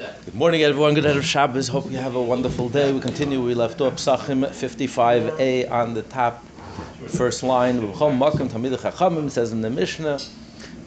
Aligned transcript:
Good 0.00 0.34
morning, 0.34 0.62
everyone. 0.62 0.94
Good 0.94 1.04
of 1.04 1.22
Shabbos. 1.26 1.68
Hope 1.68 1.90
you 1.90 1.98
have 1.98 2.14
a 2.14 2.22
wonderful 2.22 2.70
day. 2.70 2.90
We 2.90 3.00
continue. 3.00 3.42
We 3.42 3.52
left 3.52 3.82
off 3.82 3.96
Pesachim 3.96 4.48
55a 4.48 5.70
on 5.70 5.92
the 5.92 6.00
top, 6.00 6.48
first 7.06 7.42
line. 7.42 7.76
It 7.82 9.30
says 9.30 9.52
in 9.52 9.60
the 9.60 9.68
Mishnah 9.68 10.18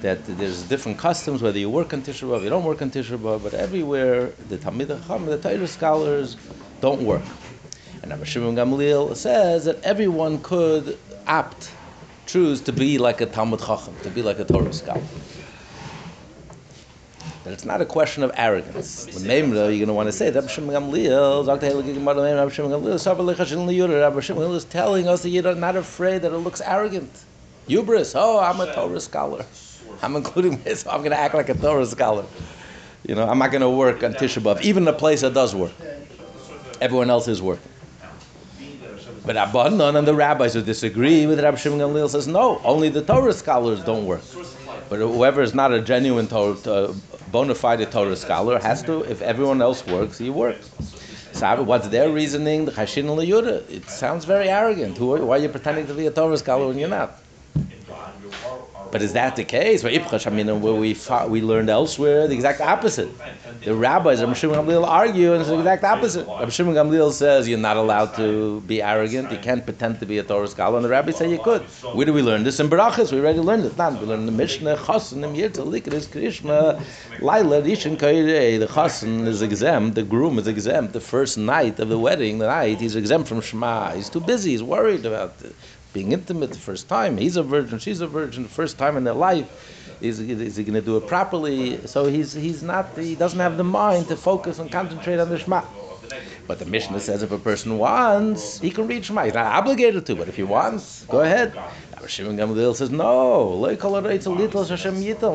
that 0.01 0.25
there's 0.25 0.63
different 0.63 0.97
customs, 0.97 1.43
whether 1.43 1.59
you 1.59 1.69
work 1.69 1.93
on 1.93 2.01
Tisha 2.01 2.27
B'Av, 2.27 2.41
you 2.41 2.49
don't 2.49 2.63
work 2.63 2.81
on 2.81 2.89
Tisha 2.89 3.19
B'Av, 3.19 3.43
but 3.43 3.53
everywhere 3.53 4.33
the 4.49 4.57
Talmid 4.57 4.87
Chacham, 4.87 5.27
the 5.27 5.37
Torah 5.37 5.67
scholars 5.67 6.35
don't 6.81 7.03
work. 7.03 7.21
And 8.01 8.09
Rabbi 8.09 8.23
Shimon 8.23 8.55
Gamliel 8.55 9.15
says 9.15 9.65
that 9.65 9.79
everyone 9.83 10.41
could 10.41 10.97
opt, 11.27 11.69
choose 12.25 12.61
to 12.61 12.73
be 12.73 12.97
like 12.97 13.21
a 13.21 13.27
Talmid 13.27 13.63
Chacham, 13.63 13.95
to 14.01 14.09
be 14.09 14.23
like 14.23 14.39
a 14.39 14.45
Torah 14.45 14.73
scholar 14.73 15.03
that 17.43 17.51
it's 17.51 17.65
not 17.65 17.81
a 17.81 17.85
question 17.85 18.23
of 18.23 18.31
arrogance. 18.35 19.05
When 19.07 19.23
Memra, 19.23 19.69
you're 19.69 19.85
going 19.85 19.87
to 19.87 19.93
want 19.93 20.07
to 20.07 20.13
say 20.13 20.29
that 20.29 20.39
Rabbi 20.41 20.51
Shimon 20.51 20.75
Gamliel, 20.75 21.45
Rabbi 24.01 24.19
Shimon 24.21 24.51
is 24.51 24.65
telling 24.65 25.07
us 25.07 25.23
that 25.23 25.29
you're 25.29 25.55
not 25.55 25.75
afraid 25.75 26.21
that 26.21 26.31
it 26.31 26.37
looks 26.37 26.61
arrogant. 26.61 27.25
Hubris, 27.67 28.13
oh, 28.15 28.39
I'm 28.39 28.61
a 28.61 28.73
Torah 28.73 28.99
scholar. 28.99 29.45
I'm 30.01 30.15
including 30.15 30.63
myself, 30.63 30.93
I'm 30.93 31.01
going 31.01 31.11
to 31.11 31.19
act 31.19 31.33
like 31.33 31.49
a 31.49 31.53
Torah 31.53 31.85
scholar. 31.85 32.25
You 33.05 33.15
know, 33.15 33.27
I'm 33.27 33.39
not 33.39 33.51
going 33.51 33.61
to 33.61 33.69
work 33.69 34.03
on 34.03 34.13
Tisha 34.13 34.41
B'Av, 34.41 34.61
even 34.61 34.87
a 34.87 34.93
place 34.93 35.21
that 35.21 35.33
does 35.33 35.53
work. 35.53 35.73
Everyone 36.79 37.09
else 37.09 37.27
is 37.27 37.41
working. 37.41 37.69
But 39.25 39.35
Rabbanan 39.37 39.97
and 39.97 40.07
the 40.07 40.13
rabbis 40.13 40.53
who 40.53 40.61
disagree 40.61 41.25
with 41.25 41.39
Rabbi 41.41 41.57
Shimon 41.57 41.79
Gamliel 41.79 42.09
says, 42.09 42.27
no, 42.27 42.61
only 42.63 42.89
the 42.89 43.01
Torah 43.01 43.33
scholars 43.33 43.83
don't 43.83 44.05
work. 44.05 44.21
But 44.89 44.99
whoever 44.99 45.41
is 45.41 45.53
not 45.53 45.73
a 45.73 45.81
genuine 45.81 46.27
Torah, 46.27 46.57
uh, 46.65 46.93
bona 47.31 47.55
fide 47.55 47.91
Torah 47.91 48.15
scholar 48.15 48.59
has 48.59 48.83
to, 48.83 49.03
if 49.03 49.21
everyone 49.21 49.61
else 49.61 49.85
works, 49.87 50.17
he 50.17 50.29
works. 50.29 50.69
So 51.33 51.63
what's 51.63 51.87
their 51.87 52.11
reasoning? 52.11 52.65
The 52.65 53.65
It 53.69 53.89
sounds 53.89 54.25
very 54.25 54.49
arrogant. 54.49 54.97
Who, 54.97 55.25
why 55.25 55.37
are 55.37 55.39
you 55.39 55.49
pretending 55.49 55.87
to 55.87 55.93
be 55.93 56.05
a 56.05 56.11
Torah 56.11 56.37
scholar 56.37 56.67
when 56.67 56.77
you're 56.77 56.89
not? 56.89 57.22
But 58.93 59.01
is 59.01 59.13
that 59.13 59.35
the 59.35 59.43
case? 59.43 59.83
I 59.83 60.29
mean, 60.29 60.61
where 60.61 60.75
we 60.75 60.93
fought, 60.93 61.31
we 61.31 61.41
learned 61.41 61.67
elsewhere 61.67 62.27
the 62.27 62.35
exact 62.35 62.61
opposite. 62.61 63.09
The 63.63 63.73
rabbis, 63.73 64.21
Rabbi 64.21 64.33
Shimon 64.33 64.57
Gamliel, 64.57 64.85
argue, 64.87 65.33
and 65.33 65.41
it's 65.41 65.49
the 65.49 65.57
exact 65.57 65.83
opposite. 65.83 66.27
Rabbi 66.27 66.49
Shimon 66.49 66.75
Gamliel 66.75 67.11
says 67.11 67.49
you're 67.49 67.57
not 67.57 67.75
allowed 67.75 68.13
to 68.17 68.61
be 68.61 68.83
arrogant. 68.83 69.31
You 69.31 69.39
can't 69.39 69.65
pretend 69.65 69.99
to 70.01 70.05
be 70.05 70.19
a 70.19 70.23
Torah 70.23 70.47
scholar, 70.47 70.75
and 70.75 70.85
the 70.85 70.89
rabbis 70.89 71.17
say 71.17 71.27
you 71.27 71.39
could. 71.39 71.63
Where 71.95 72.05
do 72.05 72.13
we 72.13 72.21
learn 72.21 72.43
this 72.43 72.59
in 72.59 72.69
Berachas? 72.69 73.11
We 73.11 73.19
already 73.19 73.39
learned 73.39 73.65
it. 73.65 73.75
Not 73.79 73.99
we 73.99 74.05
learned 74.05 74.27
the 74.27 74.31
Mishnah. 74.31 74.77
Chasen 74.77 75.21
Yirtel 75.35 75.65
Likris 75.73 76.11
Krishna 76.11 76.79
Laila 77.19 77.63
Rishon 77.63 77.97
Kairei. 77.97 78.59
The 78.59 78.67
Chasen 78.67 79.25
is 79.25 79.41
exempt. 79.41 79.95
The 79.95 80.03
groom 80.03 80.37
is 80.37 80.45
exempt. 80.45 80.93
The 80.93 81.01
first 81.01 81.35
night 81.39 81.79
of 81.79 81.89
the 81.89 81.97
wedding, 81.97 82.37
the 82.37 82.45
night 82.45 82.79
he's 82.79 82.95
exempt 82.95 83.27
from 83.27 83.41
Shema. 83.41 83.95
He's 83.95 84.09
too 84.09 84.19
busy. 84.19 84.51
He's 84.51 84.61
worried 84.61 85.03
about 85.03 85.33
it 85.41 85.55
being 85.93 86.11
intimate 86.11 86.51
the 86.51 86.59
first 86.59 86.89
time. 86.89 87.17
He's 87.17 87.37
a 87.37 87.43
virgin, 87.43 87.79
she's 87.79 88.01
a 88.01 88.07
virgin, 88.07 88.45
first 88.45 88.77
time 88.77 88.97
in 88.97 89.03
their 89.03 89.13
life. 89.13 89.47
Is, 90.01 90.19
is 90.19 90.57
he 90.57 90.63
going 90.63 90.73
to 90.73 90.81
do 90.81 90.97
it 90.97 91.07
properly? 91.07 91.85
So 91.87 92.05
he's, 92.05 92.33
he's 92.33 92.61
not, 92.61 92.97
he 92.97 93.15
doesn't 93.15 93.39
have 93.39 93.55
the 93.57 93.63
mind 93.63 94.07
to 94.09 94.17
focus 94.17 94.59
and 94.59 94.69
concentrate 94.69 95.19
on 95.19 95.29
the 95.29 95.39
Shema. 95.39 95.63
But 96.45 96.59
the 96.59 96.65
Mishnah 96.65 96.99
says 96.99 97.23
if 97.23 97.31
a 97.31 97.37
person 97.37 97.77
wants, 97.77 98.59
he 98.59 98.69
can 98.69 98.87
read 98.87 99.05
Shema. 99.05 99.25
He's 99.25 99.33
not 99.33 99.45
obligated 99.45 100.05
to, 100.07 100.15
but 100.15 100.27
if 100.27 100.35
he 100.35 100.43
wants, 100.43 101.05
go 101.05 101.21
ahead. 101.21 101.53
Shimon 102.07 102.35
Gamliel 102.35 102.75
says, 102.75 102.89
no, 102.89 103.63
it's 103.65 104.25
a 104.25 104.29
little 104.29 104.65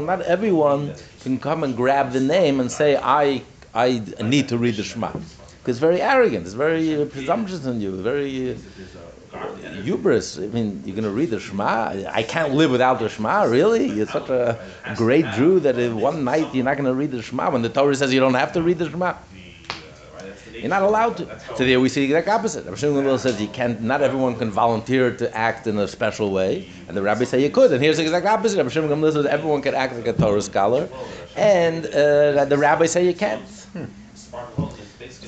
not 0.02 0.20
everyone 0.22 0.94
can 1.22 1.38
come 1.38 1.64
and 1.64 1.74
grab 1.74 2.12
the 2.12 2.20
name 2.20 2.60
and 2.60 2.70
say, 2.70 2.96
I, 2.96 3.42
I 3.74 4.02
need 4.22 4.48
to 4.50 4.58
read 4.58 4.76
the 4.76 4.82
Shema. 4.82 5.12
It's 5.66 5.78
very 5.78 6.00
arrogant, 6.00 6.44
it's 6.46 6.54
very 6.54 7.02
uh, 7.02 7.06
presumptuous 7.06 7.66
in 7.66 7.80
you, 7.80 8.02
very 8.02 8.52
uh, 8.52 8.56
hubris. 9.82 10.38
I 10.38 10.46
mean, 10.46 10.82
you're 10.84 10.94
going 10.94 11.04
to 11.04 11.10
read 11.10 11.30
the 11.30 11.40
Shema. 11.40 12.04
I 12.10 12.22
can't 12.22 12.54
live 12.54 12.70
without 12.70 12.98
the 12.98 13.08
Shema. 13.08 13.44
Really, 13.44 13.88
you're 13.88 14.06
such 14.06 14.28
a 14.28 14.58
great 14.96 15.26
Jew 15.32 15.60
that 15.60 15.78
in 15.78 15.96
one 15.96 16.24
night 16.24 16.54
you're 16.54 16.64
not 16.64 16.76
going 16.76 16.86
to 16.86 16.94
read 16.94 17.10
the 17.10 17.22
Shema 17.22 17.50
when 17.50 17.62
the 17.62 17.68
Torah 17.68 17.94
says 17.94 18.12
you 18.12 18.20
don't 18.20 18.34
have 18.34 18.52
to 18.52 18.62
read 18.62 18.78
the 18.78 18.90
Shema. 18.90 19.14
You're 20.60 20.68
not 20.70 20.82
allowed 20.82 21.16
to. 21.18 21.40
So 21.56 21.64
there 21.64 21.80
we 21.80 21.88
see 21.88 22.00
the 22.00 22.14
exact 22.14 22.28
opposite. 22.28 22.64
Rabbi 22.64 22.76
Shimon 22.76 23.18
says 23.18 23.40
you 23.40 23.48
can't. 23.48 23.80
Not 23.80 24.02
everyone 24.02 24.36
can 24.36 24.50
volunteer 24.50 25.14
to 25.16 25.36
act 25.36 25.66
in 25.66 25.78
a 25.78 25.86
special 25.86 26.32
way, 26.32 26.68
and 26.88 26.96
the 26.96 27.02
rabbis 27.02 27.28
say 27.28 27.42
you 27.42 27.50
could. 27.50 27.72
And 27.72 27.82
here's 27.82 27.98
the 27.98 28.02
exact 28.02 28.26
opposite. 28.26 28.56
Rabbi 28.56 28.70
Shimon 28.70 29.12
says 29.12 29.26
everyone 29.26 29.62
can 29.62 29.74
act 29.74 29.94
like 29.94 30.06
a 30.06 30.12
Torah 30.12 30.42
scholar, 30.42 30.88
and 31.36 31.86
uh, 31.86 32.44
the 32.44 32.58
rabbis 32.58 32.92
say 32.92 33.06
you 33.06 33.14
can't. 33.14 33.42
Hmm. 33.72 33.84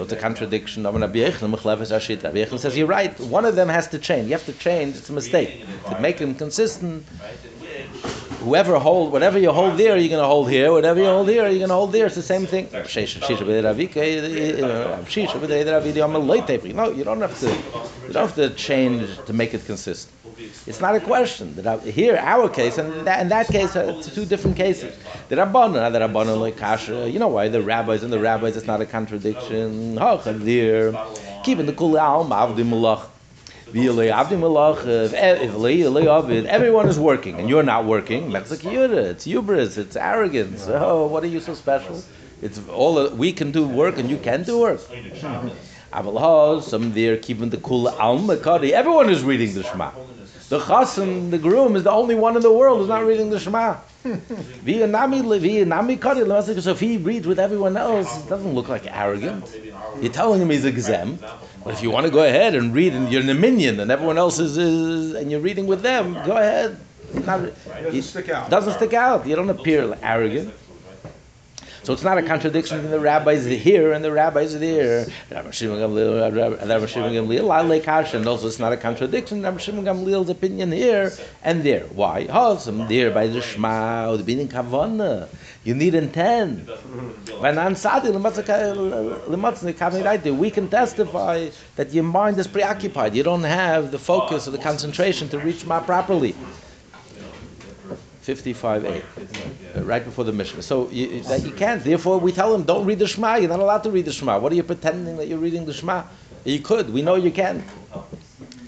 So 0.00 0.04
it's 0.04 0.14
a 0.14 0.16
contradiction 0.16 0.86
of 0.86 0.94
Rabbi 0.94 1.18
Yechon. 1.18 1.62
Rabbi 1.62 2.56
says, 2.56 2.74
you're 2.74 2.86
right, 2.86 3.20
one 3.20 3.44
of 3.44 3.54
them 3.54 3.68
has 3.68 3.86
to 3.88 3.98
change. 3.98 4.28
You 4.28 4.32
have 4.32 4.46
to 4.46 4.54
change, 4.54 4.96
it's 4.96 5.10
a 5.10 5.12
mistake. 5.12 5.66
To 5.90 6.00
make 6.00 6.16
them 6.16 6.34
consistent, 6.34 7.06
whoever 8.40 8.78
hold, 8.78 9.12
whatever 9.12 9.38
you 9.38 9.52
hold 9.52 9.78
there, 9.78 9.96
you're 9.96 10.08
going 10.08 10.22
to 10.22 10.26
hold 10.26 10.50
here. 10.50 10.72
Whatever 10.72 11.00
you 11.00 11.06
hold 11.06 11.28
here, 11.28 11.46
you're 11.48 11.58
going 11.58 11.68
to 11.68 11.74
hold 11.74 11.92
there. 11.92 12.06
It's 12.06 12.14
the 12.14 12.22
same 12.22 12.46
thing. 12.46 12.68
No, 16.74 16.90
you 16.90 17.04
don't 17.04 17.20
have 17.20 17.38
to. 17.40 17.46
You 18.06 18.12
don't 18.14 18.26
have 18.26 18.34
to 18.36 18.50
change 18.50 19.08
to 19.26 19.32
make 19.32 19.54
it 19.54 19.64
consistent. 19.66 20.14
It's 20.66 20.80
not 20.80 20.94
a 20.94 21.00
question. 21.00 21.54
That 21.56 21.82
here, 21.82 22.16
our 22.16 22.48
case, 22.48 22.78
and 22.78 23.06
that, 23.06 23.20
in 23.20 23.28
that 23.28 23.48
case, 23.48 23.76
uh, 23.76 23.94
it's 23.98 24.14
two 24.14 24.24
different 24.24 24.56
cases. 24.56 24.96
The 25.28 25.36
Rabbanon, 25.36 25.92
the 25.92 26.00
Rabbanon 26.00 26.40
like 26.40 26.56
kasha. 26.56 27.08
You 27.10 27.18
know 27.18 27.28
why? 27.28 27.48
The 27.48 27.62
rabbis 27.62 28.02
and 28.02 28.12
the 28.12 28.18
rabbis, 28.18 28.56
it's 28.56 28.66
not 28.66 28.80
a 28.80 28.86
contradiction. 28.86 29.96
Keeping 31.44 31.66
the 31.66 31.72
kul 31.72 31.98
alm 31.98 32.30
avdi 32.30 32.64
malach. 32.64 33.06
Everyone 36.46 36.88
is 36.88 36.98
working, 36.98 37.38
and 37.38 37.48
you're 37.48 37.62
not 37.62 37.84
working. 37.84 38.32
It's 38.34 39.24
hubris. 39.24 39.76
It's 39.76 39.96
arrogance. 39.96 40.66
Oh, 40.68 41.06
what 41.06 41.22
are 41.24 41.28
you 41.28 41.40
so 41.40 41.54
special? 41.54 42.02
It's 42.42 42.60
all 42.68 43.08
we 43.10 43.32
can 43.32 43.52
do 43.52 43.66
work, 43.66 43.98
and 43.98 44.10
you 44.10 44.16
can 44.16 44.42
do 44.42 44.58
work. 44.58 44.80
Some 46.62 46.92
there 46.94 47.16
keeping 47.16 47.50
the 47.50 47.58
kul 47.58 47.88
alma 47.88 48.34
Everyone 48.34 49.10
is 49.10 49.22
reading 49.22 49.54
the 49.54 49.62
Shema. 49.62 49.90
The 50.48 50.58
chassan, 50.58 51.30
the 51.30 51.38
groom, 51.38 51.76
is 51.76 51.84
the 51.84 51.92
only 51.92 52.16
one 52.16 52.34
in 52.34 52.42
the 52.42 52.52
world 52.52 52.78
who's 52.78 52.88
not 52.88 53.04
reading 53.06 53.30
the 53.30 53.38
Shema. 53.38 53.76
so 56.60 56.70
if 56.70 56.80
he 56.80 56.96
reads 56.96 57.26
with 57.26 57.38
everyone 57.38 57.76
else, 57.76 58.24
it 58.24 58.28
doesn't 58.28 58.52
look 58.52 58.68
like 58.68 58.86
arrogant. 58.86 59.44
You're 60.00 60.12
telling 60.12 60.40
him 60.40 60.50
he's 60.50 60.64
exempt. 60.64 61.22
But 61.64 61.74
if 61.74 61.82
you 61.82 61.90
want 61.90 62.06
to 62.06 62.12
go 62.12 62.24
ahead 62.24 62.54
and 62.54 62.74
read, 62.74 62.94
and 62.94 63.10
you're 63.12 63.22
in 63.22 63.28
a 63.28 63.34
minyan, 63.34 63.80
and 63.80 63.90
everyone 63.90 64.16
else 64.16 64.38
is, 64.38 64.56
is 64.56 65.14
and 65.14 65.30
you're 65.30 65.40
reading 65.40 65.66
with 65.66 65.82
them, 65.82 66.14
go 66.24 66.36
ahead. 66.36 66.78
Not, 67.26 67.40
it 67.44 67.54
doesn't 67.66 68.02
stick 68.02 68.28
out. 68.28 68.50
Doesn't 68.50 68.74
stick 68.74 68.94
out. 68.94 69.26
You 69.26 69.36
don't 69.36 69.50
appear 69.50 69.98
arrogant. 70.02 70.54
So 71.90 71.94
it's 71.94 72.04
not 72.04 72.18
a 72.18 72.22
contradiction 72.22 72.76
between 72.76 72.92
the 72.92 73.00
rabbis 73.00 73.44
here 73.46 73.90
and 73.90 74.04
the 74.04 74.12
rabbis 74.12 74.56
there. 74.56 75.08
Rabbi 75.28 75.50
Shimon 75.50 75.80
Gamliel, 75.80 76.62
and 78.14 78.28
also 78.28 78.46
it's 78.46 78.60
not 78.60 78.72
a 78.72 78.76
contradiction. 78.76 79.42
Rabbi 79.42 79.58
Shimon 79.58 79.84
Gamliel's 79.84 80.30
opinion 80.30 80.70
here 80.70 81.12
and 81.42 81.64
there. 81.64 81.86
Why? 81.86 82.28
Awesome. 82.30 82.86
There 82.86 83.10
by 83.10 83.26
the 83.26 83.42
Shema, 83.42 84.16
the 84.16 84.22
beginning 84.22 84.46
Kavana. 84.46 85.26
You 85.64 85.74
need 85.74 85.96
intent. 85.96 86.68
We 90.38 90.50
can 90.52 90.68
testify 90.68 91.48
that 91.74 91.92
your 91.92 92.04
mind 92.04 92.38
is 92.38 92.46
preoccupied. 92.46 93.16
You 93.16 93.24
don't 93.24 93.42
have 93.42 93.90
the 93.90 93.98
focus 93.98 94.46
or 94.46 94.52
the 94.52 94.58
concentration 94.58 95.28
to 95.30 95.40
reach 95.40 95.62
Shema 95.62 95.80
properly. 95.80 96.36
55a, 98.34 99.02
uh, 99.76 99.82
right 99.84 100.04
before 100.04 100.24
the 100.24 100.32
Mishnah. 100.32 100.62
So 100.62 100.88
you, 100.90 101.20
that 101.22 101.44
you 101.44 101.52
can't. 101.52 101.82
Therefore, 101.82 102.18
we 102.18 102.32
tell 102.32 102.52
them, 102.52 102.62
don't 102.64 102.86
read 102.86 102.98
the 102.98 103.06
Shema. 103.06 103.36
You're 103.36 103.48
not 103.48 103.60
allowed 103.60 103.82
to 103.84 103.90
read 103.90 104.04
the 104.04 104.12
Shema. 104.12 104.38
What 104.38 104.52
are 104.52 104.54
you 104.56 104.62
pretending 104.62 105.16
that 105.18 105.28
you're 105.28 105.38
reading 105.38 105.64
the 105.66 105.72
Shema? 105.72 106.04
You 106.44 106.60
could. 106.60 106.90
We 106.92 107.02
know 107.02 107.16
you 107.16 107.30
can. 107.30 107.64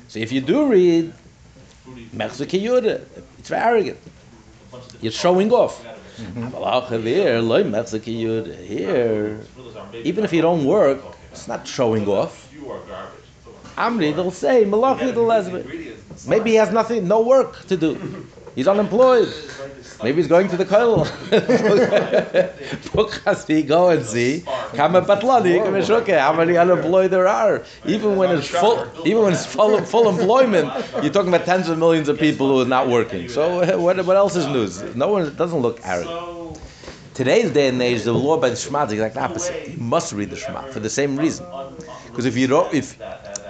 So 0.08 0.18
if 0.18 0.30
you 0.32 0.40
do 0.40 0.66
read, 0.66 1.12
it's 3.38 3.48
very 3.48 3.62
arrogant. 3.62 3.98
You're 5.00 5.12
showing 5.12 5.50
off. 5.52 5.84
Here, 8.68 9.40
even 10.04 10.24
if 10.24 10.32
you 10.32 10.42
don't 10.42 10.64
work, 10.64 11.00
it's 11.32 11.48
not 11.48 11.66
showing 11.66 12.06
off. 12.08 12.48
Amri, 13.76 14.14
they'll 14.14 14.30
say, 14.30 14.64
Maybe 16.28 16.50
he 16.50 16.56
has 16.56 16.70
nothing, 16.70 17.08
no 17.08 17.22
work 17.22 17.66
to 17.66 17.76
do. 17.76 18.26
He's 18.54 18.68
unemployed. 18.68 19.32
Maybe 20.02 20.16
he's 20.16 20.26
going 20.26 20.48
to 20.48 20.56
the 20.56 20.64
kollel. 20.64 21.06
go 23.62 23.90
and 23.90 24.04
see. 24.04 24.40
How 26.18 26.32
many 26.32 26.56
unemployed 26.56 27.10
there 27.10 27.28
are? 27.28 27.64
Even 27.86 28.16
when 28.16 28.36
it's 28.36 28.48
full, 28.48 28.86
even 29.06 29.22
when 29.22 29.32
it's 29.32 29.46
full, 29.46 29.80
full 29.82 30.08
employment, 30.08 30.72
you're 31.02 31.12
talking 31.12 31.32
about 31.32 31.46
tens 31.46 31.68
of 31.68 31.78
millions 31.78 32.08
of 32.08 32.18
people 32.18 32.48
who 32.48 32.60
are 32.60 32.68
not 32.68 32.88
working. 32.88 33.28
So 33.28 33.60
uh, 33.60 33.78
what, 33.78 34.04
what 34.04 34.16
else 34.16 34.36
is 34.36 34.46
news? 34.46 34.82
No 34.94 35.08
one 35.08 35.34
doesn't 35.36 35.60
look 35.60 35.80
arrogant. 35.84 36.60
Today's 37.14 37.50
day 37.50 37.68
and 37.68 37.80
age, 37.80 38.02
the 38.02 38.12
law 38.12 38.38
by 38.38 38.50
the 38.50 38.56
Shema 38.56 38.84
is 38.84 38.90
the 38.90 38.94
exact 38.96 39.16
opposite. 39.16 39.68
You 39.68 39.78
must 39.78 40.12
read 40.12 40.30
the 40.30 40.36
Shema 40.36 40.62
for 40.68 40.80
the 40.80 40.90
same 40.90 41.16
reason. 41.16 41.46
Because 42.06 42.26
if 42.26 42.36
you 42.36 42.46
don't, 42.46 42.72
if 42.74 42.98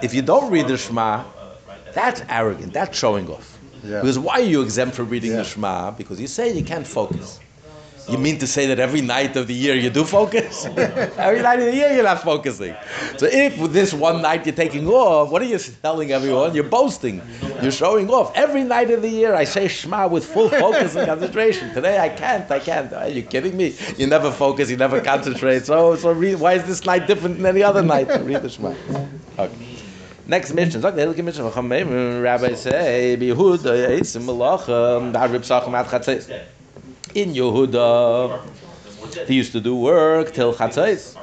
if 0.01 0.13
you 0.13 0.21
don't 0.21 0.51
read 0.51 0.67
the 0.67 0.77
Shema, 0.77 1.23
that's 1.93 2.21
arrogant. 2.29 2.73
That's 2.73 2.97
showing 2.97 3.29
off. 3.29 3.52
Yeah. 3.83 3.99
Because 4.01 4.17
why 4.19 4.35
are 4.35 4.41
you 4.41 4.61
exempt 4.61 4.95
from 4.95 5.09
reading 5.09 5.31
Yeah. 5.31 5.37
the 5.37 5.43
Shema? 5.43 5.91
Because 5.91 6.19
you 6.19 6.27
say 6.27 6.53
you 6.53 6.63
can't 6.63 6.87
focus. 6.87 7.39
You 8.09 8.17
mean 8.17 8.37
to 8.39 8.47
say 8.47 8.65
that 8.67 8.79
every 8.79 8.99
night 8.99 9.37
of 9.37 9.47
the 9.47 9.53
year 9.53 9.75
you 9.75 9.89
do 9.89 10.03
focus? 10.03 10.65
every 10.75 11.41
night 11.41 11.59
of 11.59 11.65
the 11.65 11.73
year 11.75 11.93
you're 11.93 12.03
not 12.03 12.21
focusing. 12.21 12.75
So 13.17 13.27
if 13.27 13.55
this 13.71 13.93
one 13.93 14.21
night 14.21 14.45
you're 14.45 14.55
taking 14.55 14.87
off, 14.87 15.31
what 15.31 15.41
are 15.41 15.45
you 15.45 15.57
telling 15.81 16.11
everyone? 16.11 16.53
You're 16.53 16.65
boasting. 16.65 17.21
You're 17.61 17.71
showing 17.71 18.09
off. 18.09 18.33
Every 18.35 18.65
night 18.65 18.91
of 18.91 19.01
the 19.01 19.09
year 19.09 19.35
I 19.35 19.45
say 19.45 19.69
Shema 19.69 20.07
with 20.07 20.25
full 20.25 20.49
focus 20.49 20.95
and 20.95 21.07
concentration. 21.07 21.73
Today 21.73 21.97
I 21.97 22.09
can't. 22.09 22.49
I 22.51 22.59
can't. 22.59 22.91
Are 22.91 23.07
you 23.07 23.21
kidding 23.21 23.55
me? 23.55 23.73
You 23.97 24.07
never 24.07 24.31
focus. 24.31 24.69
You 24.69 24.75
never 24.75 24.99
concentrate. 24.99 25.65
So 25.65 25.95
so 25.95 26.11
read, 26.11 26.35
why 26.35 26.53
is 26.55 26.65
this 26.65 26.85
night 26.85 27.07
different 27.07 27.37
than 27.37 27.45
any 27.45 27.63
other 27.63 27.81
night? 27.81 28.07
Read 28.21 28.41
the 28.41 28.49
Shema. 28.49 28.75
Okay. 29.39 29.72
Next 30.25 30.53
Mishnah. 30.53 30.79
Sag 30.79 30.95
der 30.95 31.03
Hilke 31.05 31.21
mission 31.21 31.43
von 31.49 31.69
Chaim. 31.69 32.21
Rabbi 32.21 32.53
say, 32.55 33.17
Yehuda, 33.19 33.89
Yitzim 33.89 34.23
Melachim, 34.23 35.11
da 35.11 35.25
Rib 35.25 35.43
Sachem 35.43 35.75
at 35.75 35.87
Chatzais. 35.87 36.29
In 37.13 37.33
Yehuda, 37.33 38.41
he 39.27 39.35
used 39.35 39.51
to 39.51 39.59
do 39.59 39.75
work 39.75 40.33
till 40.33 40.53
Chatzais. 40.53 41.17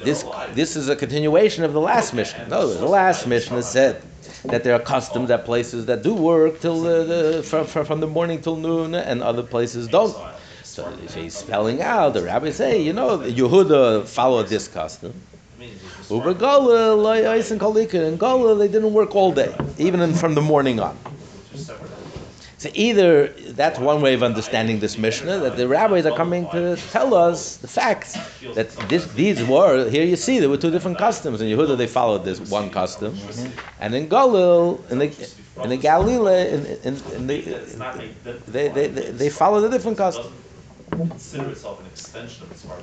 This, 0.00 0.24
this 0.52 0.74
is 0.74 0.88
a 0.88 0.96
continuation 0.96 1.62
of 1.62 1.72
the 1.72 1.80
last 1.80 2.12
Mishnah. 2.12 2.48
No, 2.48 2.74
the 2.74 2.86
last 2.86 3.28
Mishnah 3.28 3.58
is 3.58 3.68
said 3.68 4.02
that 4.46 4.64
there 4.64 4.74
are 4.74 4.80
customs 4.80 5.30
at 5.30 5.44
places 5.44 5.86
that 5.86 6.02
do 6.02 6.12
work 6.12 6.60
till 6.60 6.82
the, 6.82 7.04
the 7.04 7.42
from, 7.44 7.66
from, 7.66 8.00
the 8.00 8.06
morning 8.08 8.40
till 8.40 8.56
noon, 8.56 8.96
and 8.96 9.22
other 9.22 9.44
places 9.44 9.86
don't. 9.86 10.14
So 10.64 10.92
if 11.04 11.14
he's 11.14 11.36
spelling 11.36 11.82
out, 11.82 12.14
the 12.14 12.22
rabbis 12.22 12.56
say, 12.56 12.82
you 12.82 12.92
know, 12.92 13.18
Yehuda 13.18 14.06
followed 14.08 14.48
this 14.48 14.66
custom. 14.66 15.14
Uber 16.10 16.34
Loyais 16.34 17.50
and 17.50 17.60
Kalika, 17.60 18.06
and 18.06 18.18
Gola, 18.18 18.54
they 18.54 18.68
didn't 18.68 18.92
work 18.92 19.14
all 19.14 19.32
day, 19.32 19.54
even 19.78 20.00
in, 20.00 20.14
from 20.14 20.34
the 20.34 20.42
morning 20.42 20.80
on. 20.80 20.96
So 22.58 22.70
either 22.72 23.28
that's 23.28 23.78
one 23.78 24.00
way 24.00 24.14
of 24.14 24.22
understanding 24.22 24.80
this 24.80 24.96
Mishnah, 24.96 25.38
that 25.40 25.56
the 25.58 25.68
rabbis 25.68 26.06
are 26.06 26.16
coming 26.16 26.48
to 26.50 26.76
tell 26.90 27.12
us 27.14 27.58
the 27.58 27.68
facts, 27.68 28.16
that 28.54 28.70
this, 28.88 29.06
these 29.12 29.44
were, 29.44 29.88
here 29.90 30.04
you 30.04 30.16
see, 30.16 30.38
there 30.38 30.48
were 30.48 30.56
two 30.56 30.70
different 30.70 30.96
customs. 30.96 31.42
In 31.42 31.48
Yehuda, 31.48 31.76
they 31.76 31.86
followed 31.86 32.24
this 32.24 32.40
one 32.50 32.70
custom, 32.70 33.18
and 33.80 33.94
in 33.94 34.08
Galil, 34.08 34.80
in 34.90 34.98
the, 34.98 35.06
in 35.62 35.68
the 35.68 35.76
Galilee, 35.76 36.48
in, 36.48 36.66
in, 36.66 37.02
in 37.14 37.26
the, 37.26 37.40
they, 38.46 38.68
they, 38.68 38.88
they, 38.88 39.10
they 39.10 39.28
followed 39.28 39.64
a 39.64 39.70
different 39.70 39.98
custom. 39.98 40.32
consider 40.90 41.50
itself 41.50 41.80
an 41.80 41.86
extension 41.86 42.44
of 42.44 42.64
heart. 42.64 42.82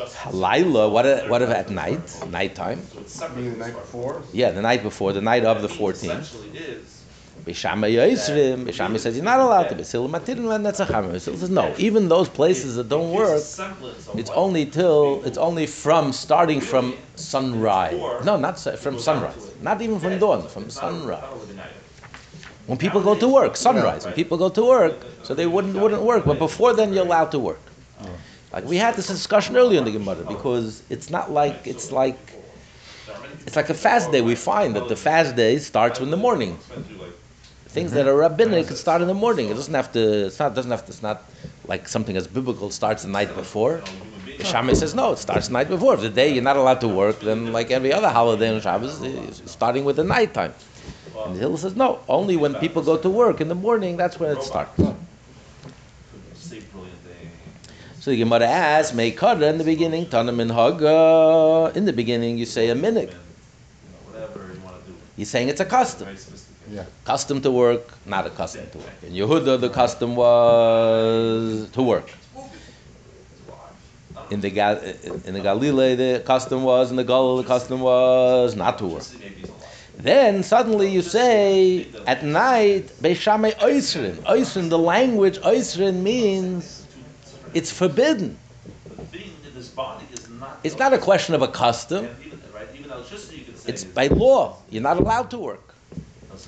It's. 0.00 0.34
Laila, 0.34 0.88
what, 0.88 1.28
what 1.28 1.42
if 1.42 1.50
at 1.50 1.70
night, 1.70 2.00
nighttime? 2.30 2.82
So 2.92 3.00
it's 3.00 3.12
separate. 3.12 3.36
Meaning 3.36 3.50
from 3.52 3.60
the 3.60 3.66
night 3.66 3.74
before? 3.74 4.22
Yeah, 4.32 4.50
the 4.50 4.62
night 4.62 4.82
before, 4.82 5.12
the 5.12 5.20
night 5.20 5.44
of 5.44 5.62
the 5.62 5.68
14th. 5.68 5.94
Essentially 5.94 6.58
is. 6.58 7.02
Bishama 7.44 7.92
Yisrim, 7.92 8.64
Bishama 8.64 8.98
says 8.98 9.16
you're 9.16 9.24
not 9.24 9.40
allowed 9.40 9.64
to 9.68 9.74
be. 9.74 9.82
Sil 9.84 10.08
Matirin 10.08 10.54
and 10.54 10.64
Netzacham. 10.64 11.20
Sil 11.20 11.36
says 11.36 11.50
no. 11.50 11.74
Even 11.76 12.08
those 12.08 12.28
places 12.28 12.76
that 12.76 12.88
don't 12.88 13.12
It 13.12 13.18
gives 13.18 13.58
a 13.58 13.62
work, 13.74 14.18
it's 14.18 14.30
only 14.30 14.64
till 14.64 15.22
it's 15.24 15.36
only 15.36 15.66
from 15.66 16.12
starting 16.12 16.60
from 16.60 16.94
sunrise. 17.16 17.92
No, 18.24 18.36
not 18.38 18.58
from 18.58 18.98
sunrise. 18.98 19.52
Not 19.60 19.82
even 19.82 20.00
from 20.00 20.18
dawn. 20.18 20.48
From 20.48 20.64
it's 20.64 20.80
not 20.80 20.92
a- 20.92 20.96
sunrise. 20.96 21.20
not 21.20 21.32
a 21.32 21.36
living 21.36 21.58
item. 21.58 21.72
When 22.66 22.78
people 22.78 23.02
go 23.02 23.14
to 23.14 23.28
work, 23.28 23.56
sunrise. 23.56 24.06
When 24.06 24.14
people 24.14 24.38
go 24.38 24.48
to 24.48 24.64
work, 24.64 24.94
so 25.22 25.34
they 25.34 25.46
wouldn't 25.46 25.76
wouldn't 25.76 26.02
work. 26.02 26.24
But 26.24 26.38
before 26.38 26.72
then, 26.72 26.94
you're 26.94 27.04
allowed 27.04 27.30
to 27.32 27.38
work. 27.38 27.60
Like 28.54 28.66
we 28.66 28.76
had 28.76 28.94
this 28.94 29.08
discussion 29.08 29.56
earlier 29.56 29.78
in 29.78 29.84
the 29.84 29.90
Gemara 29.90 30.24
because 30.28 30.84
it's 30.88 31.10
not 31.10 31.32
like 31.32 31.66
it's 31.66 31.90
like 31.90 32.18
it's 33.46 33.56
like 33.56 33.68
a 33.68 33.74
fast 33.74 34.12
day. 34.12 34.20
We 34.20 34.36
find 34.36 34.76
that 34.76 34.86
the 34.88 34.96
fast 34.96 35.34
day 35.34 35.58
starts 35.58 35.98
in 35.98 36.10
the 36.10 36.16
morning. 36.16 36.56
Things 37.66 37.90
that 37.90 38.06
are 38.06 38.14
rabbinic 38.16 38.68
can 38.68 38.76
start 38.76 39.02
in 39.02 39.08
the 39.08 39.14
morning. 39.14 39.48
It 39.48 39.54
doesn't 39.54 39.74
have 39.74 39.90
to. 39.92 40.26
It's 40.26 40.38
not. 40.38 40.54
Doesn't 40.54 40.70
have 40.70 40.84
to. 40.86 40.92
It's 40.92 41.02
not 41.02 41.28
like 41.66 41.88
something 41.88 42.16
as 42.16 42.28
biblical 42.28 42.70
starts 42.70 43.02
the 43.02 43.08
night 43.08 43.34
before. 43.34 43.82
The 44.38 44.44
Shammai 44.44 44.74
says 44.74 44.94
no. 44.94 45.12
It 45.12 45.18
starts 45.18 45.48
the 45.48 45.54
night 45.54 45.68
before. 45.68 45.94
If 45.94 46.02
the 46.02 46.08
day 46.08 46.32
you're 46.32 46.44
not 46.44 46.56
allowed 46.56 46.80
to 46.82 46.88
work, 46.88 47.18
then 47.20 47.52
like 47.52 47.72
every 47.72 47.92
other 47.92 48.08
holiday 48.08 48.54
in 48.54 48.60
Shabbos, 48.60 49.42
starting 49.46 49.84
with 49.84 49.96
the 49.96 50.04
nighttime. 50.04 50.54
And 51.24 51.34
the 51.34 51.40
Hill 51.40 51.56
says 51.56 51.74
no. 51.74 52.04
Only 52.08 52.36
when 52.36 52.54
people 52.54 52.82
go 52.82 52.96
to 52.96 53.10
work 53.10 53.40
in 53.40 53.48
the 53.48 53.54
morning, 53.56 53.96
that's 53.96 54.20
when 54.20 54.30
it 54.36 54.42
starts. 54.42 54.76
could 54.76 54.96
say 56.36 56.60
brilliant 56.60 56.98
thing. 57.00 57.30
So 58.04 58.10
the 58.10 58.18
Gemara 58.18 58.46
asks, 58.46 58.94
"Meikara 58.94 59.48
in 59.48 59.56
the 59.56 59.64
beginning, 59.64 60.04
Tanam 60.04 60.38
in 60.38 60.50
Haga." 60.50 61.72
In 61.74 61.86
the 61.86 61.92
beginning, 61.94 62.36
you 62.36 62.44
say 62.44 62.68
a 62.68 62.74
minig. 62.74 63.08
You 63.08 63.14
know, 63.14 63.14
whatever 64.04 64.40
you 64.52 64.60
want 64.60 64.76
to 64.84 64.90
do. 64.90 64.94
You're 65.16 65.24
saying 65.24 65.48
it's 65.48 65.60
a 65.60 65.64
custom. 65.64 66.08
Yeah. 66.70 66.84
Custom 67.06 67.40
to 67.40 67.50
work, 67.50 67.94
not 68.04 68.26
a 68.26 68.28
custom 68.28 68.66
to 68.72 68.76
work. 68.76 68.98
In 69.04 69.14
Yehuda, 69.14 69.58
the 69.58 69.70
custom 69.70 70.16
was 70.16 71.70
to 71.70 71.82
work. 71.82 72.10
In 74.28 74.42
the 74.42 74.50
Gal- 74.50 74.82
in 75.24 75.32
the 75.32 75.40
Galilee, 75.40 75.94
the 75.94 76.22
custom 76.26 76.62
was, 76.62 76.90
in 76.90 76.96
the 76.96 77.04
Galilee, 77.04 77.42
the 77.42 77.48
custom 77.48 77.80
was 77.80 78.54
not 78.54 78.76
to 78.80 78.86
work. 78.86 79.04
Maybe 79.18 79.36
it's 79.40 79.48
a 79.48 79.52
lot. 79.52 79.62
Then 79.96 80.42
suddenly 80.42 80.90
you 80.90 81.00
say 81.00 81.86
at 82.06 82.22
night, 82.22 82.88
Beishamei 83.00 83.54
Oisrin. 83.68 84.16
Oisrin, 84.34 84.68
the 84.68 84.78
language 84.78 85.38
Oisrin 85.38 86.02
means 86.02 86.73
it's 87.54 87.70
forbidden. 87.70 88.38
Being 89.10 89.30
in 89.46 89.54
this 89.54 89.68
body 89.68 90.04
is 90.12 90.28
not. 90.28 90.60
It's 90.62 90.78
not 90.78 90.92
a 90.92 90.98
question 90.98 91.34
of 91.34 91.42
a 91.42 91.48
custom. 91.48 92.08
Even, 92.24 92.42
right, 92.54 92.68
even 92.78 92.90
electricity, 92.90 93.38
you 93.38 93.44
could 93.44 93.58
say. 93.58 93.70
It's 93.70 93.84
by 93.84 94.08
law. 94.08 94.56
You're 94.70 94.82
not 94.82 94.98
allowed 94.98 95.30
to 95.30 95.38
work. 95.38 95.74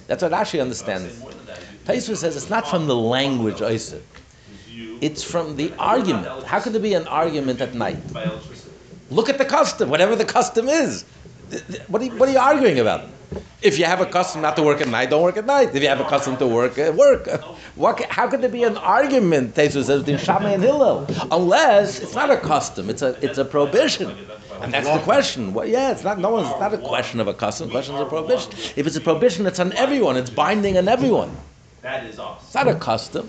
That's 0.07 0.23
what 0.23 0.33
Rashi 0.33 0.61
understands. 0.61 1.13
say 1.15 1.21
more 1.21 1.31
than 1.31 1.47
that. 1.47 1.59
You- 1.59 2.01
Taisva 2.01 2.17
says 2.17 2.37
it's 2.37 2.51
not 2.51 2.69
from 2.69 2.87
the 2.87 2.97
language. 2.97 3.61
You- 3.61 4.99
It's 5.01 5.23
from 5.23 5.57
the 5.57 5.73
argument. 5.79 6.27
How 6.45 6.61
could 6.61 6.73
there 6.73 6.81
be 6.81 6.95
an 6.95 7.07
argument 7.07 7.61
at 7.61 7.75
night? 7.75 7.99
Look 9.11 9.29
at 9.29 9.39
the 9.39 9.45
custom, 9.45 9.89
whatever 9.89 10.17
the 10.17 10.25
custom 10.25 10.69
is. 10.69 11.05
What 11.89 12.03
are 12.03 12.07
you, 12.07 12.11
what 12.13 12.29
are 12.29 12.33
you 12.33 12.39
arguing 12.39 12.81
about? 12.81 13.09
If 13.63 13.79
you 13.79 13.85
have 13.85 14.01
a 14.01 14.07
custom 14.07 14.43
not 14.43 14.57
to 14.57 14.63
work 14.63 14.81
at 14.81 14.89
night, 14.89 15.11
don't 15.11 15.23
work 15.23 15.37
at 15.37 15.47
night. 15.47 15.75
If 15.75 15.83
you 15.83 15.89
have 15.89 16.01
a 16.01 16.05
custom 16.05 16.37
to 16.37 16.47
work, 16.47 16.79
uh, 16.79 16.93
work. 16.97 17.29
What, 17.75 18.01
how 18.05 18.29
could 18.29 18.41
there 18.41 18.51
be 18.51 18.63
an 18.65 18.77
argument, 18.77 19.55
Tesu 19.55 19.83
says, 19.83 20.03
between 20.03 20.19
Shammai 20.19 20.53
and 20.53 20.63
Hillel? 20.63 21.07
Unless 21.31 22.01
it's 22.01 22.15
not 22.15 22.31
a 22.31 22.37
custom, 22.37 22.89
it's 22.89 23.03
a, 23.03 23.19
it's 23.25 23.39
a 23.39 23.45
prohibition. 23.45 24.15
And 24.61 24.73
that's 24.73 24.89
the 24.89 24.99
question. 25.01 25.53
Well, 25.53 25.67
yeah, 25.67 25.91
it's 25.91 26.05
not, 26.05 26.19
no 26.19 26.31
one's, 26.31 26.49
it's 26.49 26.61
not 26.61 26.73
a 26.73 26.79
question 26.79 27.21
of 27.21 27.29
a 27.29 27.35
custom, 27.35 27.69
the 27.69 27.73
question 27.73 27.95
is 27.95 28.01
a 28.01 28.07
prohibition. 28.07 28.53
If 28.77 28.87
it's 28.87 28.97
a 28.97 29.01
prohibition, 29.01 29.47
it's 29.47 29.59
on 29.59 29.73
everyone, 29.73 30.17
it's 30.17 30.31
binding 30.31 30.79
on 30.79 30.89
everyone. 30.89 31.37
That 31.83 32.05
is 32.05 32.19
us. 32.19 32.43
It's 32.45 32.55
not 32.55 32.69
a 32.69 32.75
custom. 32.75 33.29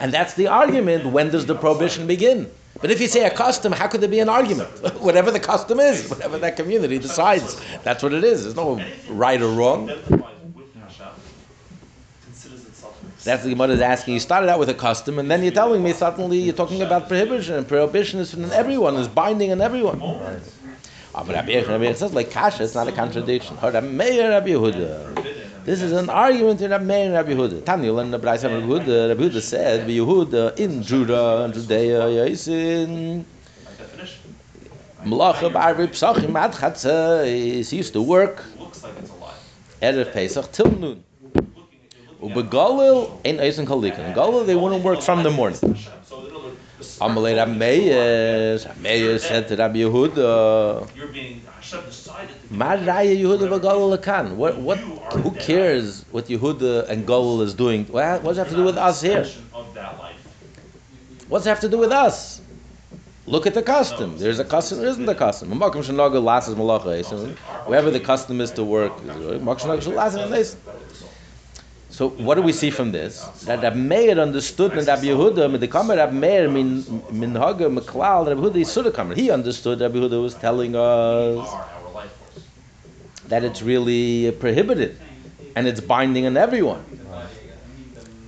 And 0.00 0.12
that's 0.12 0.34
the 0.34 0.46
argument. 0.46 1.06
When 1.06 1.30
does 1.30 1.46
the 1.46 1.54
prohibition 1.54 2.06
begin? 2.06 2.50
But 2.84 2.90
if 2.90 3.00
you 3.00 3.08
say 3.08 3.24
a 3.24 3.30
custom, 3.30 3.72
how 3.72 3.86
could 3.88 4.02
there 4.02 4.10
be 4.10 4.20
an 4.20 4.28
argument? 4.28 4.68
whatever 5.00 5.30
the 5.30 5.40
custom 5.40 5.80
is, 5.80 6.06
whatever 6.10 6.36
that 6.36 6.54
community 6.54 6.98
decides, 6.98 7.58
that's 7.82 8.02
what 8.02 8.12
it 8.12 8.22
is. 8.22 8.42
There's 8.42 8.56
no 8.56 8.78
right 9.08 9.40
or 9.40 9.48
wrong. 9.52 9.86
That's 13.24 13.42
the 13.42 13.48
Gemara 13.48 13.68
is 13.68 13.80
asking. 13.80 14.12
You 14.12 14.20
started 14.20 14.50
out 14.50 14.58
with 14.58 14.68
a 14.68 14.74
custom, 14.74 15.18
and 15.18 15.30
then 15.30 15.42
you're 15.42 15.50
telling 15.50 15.82
me 15.82 15.94
suddenly 15.94 16.36
you're 16.40 16.52
talking 16.52 16.82
about 16.82 17.08
prohibition. 17.08 17.54
And 17.54 17.66
prohibition 17.66 18.20
is 18.20 18.30
from 18.30 18.52
everyone, 18.52 18.96
is 18.96 19.08
binding 19.08 19.50
on 19.50 19.62
everyone. 19.62 20.02
Ah, 21.14 21.24
but 21.24 21.34
Rabbi 21.34 21.90
says 21.94 22.12
like 22.12 22.30
kasha, 22.30 22.64
it's 22.64 22.74
not 22.74 22.86
a 22.86 22.92
contradiction. 22.92 23.56
Rabbi 23.62 23.80
Meir, 23.80 24.28
Rabbi 24.28 24.48
Yehuda. 24.48 25.33
This 25.64 25.80
is 25.80 25.92
an 25.92 26.10
argument 26.10 26.60
in 26.60 26.70
Rabbi 26.72 26.84
Meir 26.84 27.04
and 27.06 27.14
Rabbi 27.14 27.32
Yehuda. 27.32 27.64
Tanya 27.64 27.96
and 27.96 28.12
the 28.12 28.16
and 28.16 28.24
Rabbi 28.24 28.36
Yehuda. 28.36 29.08
Rabbi 29.08 29.22
Yehuda 29.22 29.40
said, 29.40 29.88
Yehuda 29.88 30.58
in 30.58 30.82
Judah 30.82 31.44
and 31.44 31.54
Judea, 31.54 32.00
Yaisin. 32.00 33.24
Malacha 35.06 35.50
b'arvi 35.50 35.88
psachim 35.88 36.36
ad 36.38 36.52
chatzais. 36.52 37.70
He 37.70 37.76
used 37.78 37.94
to 37.94 38.02
work 38.02 38.44
It 38.52 38.60
looks 38.60 38.82
like 38.82 38.92
it's 38.98 39.08
alive. 39.08 39.36
Erev 39.80 40.12
Pesach 40.12 40.52
till 40.52 40.70
noon. 40.70 41.02
Looking 41.34 41.46
at, 41.46 41.96
you're 41.96 42.28
looking 42.28 42.36
at 42.36 42.50
Ubegalil 42.50 43.20
ain't 43.24 43.40
eisen 43.40 43.64
kalikin. 43.64 44.00
In 44.00 44.12
Galil 44.14 44.44
they 44.44 44.56
wouldn't 44.56 44.84
work 44.84 45.00
from 45.00 45.22
the 45.22 45.30
morning. 45.30 45.58
Hashem. 45.60 45.92
So 46.04 46.26
in 46.26 46.34
other 46.34 46.44
words, 46.44 46.98
the 46.98 47.04
Amalei 47.04 47.36
Rabbi 47.36 47.52
Meir. 47.52 48.58
Rabbi 48.58 48.80
Meir 48.80 49.18
said 49.18 49.48
to 49.48 49.56
Rabbi 49.56 49.76
Yehuda, 49.76 50.94
You're 50.94 51.06
being 51.06 51.40
Hashem 51.74 51.90
decided 51.90 52.36
to 52.48 52.54
raya 52.54 53.16
Yehuda 53.16 53.60
v'Galil 53.60 53.98
lekan. 53.98 54.36
What, 54.36 54.58
what, 54.58 54.78
who 54.78 55.30
cares 55.32 56.04
what 56.10 56.26
Yehuda 56.26 56.88
and 56.88 57.06
Galil 57.06 57.42
is 57.42 57.54
doing? 57.54 57.84
What, 57.86 58.22
what 58.22 58.30
does 58.30 58.38
it 58.38 58.40
have 58.42 58.50
to 58.50 58.56
do 58.56 58.64
with 58.64 58.78
us 58.78 59.00
here? 59.00 59.20
extension 59.20 59.48
Of 59.52 59.74
that 59.74 59.98
life. 59.98 60.16
What's 61.28 61.46
it 61.46 61.48
have 61.48 61.60
to 61.60 61.68
do 61.68 61.78
with 61.78 61.92
us? 61.92 62.40
Look 63.26 63.46
at 63.46 63.54
the 63.54 63.62
custom. 63.62 64.18
There's 64.18 64.38
a 64.38 64.44
custom, 64.44 64.78
there 64.78 64.88
isn't 64.88 65.08
a 65.08 65.14
custom. 65.14 65.50
Makom 65.50 65.82
shenaga 65.82 66.22
lasses 66.22 66.54
malacha 66.54 66.98
eisen. 66.98 67.36
Wherever 67.66 67.90
the 67.90 68.00
custom 68.00 68.40
is 68.40 68.50
to 68.52 68.64
work, 68.64 68.92
So 71.94 72.08
what 72.08 72.34
do 72.34 72.42
we 72.42 72.50
see 72.52 72.70
from 72.70 72.90
this? 72.90 73.20
That 73.44 73.62
Rab 73.62 73.76
Meir 73.76 74.18
understood 74.18 74.72
that 74.72 74.84
Rabbi 74.88 75.04
Yehuda, 75.04 75.60
the 75.60 75.68
Kamer 75.68 75.96
Rab 75.96 76.12
Meir 76.12 76.50
min 76.50 76.82
min 77.12 77.36
Hager 77.36 77.70
Meklal 77.70 78.26
Rab 78.26 78.38
Yehuda 78.38 78.90
Kamer. 78.90 79.14
He 79.14 79.30
understood 79.30 79.80
Rabbi 79.80 79.98
Yehuda 79.98 80.20
was 80.20 80.34
telling 80.34 80.74
us 80.74 81.48
that 83.28 83.44
it's 83.44 83.62
really 83.62 84.32
prohibited 84.40 84.98
and 85.54 85.68
it's 85.68 85.80
binding 85.80 86.26
on 86.26 86.36
everyone. 86.36 86.84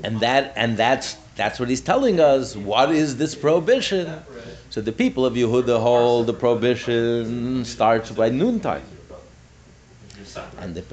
And 0.04 0.20
that 0.20 0.52
and 0.54 0.76
that's 0.76 1.16
that's 1.34 1.58
what 1.58 1.68
he's 1.68 1.80
telling 1.80 2.20
us. 2.20 2.54
What 2.54 2.92
is 2.92 3.16
this 3.16 3.34
prohibition? 3.34 4.22
So 4.70 4.80
the 4.80 4.92
people 4.92 5.26
of 5.26 5.34
Yehuda 5.34 5.80
hold 5.80 6.28
the 6.28 6.34
prohibition 6.34 7.64
starts 7.64 8.12
by 8.12 8.28
noontime. 8.28 8.84
And 10.58 10.72
the 10.76 10.84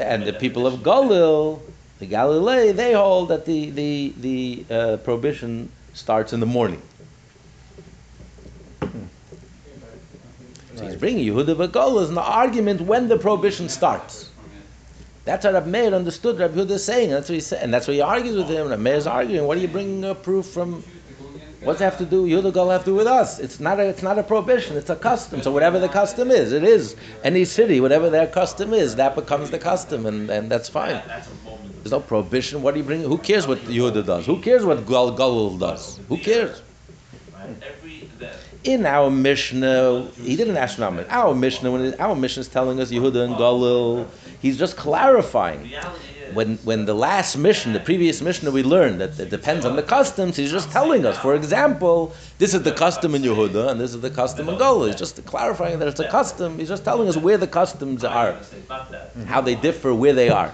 and 0.00 0.24
the 0.24 0.32
people 0.32 0.66
of 0.66 0.80
Galil, 0.80 1.60
the 2.02 2.08
Galilee, 2.08 2.72
they 2.72 2.94
hold 2.94 3.28
that 3.28 3.44
the 3.44 3.70
the 3.70 4.12
the 4.18 4.64
uh, 4.68 4.96
prohibition 4.98 5.70
starts 5.94 6.32
in 6.32 6.40
the 6.40 6.46
morning. 6.46 6.82
So 10.74 10.84
he's 10.84 10.96
bringing 10.96 11.24
Yehuda 11.24 11.54
Bagolas 11.54 12.08
in 12.08 12.16
the 12.16 12.28
argument 12.44 12.80
when 12.80 13.06
the 13.06 13.16
prohibition 13.16 13.68
starts. 13.68 14.30
That's 15.24 15.44
what 15.44 15.54
Rab 15.54 15.66
Meir 15.66 15.94
understood 15.94 16.40
Rab 16.40 16.56
Yehuda 16.56 16.72
is 16.72 16.84
saying. 16.84 17.10
That's 17.10 17.28
what 17.28 17.36
he 17.36 17.40
said, 17.40 17.62
and 17.62 17.72
that's 17.72 17.86
what 17.86 17.94
he 17.94 18.00
argues 18.00 18.36
with 18.36 18.48
him. 18.48 18.66
Rab 18.66 18.80
Meir's 18.80 19.06
arguing. 19.06 19.46
What 19.46 19.56
are 19.58 19.60
you 19.60 19.68
bringing 19.68 20.02
a 20.04 20.16
proof 20.16 20.46
from? 20.46 20.82
What's 21.62 21.80
it 21.80 21.84
have 21.84 21.98
to 21.98 22.04
do? 22.04 22.26
Yehuda 22.26 22.52
Gal 22.52 22.70
have 22.70 22.80
to 22.80 22.90
do 22.90 22.96
with 22.96 23.06
us? 23.06 23.38
It's 23.38 23.60
not 23.60 23.78
a 23.78 23.86
it's 23.86 24.02
not 24.02 24.18
a 24.18 24.24
prohibition. 24.24 24.76
It's 24.76 24.90
a 24.90 24.96
custom. 24.96 25.40
So 25.40 25.52
whatever 25.52 25.78
the 25.78 25.88
custom 25.88 26.32
is, 26.32 26.50
it 26.50 26.64
is. 26.64 26.96
Any 27.22 27.44
city, 27.44 27.80
whatever 27.80 28.10
their 28.10 28.26
custom 28.26 28.74
is, 28.74 28.96
that 28.96 29.14
becomes 29.14 29.50
the 29.50 29.60
custom, 29.60 30.06
and, 30.06 30.28
and 30.28 30.50
that's 30.50 30.68
fine. 30.68 31.00
There's 31.82 31.90
no 31.90 32.00
prohibition. 32.00 32.62
What 32.62 32.74
do 32.74 32.80
you 32.80 32.86
bring? 32.86 33.02
Who 33.02 33.18
cares 33.18 33.46
what 33.46 33.58
Yehuda 33.58 34.06
does? 34.06 34.26
Who 34.26 34.40
cares 34.40 34.64
what 34.64 34.86
Gal 34.86 35.10
does? 35.56 35.98
Who 36.08 36.16
cares? 36.16 36.62
In 38.62 38.86
our 38.86 39.10
Mishnah, 39.10 40.06
he 40.22 40.36
didn't 40.36 40.56
ask. 40.56 40.78
Our 40.78 41.34
Mishnah, 41.34 41.72
when 41.72 41.94
our 42.00 42.14
Mishnah 42.14 42.42
is 42.42 42.48
telling 42.48 42.78
us 42.80 42.92
Yehuda 42.92 43.24
and 43.24 43.34
Galil, 43.34 44.06
he's 44.40 44.56
just 44.56 44.76
clarifying. 44.76 45.68
When 46.34 46.56
when 46.58 46.84
the 46.84 46.94
last 46.94 47.36
Mishnah, 47.36 47.72
the 47.72 47.80
previous 47.80 48.20
Mishnah 48.22 48.50
that 48.50 48.54
we 48.54 48.62
learned 48.62 49.00
that 49.00 49.18
it 49.18 49.30
depends 49.30 49.64
on 49.64 49.76
the 49.76 49.82
customs. 49.82 50.36
He's 50.36 50.50
just 50.50 50.70
telling 50.70 51.04
us. 51.06 51.18
For 51.18 51.34
example, 51.34 52.14
this 52.38 52.54
is 52.54 52.62
the 52.62 52.72
custom 52.72 53.14
in 53.14 53.22
Yehuda 53.22 53.70
and 53.70 53.80
this 53.80 53.94
is 53.94 54.00
the 54.00 54.10
custom 54.10 54.48
in 54.48 54.56
Galil. 54.56 54.86
He's 54.86 54.96
just 54.96 55.24
clarifying 55.24 55.78
that 55.78 55.88
it's 55.88 56.00
a 56.00 56.08
custom. 56.08 56.58
He's 56.58 56.68
just 56.68 56.84
telling 56.84 57.08
us 57.08 57.16
where 57.16 57.38
the 57.38 57.46
customs 57.46 58.04
are, 58.04 58.38
how 59.26 59.40
they 59.40 59.54
differ, 59.54 59.94
where 59.94 60.12
they 60.12 60.28
are. 60.28 60.52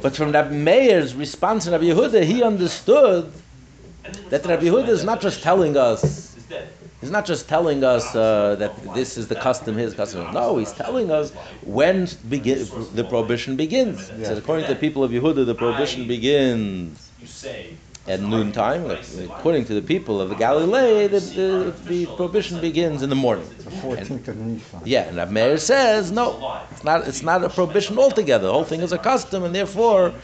But 0.00 0.16
from 0.16 0.32
Rabbi 0.32 0.54
Meir's 0.54 1.14
response 1.14 1.64
to 1.64 1.70
Rabbi 1.72 1.84
Yehuda, 1.84 2.24
he 2.24 2.42
understood 2.42 3.32
that 4.30 4.44
Rabbi 4.46 4.64
Yehuda 4.64 4.88
is 4.88 5.04
not 5.04 5.20
just 5.20 5.42
telling 5.42 5.76
us. 5.76 6.21
He's 7.02 7.10
not 7.10 7.26
just 7.26 7.48
telling 7.48 7.82
us 7.82 8.14
uh, 8.14 8.54
that 8.60 8.94
this 8.94 9.18
is 9.18 9.26
the 9.26 9.34
custom, 9.34 9.76
his 9.76 9.92
custom. 9.92 10.32
No, 10.32 10.56
he's 10.56 10.72
telling 10.72 11.10
us 11.10 11.32
when 11.64 12.08
begin, 12.28 12.58
the 12.94 13.02
prohibition 13.02 13.56
begins. 13.56 14.08
He 14.08 14.24
says, 14.24 14.38
according 14.38 14.66
to 14.66 14.74
the 14.74 14.80
people 14.80 15.02
of 15.02 15.10
Yehuda, 15.10 15.44
the 15.44 15.54
prohibition 15.56 16.06
begins 16.06 17.10
at 18.06 18.20
noontime. 18.20 18.88
According 18.88 19.64
to 19.64 19.74
the 19.74 19.82
people 19.82 20.20
of 20.20 20.28
the 20.28 20.36
Galilee, 20.36 21.08
the, 21.08 21.18
the, 21.18 21.74
the 21.88 22.06
prohibition 22.14 22.60
begins 22.60 23.02
in 23.02 23.10
the 23.10 23.16
morning. 23.16 23.48
The 23.58 23.70
fourteenth 23.72 24.28
of 24.28 24.36
Nisan. 24.36 24.82
Yeah, 24.84 25.08
and 25.08 25.16
Rab 25.16 25.30
Meir 25.30 25.58
says, 25.58 26.12
no, 26.12 26.62
it's 26.70 26.84
not, 26.84 27.08
it's 27.08 27.22
not 27.24 27.42
a 27.42 27.48
prohibition 27.48 27.98
altogether. 27.98 28.46
The 28.46 28.52
whole 28.52 28.64
thing 28.64 28.80
is 28.80 28.92
a 28.92 28.98
custom, 28.98 29.42
and 29.42 29.52
therefore, 29.52 30.14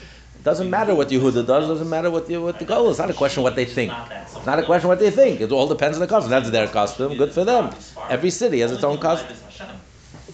doesn't 0.49 0.71
matter 0.71 0.95
what 0.95 1.09
Yehuda 1.11 1.47
does, 1.47 1.69
doesn't 1.69 1.91
matter 1.91 2.11
what 2.11 2.27
the, 2.27 2.39
what 2.39 2.59
the 2.59 2.65
goal 2.65 2.87
is. 2.87 2.93
It's 2.93 2.99
not 3.01 3.11
a 3.11 3.15
question 3.23 3.43
what 3.43 3.55
they 3.55 3.67
think. 3.67 3.93
It's 3.93 4.47
not 4.47 4.59
a 4.59 4.63
question 4.63 4.89
what 4.89 4.99
they 4.99 5.11
think. 5.11 5.43
It 5.43 5.53
all 5.53 5.69
depends 5.69 5.99
on 5.99 6.01
the 6.01 6.07
custom. 6.07 6.31
That's 6.31 6.49
their 6.49 6.69
custom. 6.69 7.17
Good 7.19 7.33
for 7.33 7.45
them. 7.45 7.65
Every 8.09 8.31
city 8.31 8.61
has 8.61 8.73
its 8.73 8.83
own 8.83 8.99
custom. 8.99 9.37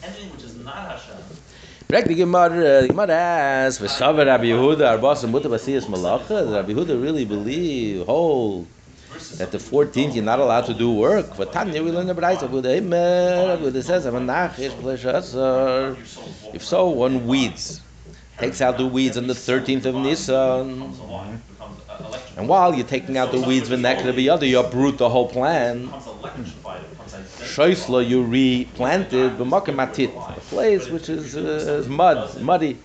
Anything 0.04 0.30
which 0.32 0.44
is 0.44 0.54
not 0.56 0.76
Hashem. 0.76 1.16
Correct 1.88 2.06
uh, 2.06 2.08
the 2.08 2.88
Gemara. 2.88 3.12
Asks, 3.12 3.82
"V'shavar 3.82 4.26
Rabbi 4.26 4.44
Yehuda 4.44 4.84
arbasa 4.98 5.28
muta 5.28 5.48
basiyas 5.48 5.86
malacha." 5.86 6.28
Does 6.28 6.50
Rabbi 6.50 6.72
Yehuda 6.72 7.02
really 7.02 7.24
believe, 7.24 8.06
hold 8.06 8.66
versus 9.12 9.38
that 9.38 9.50
the 9.50 9.58
14th 9.58 10.14
you're 10.14 10.24
not 10.24 10.38
allowed 10.38 10.66
to 10.66 10.74
do 10.74 10.92
work? 10.92 11.34
For 11.34 11.44
Tanya, 11.44 11.82
we 11.82 11.90
learn 11.90 12.06
the 12.06 12.14
Brayta. 12.14 12.42
Rabbi 12.42 12.54
Yehuda, 12.54 12.70
Eimer. 12.80 13.48
Rabbi 13.48 13.62
Yehuda 13.64 13.82
says, 13.82 14.06
"Amanach 14.06 14.58
yesh 14.58 14.72
pleshasar." 14.72 15.96
your 15.96 16.06
soul 16.06 16.24
is 16.24 16.54
If 16.54 16.64
so, 16.64 16.88
one 16.88 17.26
weeds, 17.26 17.80
takes 18.38 18.60
out 18.60 18.78
the 18.78 18.86
weeds 18.86 19.16
on 19.16 19.26
the 19.26 19.34
13th 19.34 19.84
of 19.86 19.94
Nisan. 19.94 20.94
And 22.36 22.48
while 22.48 22.74
you're 22.74 22.86
taking 22.86 23.16
out 23.16 23.30
the 23.30 23.40
weeds, 23.40 23.68
v'nekra 23.68 24.48
you 24.48 24.58
uproot 24.58 24.98
the 24.98 25.08
whole 25.08 25.28
plant. 25.28 25.90
Shoisla, 27.54 28.06
you 28.06 28.24
replanted 28.24 29.38
b'makom 29.38 29.76
atit, 29.76 30.36
a 30.36 30.40
place 30.40 30.88
which 30.88 31.08
is, 31.08 31.36
uh, 31.36 31.78
is 31.80 31.88
mud, 31.88 32.40
muddy. 32.40 32.78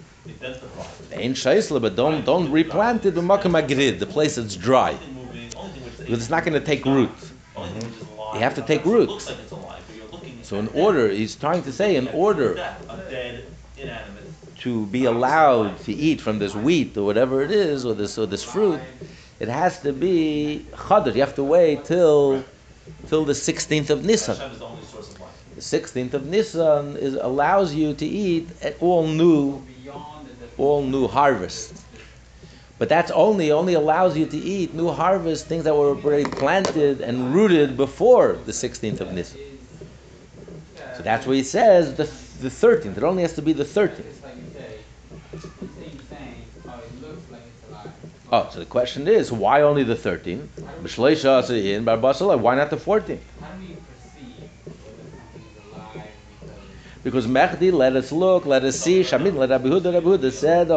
Ain't 1.11 1.35
Shoisla, 1.35 1.81
but 1.81 1.95
don't 1.95 2.23
don't 2.23 2.51
replant 2.51 3.05
it 3.05 3.15
b'makom 3.15 3.59
agrid, 3.59 3.97
the 3.97 4.05
place 4.05 4.35
that's 4.35 4.55
dry, 4.55 4.95
because 5.97 6.19
it's 6.19 6.29
not 6.29 6.43
going 6.45 6.53
to 6.53 6.65
take 6.65 6.85
root. 6.85 7.09
You 8.33 8.39
have 8.39 8.53
to 8.55 8.61
take 8.61 8.85
root. 8.85 9.09
So 10.43 10.57
in 10.57 10.67
order, 10.69 11.09
he's 11.09 11.35
trying 11.35 11.63
to 11.63 11.71
say, 11.71 11.95
in 11.95 12.07
order 12.09 12.55
that, 14.63 14.69
a 14.69 14.87
dead, 14.87 15.11
inanimate. 15.11 15.25
to 15.25 15.31
be 15.31 15.53
allowed 15.59 15.79
to 15.83 15.93
eat 15.93 16.21
from 16.21 16.39
this 16.39 16.55
wheat 16.55 16.97
or 16.97 17.05
whatever 17.05 17.41
it 17.41 17.51
is, 17.51 17.85
or 17.85 17.93
this 17.93 18.17
or 18.17 18.25
this 18.25 18.43
fruit, 18.43 18.81
it 19.39 19.47
has 19.47 19.81
to 19.81 19.93
be 19.93 20.65
chadr. 20.73 21.15
You 21.15 21.21
have 21.21 21.35
to 21.35 21.43
wait 21.43 21.85
till 21.85 22.43
till 23.07 23.25
the 23.25 23.33
16th 23.33 23.89
of 23.89 24.05
Nisan. 24.05 24.37
The 24.37 24.65
only 24.65 24.83
source 24.83 25.13
of 25.13 25.21
life. 25.21 25.45
The 25.55 25.61
16th 25.61 26.13
of 26.13 26.25
Nisan 26.27 26.97
is 26.97 27.15
allows 27.15 27.73
you 27.73 27.93
to 27.93 28.05
eat 28.05 28.49
at 28.61 28.75
all 28.81 29.07
new 29.07 29.61
all 30.57 30.83
new 30.83 31.07
harvest. 31.07 31.83
But 32.77 32.89
that's 32.89 33.11
only 33.11 33.51
only 33.51 33.73
allows 33.73 34.17
you 34.17 34.25
to 34.27 34.37
eat 34.37 34.73
new 34.73 34.89
harvest 34.89 35.47
things 35.47 35.63
that 35.65 35.75
were 35.75 35.95
already 35.95 36.25
planted 36.25 37.01
and 37.01 37.33
rooted 37.33 37.77
before 37.77 38.39
the 38.45 38.53
16th 38.53 39.01
of 39.01 39.13
Nisan. 39.13 39.41
So 40.97 41.03
that's 41.03 41.25
what 41.27 41.37
he 41.37 41.43
says 41.43 41.95
the 41.95 42.05
the 42.41 42.49
13th. 42.49 42.97
It 42.97 43.03
only 43.03 43.23
has 43.23 43.33
to 43.33 43.41
be 43.41 43.53
the 43.53 43.65
13th. 43.65 44.18
Oh, 48.31 48.47
so 48.51 48.59
the 48.59 48.65
question 48.65 49.07
is, 49.07 49.31
why 49.31 49.61
only 49.63 49.83
the 49.83 49.95
13? 49.95 50.49
B'shleisha 50.83 51.49
in 51.49 51.83
why 52.41 52.55
not 52.55 52.69
the 52.69 52.77
14th? 52.77 53.19
Because 57.01 57.25
Mechdi, 57.27 57.71
let 57.71 57.95
us 57.95 58.11
look, 58.11 58.45
let 58.45 58.63
us 58.63 58.75
see. 58.75 59.01
Shamin, 59.01 59.35
let 59.35 59.49
Rabbi 59.49 59.69
Huda, 59.69 59.93
Rabbi 59.93 60.05
Huda 60.05 60.31
said, 60.31 60.69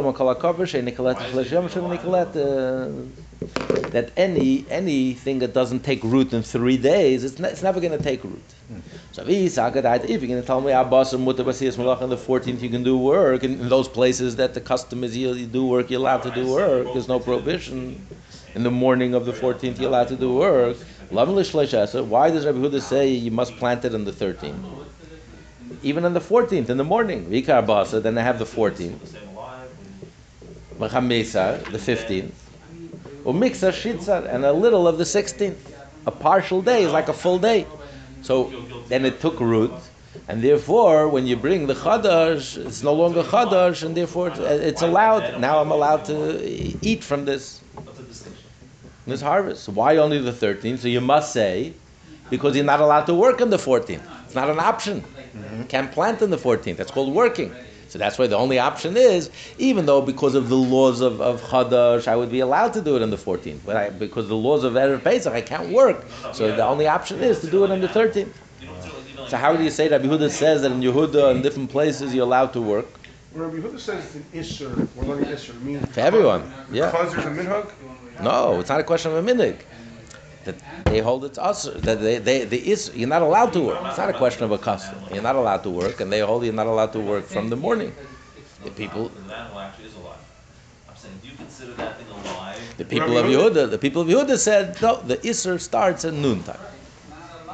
"Am 3.42 3.48
kol 3.48 3.76
hakover 3.76 3.82
she'en 3.82 3.82
nikolet 3.82 3.82
shleishem 3.82 3.82
she'en 3.82 3.82
nikolet," 3.82 3.92
that 3.92 4.10
any 4.16 4.66
anything 4.70 5.38
that 5.40 5.52
doesn't 5.54 5.80
take 5.84 6.02
root 6.04 6.32
in 6.32 6.42
three 6.42 6.76
days, 6.76 7.24
it's, 7.24 7.38
ne- 7.38 7.48
it's 7.48 7.62
never 7.62 7.80
going 7.80 7.98
to 7.98 8.04
take 8.04 8.24
root. 8.24 8.42
Hmm. 8.68 8.80
So 9.12 9.22
if 9.22 9.56
you're 9.56 10.28
going 10.28 10.40
to 10.40 10.46
tell 10.46 10.60
me 10.60 10.72
ah, 10.72 10.82
Abbas 10.82 11.12
and 11.12 11.26
Malach 11.26 12.02
on 12.02 12.10
the 12.10 12.16
14th, 12.16 12.60
you 12.60 12.68
can 12.70 12.82
do 12.82 12.96
work 12.96 13.44
in, 13.44 13.60
in 13.60 13.68
those 13.68 13.88
places 13.88 14.36
that 14.36 14.54
the 14.54 14.60
custom 14.60 15.04
is 15.04 15.16
you, 15.16 15.32
you 15.34 15.46
do 15.46 15.66
work, 15.66 15.90
you're 15.90 16.00
allowed 16.00 16.22
to 16.22 16.30
do 16.30 16.46
work. 16.50 16.92
There's 16.92 17.08
no 17.08 17.20
prohibition. 17.20 18.06
In 18.54 18.62
the 18.62 18.70
morning 18.70 19.14
of 19.14 19.24
the 19.26 19.32
14th, 19.32 19.78
you're 19.78 19.88
allowed 19.88 20.08
to 20.08 20.16
do 20.16 20.34
work. 20.34 20.76
Why 21.10 21.24
does 21.26 21.54
Rabbi 22.46 22.58
Huda 22.58 22.80
say 22.80 23.08
you 23.08 23.30
must 23.30 23.56
plant 23.56 23.84
it 23.84 23.94
on 23.94 24.04
the 24.04 24.12
13th? 24.12 24.54
Even 25.82 26.04
on 26.04 26.14
the 26.14 26.20
14th 26.20 26.68
in 26.68 26.76
the 26.76 26.84
morning, 26.84 27.26
Vikar 27.26 27.64
Basa, 27.66 28.02
then 28.02 28.16
I 28.18 28.22
have 28.22 28.38
the 28.38 28.44
14th. 28.44 29.06
Staying. 29.06 29.28
Machamesa, 30.78 31.64
the 31.70 31.78
15th. 31.78 32.41
Umixa 33.24 33.70
Shitzar, 33.72 34.26
and 34.32 34.44
a 34.44 34.52
little 34.52 34.86
of 34.88 34.98
the 34.98 35.04
16th. 35.04 35.56
A 36.06 36.10
partial 36.10 36.62
day 36.62 36.82
is 36.84 36.92
like 36.92 37.08
a 37.08 37.12
full 37.12 37.38
day. 37.38 37.66
So 38.22 38.52
then 38.88 39.04
it 39.04 39.20
took 39.20 39.38
root, 39.40 39.72
and 40.28 40.42
therefore, 40.42 41.08
when 41.08 41.26
you 41.26 41.36
bring 41.36 41.66
the 41.66 41.74
Chadash, 41.74 42.56
it's 42.66 42.82
no 42.82 42.92
longer 42.92 43.22
Chadash, 43.22 43.84
and 43.84 43.96
therefore 43.96 44.28
it's, 44.28 44.38
uh, 44.40 44.58
it's 44.62 44.82
allowed. 44.82 45.40
Now 45.40 45.60
I'm 45.60 45.70
allowed 45.70 46.04
to 46.06 46.42
eat 46.82 47.04
from 47.04 47.24
this, 47.24 47.60
What's 47.74 47.98
the 47.98 48.04
distinction? 48.04 48.44
this 49.06 49.20
harvest. 49.20 49.68
Why 49.68 49.96
only 49.96 50.18
the 50.18 50.32
13th? 50.32 50.78
So 50.78 50.88
you 50.88 51.00
must 51.00 51.32
say, 51.32 51.74
because 52.30 52.56
you're 52.56 52.64
not 52.64 52.80
allowed 52.80 53.04
to 53.06 53.14
work 53.14 53.40
on 53.40 53.50
the 53.50 53.56
14th. 53.56 54.02
It's 54.24 54.34
not 54.34 54.48
an 54.48 54.58
option. 54.58 55.04
You 55.58 55.64
can't 55.64 55.90
plant 55.92 56.22
on 56.22 56.30
the 56.30 56.36
14th. 56.36 56.76
That's 56.76 56.90
called 56.90 57.14
working. 57.14 57.54
So 57.92 57.98
that's 57.98 58.18
why 58.18 58.26
the 58.26 58.38
only 58.38 58.58
option 58.58 58.96
is, 58.96 59.28
even 59.58 59.84
though 59.84 60.00
because 60.00 60.34
of 60.34 60.48
the 60.48 60.56
laws 60.56 61.02
of, 61.02 61.20
of 61.20 61.42
Chadash, 61.42 62.08
I 62.08 62.16
would 62.16 62.30
be 62.30 62.40
allowed 62.40 62.72
to 62.72 62.80
do 62.80 62.96
it 62.96 63.02
on 63.02 63.10
the 63.10 63.18
14th. 63.18 63.58
But 63.66 63.76
I, 63.76 63.90
because 63.90 64.28
the 64.28 64.34
laws 64.34 64.64
of 64.64 64.72
Erev 64.72 65.04
Pesach, 65.04 65.34
I 65.34 65.42
can't 65.42 65.68
work. 65.68 66.02
So 66.32 66.56
the 66.56 66.64
only 66.64 66.86
option 66.86 67.20
is 67.22 67.40
to 67.40 67.50
do 67.50 67.64
it 67.64 67.70
on 67.70 67.82
the 67.82 67.88
13th. 67.88 68.14
You 68.62 68.68
don't 68.68 68.82
feel 68.82 68.94
like 68.94 69.10
even 69.10 69.28
So 69.28 69.36
how 69.36 69.54
do 69.54 69.62
you 69.62 69.68
say 69.68 69.88
that 69.88 70.00
Yehuda 70.00 70.30
says 70.30 70.62
that 70.62 70.72
in 70.72 70.80
Yehuda 70.80 71.32
and 71.32 71.42
different 71.42 71.68
places 71.68 72.14
you're 72.14 72.24
allowed 72.24 72.54
to 72.54 72.62
work? 72.62 72.86
When 73.32 73.44
Rabbi 73.44 73.56
Yehuda 73.58 73.78
says 73.78 74.06
it's 74.06 74.14
an 74.14 74.24
Isser, 74.32 74.88
we're 74.94 75.04
learning 75.04 75.26
Isser, 75.26 75.60
means. 75.60 75.86
For 75.90 76.00
everyone, 76.00 76.50
yeah. 76.72 76.90
Because 76.90 77.12
there's 77.12 77.26
a 77.26 77.28
minhag? 77.28 77.70
No, 78.22 78.58
it's 78.58 78.70
not 78.70 78.80
a 78.80 78.84
question 78.84 79.12
of 79.12 79.18
a 79.18 79.30
minig. 79.30 79.60
That 80.44 80.56
they 80.86 81.00
hold 81.00 81.24
it's 81.24 81.38
us. 81.38 81.64
That 81.64 82.00
they, 82.00 82.18
they, 82.18 82.44
the 82.44 82.70
is 82.70 82.90
you're 82.94 83.08
not 83.08 83.22
allowed 83.22 83.52
to 83.54 83.60
work. 83.60 83.78
It's 83.86 83.98
not 83.98 84.10
a 84.10 84.12
question 84.12 84.44
of 84.44 84.52
a 84.52 84.58
custom. 84.58 84.98
You're 85.12 85.22
not 85.22 85.36
allowed 85.36 85.62
to 85.64 85.70
work, 85.70 86.00
and 86.00 86.12
they 86.12 86.20
hold 86.20 86.44
you're 86.44 86.52
not 86.52 86.66
allowed 86.66 86.92
to 86.94 87.00
work 87.00 87.26
from 87.26 87.48
the 87.48 87.56
morning. 87.56 87.94
The 88.64 88.70
people, 88.70 89.08
The 89.08 89.34
animal 89.34 89.58
actually 89.58 89.86
is 89.86 89.96
alive. 89.96 90.18
I'm 90.88 90.96
saying, 90.96 91.18
do 91.22 91.28
you 91.28 91.36
consider 91.36 91.72
that 91.74 91.98
thing 91.98 92.06
alive? 92.08 92.58
the 92.76 92.84
people 92.84 93.16
of 93.18 93.26
Yehuda, 93.26 93.70
the 93.70 93.78
people 93.78 94.02
of 94.02 94.08
Yehuda 94.08 94.38
said 94.38 94.80
no. 94.80 95.00
The 95.02 95.16
Isser 95.18 95.60
starts 95.60 96.04
at 96.04 96.14
noontime. 96.14 96.60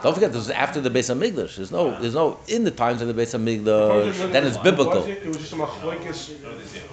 Don't 0.02 0.14
forget, 0.14 0.32
this 0.32 0.42
is 0.44 0.50
after 0.50 0.80
the 0.80 0.90
Beis 0.90 1.10
Hamikdash. 1.12 1.56
There's 1.56 1.72
no, 1.72 1.98
there's 2.00 2.14
no 2.14 2.38
in 2.46 2.62
the 2.62 2.70
times 2.70 3.02
of 3.02 3.08
the 3.08 3.14
Beis 3.14 3.34
Hamikdash. 3.34 4.32
Then 4.32 4.46
it's 4.46 4.56
biblical. 4.58 5.04
It 5.04 5.26
was 5.26 5.38
just 5.38 5.52
a 5.52 5.56
machlokes. 5.56 6.30
You 6.30 6.44
know, 6.44 6.56
they 6.56 6.64
say 6.66 6.78
if 6.78 6.88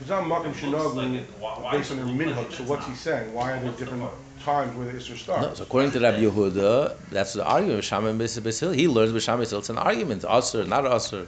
it 0.00 0.10
I'm 0.10 0.30
a 0.30 0.34
duck, 0.34 0.46
it 0.46 0.54
talks 0.54 0.62
What 0.62 0.84
was 0.84 0.94
the 0.94 1.00
like 1.00 1.08
a 1.08 1.10
duck. 1.10 1.10
machlokes, 1.10 1.10
meaning, 1.10 1.14
if 1.16 1.28
it's 1.28 1.38
not 1.40 1.58
makim 1.58 1.64
shenaglu, 1.64 1.72
based 1.72 1.90
on 1.90 1.96
their 1.96 2.06
minhag, 2.06 2.52
so 2.52 2.64
what's 2.64 2.86
he 2.86 2.94
saying? 2.94 3.32
Why 3.34 3.52
are 3.52 3.60
there 3.60 3.72
different 3.72 4.10
times 4.40 4.76
where 4.76 4.86
the 4.86 4.92
Isser 4.98 5.10
No, 5.10 5.16
starts? 5.16 5.58
so 5.58 5.64
according 5.64 5.90
to 5.92 6.00
Rabbi 6.00 6.20
Yehuda, 6.20 6.96
that's 7.10 7.32
the 7.34 7.44
argument. 7.44 7.82
B'Shamay 7.84 8.10
and 8.10 8.20
Beis 8.20 8.40
Beis 8.40 8.60
Hillel. 8.60 8.74
He 8.74 8.88
learns 8.88 9.12
B'Shamay 9.12 9.42
Beis 9.42 9.50
Hillel. 9.50 9.60
It's 9.60 9.70
an 9.70 9.78
argument. 9.78 10.24
Usher, 10.24 10.64
not 10.64 10.86
usher. 10.86 11.26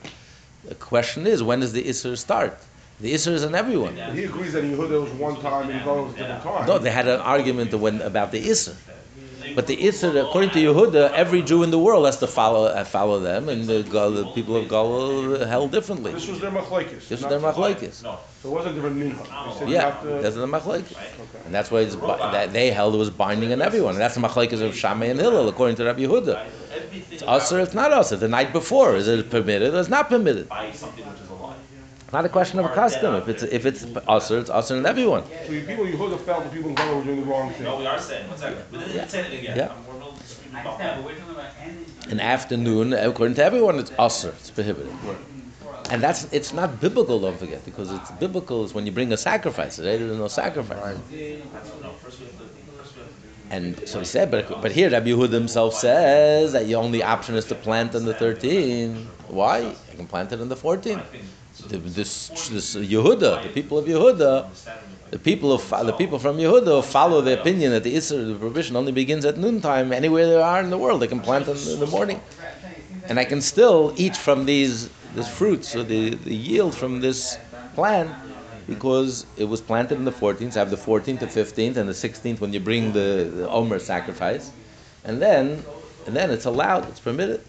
The 0.65 0.75
question 0.75 1.27
is, 1.27 1.43
when 1.43 1.61
does 1.61 1.73
the 1.73 1.83
Isser 1.83 2.17
start? 2.17 2.59
The 3.01 3.15
Isser 3.15 3.33
is 3.33 3.45
in 3.45 3.55
everyone. 3.55 3.97
But 3.97 4.15
He 4.15 4.25
agrees 4.25 4.53
that 4.53 4.63
in 4.65 4.77
Yehuda 4.77 4.93
it 4.93 4.99
was 5.01 5.13
one 5.13 5.41
time 5.41 5.71
and 5.71 5.79
in 5.79 5.85
Golo 5.85 6.03
it 6.03 6.07
was 6.07 6.15
a 6.15 6.19
different 6.19 6.43
time. 6.43 6.67
No, 6.67 6.79
they 6.79 6.91
had 6.91 7.09
an 7.09 7.21
argument 7.21 7.73
when, 7.75 8.03
about 8.03 8.31
the 8.31 8.43
Isser. 8.43 8.75
But 9.55 9.67
the 9.67 9.77
Isser, 9.77 10.21
according 10.27 10.51
to 10.51 10.59
Yehuda, 10.59 11.13
every 11.13 11.43
Jew 11.43 11.63
in 11.63 11.71
the 11.71 11.79
world 11.79 12.07
has 12.07 12.19
to 12.19 12.27
follow 12.27 12.65
uh, 12.67 12.85
follow 12.85 13.21
them, 13.21 13.49
and 13.49 13.67
the, 13.67 13.83
Gal- 13.83 14.11
the 14.11 14.27
people 14.33 14.57
of 14.57 14.69
Gaul 14.69 15.39
held 15.45 15.73
differently. 15.73 16.13
This 16.13 16.29
was 16.29 16.41
their 16.41 16.51
machlokes. 16.51 17.09
This 17.09 17.13
is 17.13 17.21
not- 17.23 17.31
their 17.31 17.41
machlekes. 17.41 18.03
No, 18.03 18.19
So 18.43 18.49
it 18.51 18.53
wasn't 18.53 18.75
different 18.77 18.97
minhag. 18.97 19.27
They 19.27 19.59
said 19.59 19.69
you 19.69 19.75
Yeah, 19.75 20.21
that's 20.23 20.37
the 20.37 20.47
machlekes. 20.47 20.93
Okay. 20.93 21.45
And 21.47 21.55
that's 21.55 21.71
why 21.71 21.81
it's, 21.81 21.97
that 21.97 22.53
they 22.53 22.71
held 22.71 22.95
it 22.95 22.99
was 22.99 23.11
binding 23.11 23.53
on 23.53 23.61
everyone. 23.63 23.95
And 23.95 24.01
that's 24.01 24.15
the 24.15 24.21
machlekes 24.21 24.61
of 24.61 24.75
Shammai 24.75 25.07
and 25.07 25.21
Hillel, 25.21 25.49
according 25.49 25.77
to 25.77 25.85
Rabbi 25.85 26.03
Yehuda. 26.03 26.35
everything 26.75 27.03
It's 27.11 27.23
usher, 27.23 27.61
it's 27.61 27.75
not 27.75 27.93
usher. 27.93 28.17
The 28.17 28.29
night 28.29 28.53
before, 28.53 28.97
is 28.97 29.09
it 29.09 29.31
permitted 29.31 29.75
or 29.75 29.81
it's 29.81 29.89
not 29.89 30.09
permitted? 30.09 30.49
by 30.49 30.71
something 30.73 31.07
which 31.09 31.21
is 31.21 31.29
alive. 31.31 31.57
Not 32.13 32.25
a 32.25 32.29
question 32.29 32.59
of 32.59 32.65
a 32.67 32.75
custom. 32.75 33.15
If 33.15 33.29
it's 33.29 33.43
if 33.45 33.67
it's 33.67 33.87
usher, 34.09 34.39
it's 34.41 34.51
usher 34.51 34.77
in 34.77 34.85
everyone. 34.87 35.23
So 35.47 35.53
you 35.53 35.63
people 35.65 35.85
in 35.85 35.93
Yehuda 35.97 36.19
felt 36.21 36.43
the 36.45 36.51
people 36.51 36.71
in 36.71 36.75
Golo 36.75 36.97
were 36.99 37.05
doing 37.05 37.21
the 37.21 37.27
wrong 37.27 37.53
thing. 37.53 37.65
No, 37.65 37.71
thing. 37.73 37.81
we 37.81 37.87
are 37.87 38.01
saying, 38.01 38.29
one 38.29 38.37
second, 38.39 38.63
we 38.73 38.79
didn't 38.79 38.95
Yeah. 38.97 39.07
say 39.07 39.21
it 39.21 39.39
again. 39.41 39.57
Yeah. 39.57 39.63
I'm- 39.69 39.77
We're 39.93 40.01
not 40.01 40.19
disputing 40.19 40.57
I 40.57 40.61
about 40.61 40.73
understand, 40.73 40.91
that. 40.91 40.97
but 40.97 41.05
we're 41.05 41.19
talking 41.21 41.35
about 41.35 41.51
any. 42.07 42.13
In 42.13 42.21
afternoon, 42.21 42.93
according 42.95 43.35
to 43.37 43.45
everyone, 43.45 43.79
it's 43.79 43.93
usher. 43.99 44.35
It's 44.41 44.51
prohibited. 44.51 44.93
And 45.91 46.03
that's 46.03 46.27
it's 46.33 46.53
not 46.53 46.81
biblical. 46.81 47.21
Don't 47.21 47.39
forget, 47.39 47.65
because 47.65 47.93
it's 47.93 48.11
biblical 48.13 48.65
is 48.65 48.75
when 48.75 48.87
you 48.87 48.93
bring 48.93 49.13
a 49.13 49.17
sacrifice. 49.17 49.77
Today 49.77 49.97
there's 49.97 50.17
no 50.19 50.29
sacrifice. 50.29 50.79
No, 50.81 51.01
first 51.01 51.11
we 51.11 51.17
have 51.31 51.45
to, 51.47 51.95
first 52.03 52.19
we 52.19 52.25
have 52.27 52.39
to 52.39 52.45
do. 52.45 52.51
And 53.51 53.89
so 53.89 53.99
he 54.01 54.05
said, 54.05 54.31
but 54.31 54.61
but 54.63 54.71
here 54.73 54.89
Rabbi 54.91 55.11
Yehuda 55.11 55.33
himself 55.33 55.75
says 55.75 56.53
that 56.53 56.67
the 56.67 56.77
only 56.77 57.03
option 57.03 57.35
is 57.37 57.45
to 57.47 57.55
plant 57.57 57.95
on 57.97 58.05
the 58.05 58.15
13. 58.15 59.09
Why? 59.29 59.59
You 59.91 59.97
can 59.97 60.07
plant 60.07 60.33
it 60.33 60.41
on 60.41 60.49
the 60.49 60.57
14. 60.57 61.01
The, 61.69 61.79
this 61.79 62.29
this 62.49 62.75
Yehuda, 62.75 63.43
the 63.43 63.49
people 63.51 63.79
of 63.79 63.87
Yehuda, 63.87 64.49
the 65.11 65.19
people 65.19 65.53
of 65.53 65.69
the 65.69 65.93
people 65.93 66.19
from 66.19 66.39
Yehuda 66.39 66.85
follow 66.85 67.21
the 67.21 67.39
opinion 67.41 67.73
that 67.73 67.85
the 67.85 67.95
Isser, 67.95 68.33
the 68.33 68.39
prohibition, 68.39 68.77
only 68.77 68.93
begins 68.93 69.25
at 69.25 69.37
noontime. 69.37 69.93
Anywhere 69.93 70.27
they 70.27 70.41
are 70.41 70.61
in 70.61 70.71
the 70.71 70.79
world, 70.79 71.03
they 71.03 71.07
can 71.07 71.21
plant 71.21 71.49
in, 71.49 71.79
the 71.79 71.87
morning, 71.87 72.21
and 73.09 73.19
I 73.19 73.25
can 73.25 73.41
still 73.41 73.93
eat 73.97 74.17
from 74.17 74.47
these 74.47 74.89
this 75.15 75.29
fruit, 75.29 75.65
so 75.65 75.83
the, 75.83 76.11
the 76.15 76.35
yield 76.35 76.75
from 76.75 77.01
this 77.01 77.39
plant, 77.75 78.11
because 78.67 79.27
it 79.37 79.45
was 79.45 79.61
planted 79.61 79.99
in 79.99 80.05
the 80.05 80.13
14th. 80.13 80.53
So 80.53 80.61
I 80.61 80.65
have 80.65 80.71
the 80.71 80.77
14th, 80.77 81.19
the 81.19 81.27
15th, 81.27 81.77
and 81.77 81.89
the 81.89 81.93
16th 81.93 82.41
when 82.41 82.53
you 82.53 82.61
bring 82.61 82.93
the, 82.93 83.31
the 83.35 83.51
Omer 83.51 83.81
sacrifice, 83.81 84.53
and 85.05 85.21
then 85.21 85.65
and 86.07 86.17
then 86.17 86.31
it's 86.31 86.47
allowed, 86.47 86.89
it's 86.89 87.01
permitted. 87.01 87.41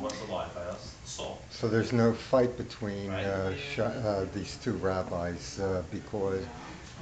What's 0.00 0.20
alive 0.22 0.54
by 0.54 0.62
us? 0.62 0.94
Salt. 1.04 1.42
So 1.58 1.68
there's 1.68 1.90
no 1.94 2.12
fight 2.12 2.54
between 2.58 3.08
uh, 3.08 3.54
sh- 3.56 3.78
uh, 3.78 4.26
these 4.34 4.56
two 4.56 4.74
rabbis 4.74 5.58
uh, 5.58 5.82
because, 5.90 6.44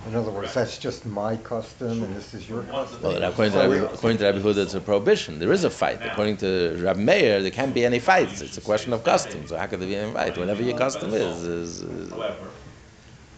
in 0.07 0.15
other 0.15 0.31
words, 0.31 0.55
that's 0.55 0.79
just 0.79 1.05
my 1.05 1.37
custom 1.39 2.05
and 2.05 2.15
this 2.15 2.35
is 2.35 2.49
your 2.49 2.63
custom. 2.63 3.03
Well, 3.03 3.25
according 3.25 3.53
to 3.55 3.59
Rabbi, 3.59 3.93
according 3.93 4.19
to 4.19 4.25
Rabbi 4.27 4.39
Huda, 4.39 4.59
it's 4.59 4.75
a 4.75 4.81
prohibition. 4.81 5.41
There 5.41 5.51
is 5.51 5.65
a 5.65 5.71
fight. 5.71 5.99
According 6.05 6.37
to 6.37 6.79
Rabbi 6.81 7.01
Meir, 7.01 7.43
there 7.43 7.51
can't 7.51 7.75
be 7.75 7.85
any 7.85 7.99
fights. 7.99 8.43
It's 8.43 8.57
a 8.57 8.61
question 8.61 8.93
of 8.93 9.03
custom. 9.03 9.45
So 9.49 9.57
how 9.57 9.67
could 9.67 9.81
there 9.81 9.89
be 9.89 9.97
any 9.97 10.13
fight? 10.13 10.39
Whatever 10.39 10.63
your 10.63 10.79
custom 10.79 11.13
is, 11.13 11.43
is. 11.43 11.83
is 11.83 12.11
However, 12.11 12.37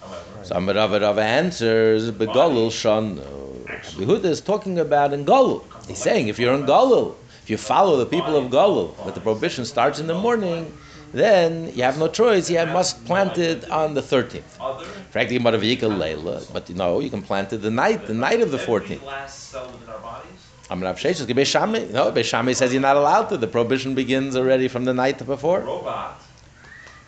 however, 0.03 0.45
so 0.45 0.57
Amar 0.57 0.75
Rava 0.75 1.01
Rava 1.01 1.23
answers, 1.23 2.11
"Begolul 2.11 2.71
shon." 2.71 3.17
Rabbi 3.17 4.05
Huda 4.13 4.27
is 4.27 4.43
talking 4.43 4.79
about 4.81 5.15
in 5.15 5.25
Golul. 5.25 5.65
He's 5.89 5.97
saying 5.97 6.29
if 6.29 6.39
you're 6.39 6.53
in 6.53 6.67
Golul, 6.67 7.15
if 7.43 7.49
you 7.49 7.57
follow 7.57 7.97
the 7.97 8.05
people 8.05 8.37
of 8.37 8.51
Golul, 8.51 8.95
but 9.03 9.15
the 9.15 9.21
prohibition 9.23 9.65
starts 9.65 9.99
in 9.99 10.09
the 10.09 10.15
morning, 10.15 10.77
then 11.17 11.73
you 11.75 11.83
have 11.83 11.99
no 11.99 12.09
choice. 12.09 12.51
You 12.51 12.65
must 12.67 13.05
plant 13.05 13.39
it 13.39 13.71
on 13.71 13.95
the 13.95 14.03
13th. 14.03 14.43
other. 14.61 14.85
Frankly, 15.11 15.39
Leila, 15.39 16.43
but 16.53 16.69
no, 16.71 17.01
you 17.01 17.11
can 17.11 17.23
plant 17.23 17.53
it 17.53 17.59
the 17.59 17.71
night, 17.71 18.07
the 18.07 18.15
night 18.15 18.41
of 18.41 18.51
the 18.51 18.59
14th. 18.59 18.83
Every 18.83 19.07
last 19.07 19.51
cell 19.51 19.67
within 19.67 19.89
our 19.89 19.99
bodies. 19.99 20.31
I'm 20.69 20.83
Rav 20.83 20.99
Sheshes. 20.99 21.27
Beis 21.27 21.47
Shammai. 21.47 21.87
No, 21.93 22.11
Beis 22.11 22.25
Shammai 22.25 22.53
says 22.53 22.73
you're 22.73 22.83
not 22.83 22.97
allowed 22.97 23.27
to. 23.29 23.37
The 23.37 23.47
prohibition 23.47 23.95
begins 23.95 24.37
already 24.37 24.69
from 24.69 24.85
the 24.85 24.93
night 24.93 25.25
before. 25.25 25.61
Robot. 25.61 26.21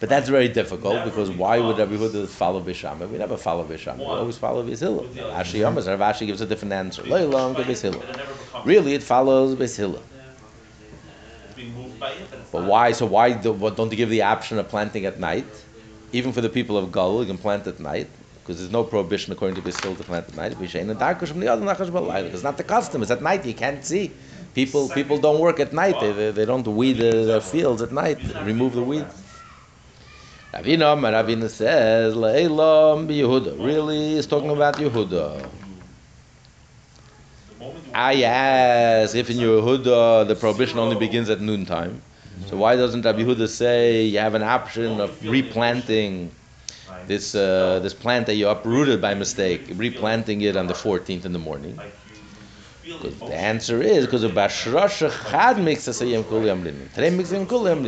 But 0.01 0.09
that's 0.09 0.29
very 0.29 0.49
difficult 0.49 1.05
because 1.05 1.29
why 1.33 1.59
would 1.59 1.81
everybody 1.81 2.25
follow 2.27 2.63
Beis 2.63 2.77
Shammai? 2.77 3.07
We 3.07 3.19
never 3.19 3.37
follow 3.37 3.65
Beis 3.65 3.79
Shammai. 3.79 4.05
We 4.05 4.07
always 4.07 4.39
follow 4.39 4.63
Beis 4.63 4.79
Hillel. 4.79 5.07
Ashi 5.09 5.59
Yomas, 5.59 5.89
Rav 5.89 6.15
Ashi 6.15 6.27
gives 6.27 6.41
a 6.41 6.47
different 6.47 6.73
answer. 6.73 7.03
To. 7.03 7.11
Really, 8.65 8.95
it 8.95 9.03
follows 9.03 9.57
Beis 9.57 9.77
Hillel. 9.77 10.03
It's 11.45 11.55
being 11.57 11.75
moved 11.75 11.79
by 11.79 11.87
it, 11.87 11.88
but 11.99 12.61
not. 12.61 12.69
why? 12.69 12.93
So 12.93 13.07
why 13.07 13.33
do, 13.33 13.55
don't 13.71 13.91
you 13.91 13.97
give 13.97 14.11
the 14.11 14.23
option 14.23 14.59
of 14.59 14.69
planting 14.69 15.07
at 15.07 15.19
night? 15.19 15.47
Even 16.13 16.33
for 16.33 16.41
the 16.41 16.49
people 16.49 16.77
of 16.79 16.91
Galul, 16.91 17.21
you 17.21 17.27
can 17.27 17.39
plant 17.39 17.67
at 17.67 17.81
night. 17.81 18.09
Because 18.49 18.59
there's 18.61 18.73
no 18.73 18.83
prohibition 18.83 19.33
according 19.33 19.63
to 19.63 19.71
Hillel 19.71 19.97
to 19.97 20.05
plant 20.05 20.27
at 20.29 20.35
night. 20.35 20.57
It's 20.61 22.43
not 22.43 22.57
the 22.57 22.65
custom. 22.65 23.03
It's 23.03 23.11
at 23.11 23.21
night. 23.21 23.45
You 23.45 23.53
can't 23.55 23.85
see. 23.85 24.11
People 24.55 24.89
people 24.89 25.19
don't 25.19 25.39
work 25.39 25.61
at 25.61 25.73
night. 25.75 26.01
They, 26.01 26.13
they, 26.13 26.31
they 26.31 26.45
don't 26.47 26.67
weed 26.67 26.99
uh, 27.01 27.25
their 27.25 27.41
fields 27.43 27.83
at 27.83 27.93
night. 27.93 28.19
Remove 28.43 28.73
the 28.75 28.83
weeds. 28.83 29.15
Ravina, 30.55 30.97
Ravina 30.97 31.51
says, 31.51 32.15
Le'elam 32.15 33.07
Yehuda. 33.07 33.63
Really, 33.63 34.15
he's 34.15 34.27
talking 34.27 34.49
about 34.51 34.77
Yehuda. 34.77 35.47
I 37.95 38.23
ask 38.23 39.15
if 39.15 39.31
in 39.31 39.39
Yehuda 39.39 40.29
the 40.29 40.35
prohibition 40.35 40.79
only 40.79 40.97
begins 40.97 41.29
at 41.31 41.41
noontime. 41.41 42.03
So 42.47 42.57
why 42.57 42.77
doesn't 42.77 43.05
Rabbi 43.05 43.23
Yehuda 43.23 43.49
say 43.49 44.05
you 44.05 44.19
have 44.19 44.35
an 44.35 44.43
option 44.43 45.01
of 45.01 45.11
replanting 45.29 46.31
this 47.07 47.35
uh, 47.35 47.81
this 47.83 47.95
plant 47.95 48.27
that 48.27 48.35
you 48.35 48.49
uprooted 48.49 49.01
by 49.01 49.15
mistake, 49.15 49.63
replanting 49.75 50.43
it 50.43 50.57
on 50.57 50.67
the 50.67 50.75
14th 50.75 51.25
in 51.25 51.33
the 51.33 51.39
morning? 51.39 51.79
feel 53.01 53.11
The 53.29 53.35
answer 53.35 53.83
is 53.83 54.07
because 54.07 54.23
of 54.25 54.33
Bashrosh 54.33 54.99
Chad 55.31 55.59
mixes 55.59 56.01
Yom 56.01 56.25
Kul 56.25 56.47
Yom. 56.47 56.65
Today 56.95 57.45
Kul 57.47 57.69
Yom 57.69 57.85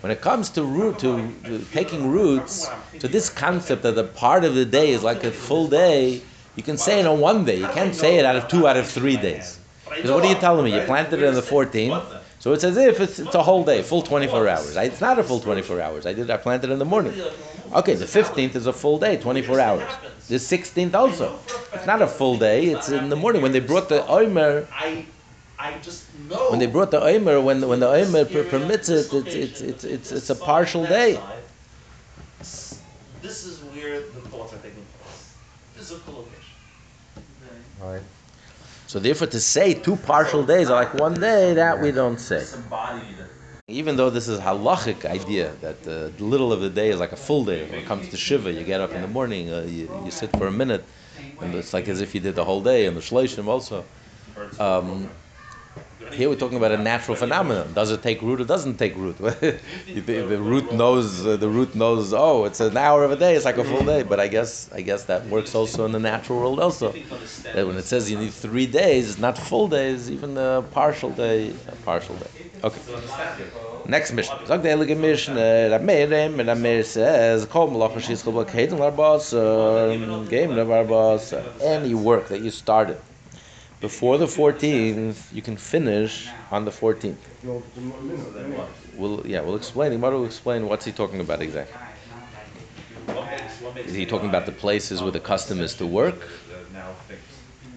When 0.00 0.12
it 0.12 0.20
comes 0.20 0.50
to 0.50 0.62
root 0.62 0.98
to, 1.00 1.32
to 1.46 1.58
taking 1.72 2.10
roots, 2.10 2.70
to 3.00 3.08
this 3.08 3.28
concept 3.28 3.82
that 3.82 3.98
a 3.98 4.04
part 4.04 4.44
of 4.44 4.54
the 4.54 4.64
day 4.64 4.90
is 4.90 5.02
like 5.02 5.24
a 5.24 5.30
full 5.30 5.68
day, 5.68 6.22
you 6.56 6.62
can 6.62 6.76
say 6.76 7.00
it 7.00 7.06
on 7.06 7.20
one 7.20 7.44
day. 7.44 7.58
You 7.58 7.68
can't 7.68 7.94
say 7.94 8.16
it 8.18 8.24
out 8.24 8.36
of 8.36 8.48
two 8.48 8.66
out 8.66 8.76
of 8.76 8.86
three 8.88 9.16
days. 9.16 9.58
Because 9.88 10.10
what 10.10 10.24
are 10.24 10.28
you 10.28 10.34
telling 10.36 10.64
me? 10.64 10.74
You 10.74 10.84
planted 10.86 11.20
it 11.20 11.26
on 11.26 11.34
the 11.34 11.42
14th, 11.42 12.22
so 12.38 12.52
it's 12.52 12.64
as 12.64 12.76
if 12.76 13.00
it's, 13.00 13.18
it's 13.18 13.34
a 13.34 13.42
whole 13.42 13.64
day, 13.64 13.82
full 13.82 14.02
24 14.02 14.48
hours. 14.48 14.76
I, 14.76 14.84
it's 14.84 15.00
not 15.00 15.18
a 15.18 15.24
full 15.24 15.40
24 15.40 15.80
hours. 15.80 16.06
I 16.06 16.12
did 16.12 16.30
I 16.30 16.36
planted 16.36 16.70
in 16.70 16.78
the 16.78 16.84
morning. 16.84 17.14
Okay, 17.74 17.94
the 17.94 18.04
15th 18.04 18.54
is 18.56 18.66
a 18.66 18.72
full 18.72 18.98
day, 18.98 19.16
24 19.16 19.60
hours. 19.60 19.92
The 20.28 20.36
16th 20.36 20.94
also. 20.94 21.38
It's 21.72 21.86
not 21.86 22.02
a 22.02 22.06
full 22.06 22.36
day. 22.36 22.66
It's 22.66 22.88
in 22.88 23.08
the 23.08 23.16
morning 23.16 23.42
when 23.42 23.52
they 23.52 23.60
brought 23.60 23.88
the 23.88 24.06
omer. 24.06 24.66
I, 24.72 25.06
just 25.82 26.04
know. 26.28 26.50
When 26.50 26.58
they 26.58 26.66
brought 26.66 26.90
the 26.90 27.02
omer, 27.02 27.40
when 27.40 27.66
when 27.68 27.80
the 27.80 27.88
omer 27.88 28.24
per- 28.24 28.44
permits 28.44 28.88
it, 28.88 29.12
it's 29.12 29.34
it's 29.34 29.60
it's 29.60 29.84
it's, 29.84 30.12
it's 30.12 30.30
a 30.30 30.34
partial 30.34 30.86
day. 30.86 31.20
This 33.20 33.44
is 33.44 33.58
where 33.74 34.00
the 34.00 34.20
thoughts 34.30 34.54
are 34.54 34.58
taking 34.58 34.84
place. 34.96 35.36
Physical 35.74 36.14
location. 36.14 36.39
Right. 37.80 38.02
So 38.86 38.98
therefore, 38.98 39.28
to 39.28 39.40
say 39.40 39.74
two 39.74 39.96
partial 39.96 40.44
days 40.44 40.70
are 40.70 40.74
like 40.74 40.94
one 40.94 41.14
day, 41.14 41.54
that 41.54 41.80
we 41.80 41.92
don't 41.92 42.18
say. 42.18 42.46
Even 43.68 43.96
though 43.96 44.10
this 44.10 44.28
is 44.28 44.40
halachic 44.40 45.04
idea 45.04 45.52
that 45.60 45.84
the 45.84 46.12
little 46.18 46.52
of 46.52 46.60
the 46.60 46.70
day 46.70 46.90
is 46.90 46.98
like 46.98 47.12
a 47.12 47.16
full 47.16 47.44
day. 47.44 47.64
When 47.64 47.78
it 47.78 47.86
comes 47.86 48.08
to 48.08 48.16
shiva, 48.16 48.52
you 48.52 48.64
get 48.64 48.80
up 48.80 48.94
in 48.94 49.00
the 49.00 49.08
morning, 49.08 49.52
uh, 49.52 49.62
you, 49.62 49.88
you 50.04 50.10
sit 50.10 50.32
for 50.36 50.46
a 50.48 50.52
minute, 50.52 50.84
and 51.40 51.54
it's 51.54 51.72
like 51.72 51.88
as 51.88 52.00
if 52.00 52.14
you 52.14 52.20
did 52.20 52.34
the 52.34 52.44
whole 52.44 52.62
day. 52.62 52.86
And 52.86 52.96
the 52.96 53.00
shloshim 53.00 53.46
also. 53.46 53.86
Um, 54.58 55.10
Here 56.12 56.28
we're 56.28 56.34
talking 56.36 56.58
about 56.58 56.72
a 56.72 56.76
natural 56.76 57.16
phenomenon. 57.16 57.72
Does 57.72 57.90
it 57.92 58.02
take 58.02 58.20
root 58.20 58.40
or 58.40 58.44
doesn't 58.44 58.78
take 58.78 58.96
root? 58.96 59.16
the, 59.18 59.60
the 59.92 60.40
root 60.40 60.72
knows. 60.72 61.24
Uh, 61.26 61.36
the 61.36 61.48
root 61.48 61.74
knows. 61.74 62.12
Oh, 62.12 62.44
it's 62.44 62.60
an 62.60 62.76
hour 62.76 63.04
of 63.04 63.10
a 63.12 63.16
day. 63.16 63.36
It's 63.36 63.44
like 63.44 63.58
a 63.58 63.64
full 63.64 63.84
day. 63.84 64.02
But 64.02 64.18
I 64.20 64.26
guess 64.28 64.68
I 64.72 64.80
guess 64.82 65.04
that 65.04 65.26
works 65.26 65.54
also 65.54 65.84
in 65.86 65.92
the 65.92 66.00
natural 66.00 66.40
world 66.40 66.60
also. 66.60 66.96
That 67.52 67.66
when 67.66 67.76
it 67.76 67.84
says 67.84 68.10
you 68.10 68.18
need 68.18 68.34
three 68.34 68.66
days, 68.66 69.18
not 69.18 69.38
full 69.38 69.68
days, 69.68 70.10
even 70.10 70.36
a 70.36 70.62
partial 70.62 71.12
day, 71.12 71.54
a 71.68 71.76
partial 71.76 72.16
day. 72.16 72.30
Okay. 72.64 72.82
Next 73.84 74.12
Mishnah. 74.12 74.58
Meir 74.58 74.84
says, 76.84 77.46
Kol 77.46 77.68
b'kedim 77.70 78.78
larbas, 78.78 79.32
larbas, 80.30 81.50
any 81.60 81.94
work 81.94 82.28
that 82.28 82.40
you 82.40 82.50
started 82.50 83.00
before 83.80 84.18
the 84.18 84.26
14th, 84.26 85.32
you 85.32 85.42
can 85.42 85.56
finish 85.56 86.28
on 86.50 86.64
the 86.64 86.70
14th. 86.70 87.16
No, 87.42 87.62
the 87.74 87.80
minhag, 87.80 88.32
the 88.34 88.40
minhag. 88.40 88.68
We'll, 88.94 89.26
yeah, 89.26 89.40
we'll 89.40 89.56
explain. 89.56 89.92
Gemara 89.92 90.18
will 90.18 90.26
explain 90.26 90.66
what's 90.66 90.84
he 90.84 90.92
talking 90.92 91.20
about 91.20 91.40
exactly. 91.40 91.80
Is 93.86 93.94
he 93.94 94.06
talking 94.06 94.28
about 94.28 94.46
the 94.46 94.52
places 94.52 95.02
where 95.02 95.10
the 95.12 95.20
custom 95.20 95.60
is 95.60 95.74
to 95.76 95.86
work? 95.86 96.28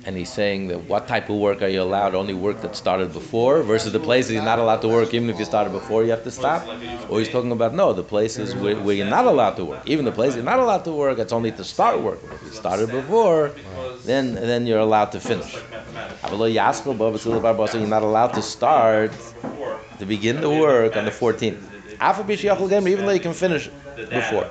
And 0.06 0.18
he's 0.18 0.30
saying 0.30 0.68
that 0.68 0.80
what 0.89 1.08
type 1.08 1.30
of 1.30 1.38
work 1.38 1.62
are 1.62 1.70
you 1.70 1.82
allowed? 1.82 2.13
Only 2.13 2.34
work 2.34 2.60
that 2.62 2.76
started 2.76 3.13
before, 3.13 3.63
versus 3.63 3.94
the 3.94 4.02
places 4.02 4.34
you're 4.34 4.44
not 4.44 4.60
allowed 4.60 4.82
to 4.82 4.89
work. 4.89 5.13
Even 5.13 5.30
if 5.30 5.39
you 5.39 5.46
started 5.46 5.72
before, 5.72 6.04
you 6.04 6.12
have 6.12 6.26
to 6.26 6.32
stop. 6.32 6.68
Or 7.10 7.20
he's 7.20 7.30
talking 7.30 7.54
about 7.54 7.74
no, 7.74 7.94
the 7.94 8.04
places 8.04 8.54
where, 8.56 8.76
where 8.76 8.96
you're 8.96 9.08
not 9.08 9.26
allowed 9.26 9.56
to 9.56 9.66
work. 9.66 9.82
Even 9.86 10.04
the 10.04 10.12
places 10.12 10.36
you're 10.36 10.44
not 10.44 10.60
allowed 10.60 10.84
to 10.86 10.92
work, 10.92 11.20
it's 11.20 11.32
only 11.32 11.52
to 11.54 11.63
start 11.63 12.02
work. 12.02 12.20
If 12.34 12.44
you 12.44 12.52
started 12.52 12.92
before, 12.92 13.54
then 14.04 14.36
then 14.36 14.68
you're 14.68 14.80
allowed 14.80 15.12
to 15.13 15.22
finish. 15.22 15.54
You're 17.74 17.88
not 17.88 18.04
allowed 18.04 18.34
to 18.34 18.42
start 18.42 19.12
to 20.00 20.06
begin 20.06 20.42
the 20.42 20.50
work 20.50 20.98
on 20.98 21.06
the 21.06 21.12
14th. 21.12 21.62
Afa 22.02 22.24
Bishiyachol 22.24 22.70
Gem, 22.70 22.88
even 22.89 23.06
though 23.06 23.13
you 23.13 23.22
can 23.22 23.34
finish 23.34 23.70
before. 24.10 24.50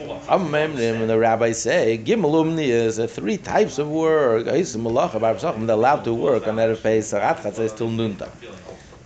And 0.00 1.10
the 1.10 1.18
rabbis 1.18 1.60
say 1.60 1.98
Gimelumni 2.02 2.68
is 2.68 2.98
uh, 2.98 3.06
three 3.06 3.36
types 3.36 3.78
of 3.78 3.88
work. 3.88 4.44
They're 4.44 4.54
allowed 4.54 6.04
to 6.04 6.14
work 6.14 6.46
on 6.48 6.56
Erev 6.56 6.82
Pesach. 6.82 7.20
Atchat 7.22 7.54
says 7.54 7.72
till 7.74 7.90
noontime. 7.90 8.30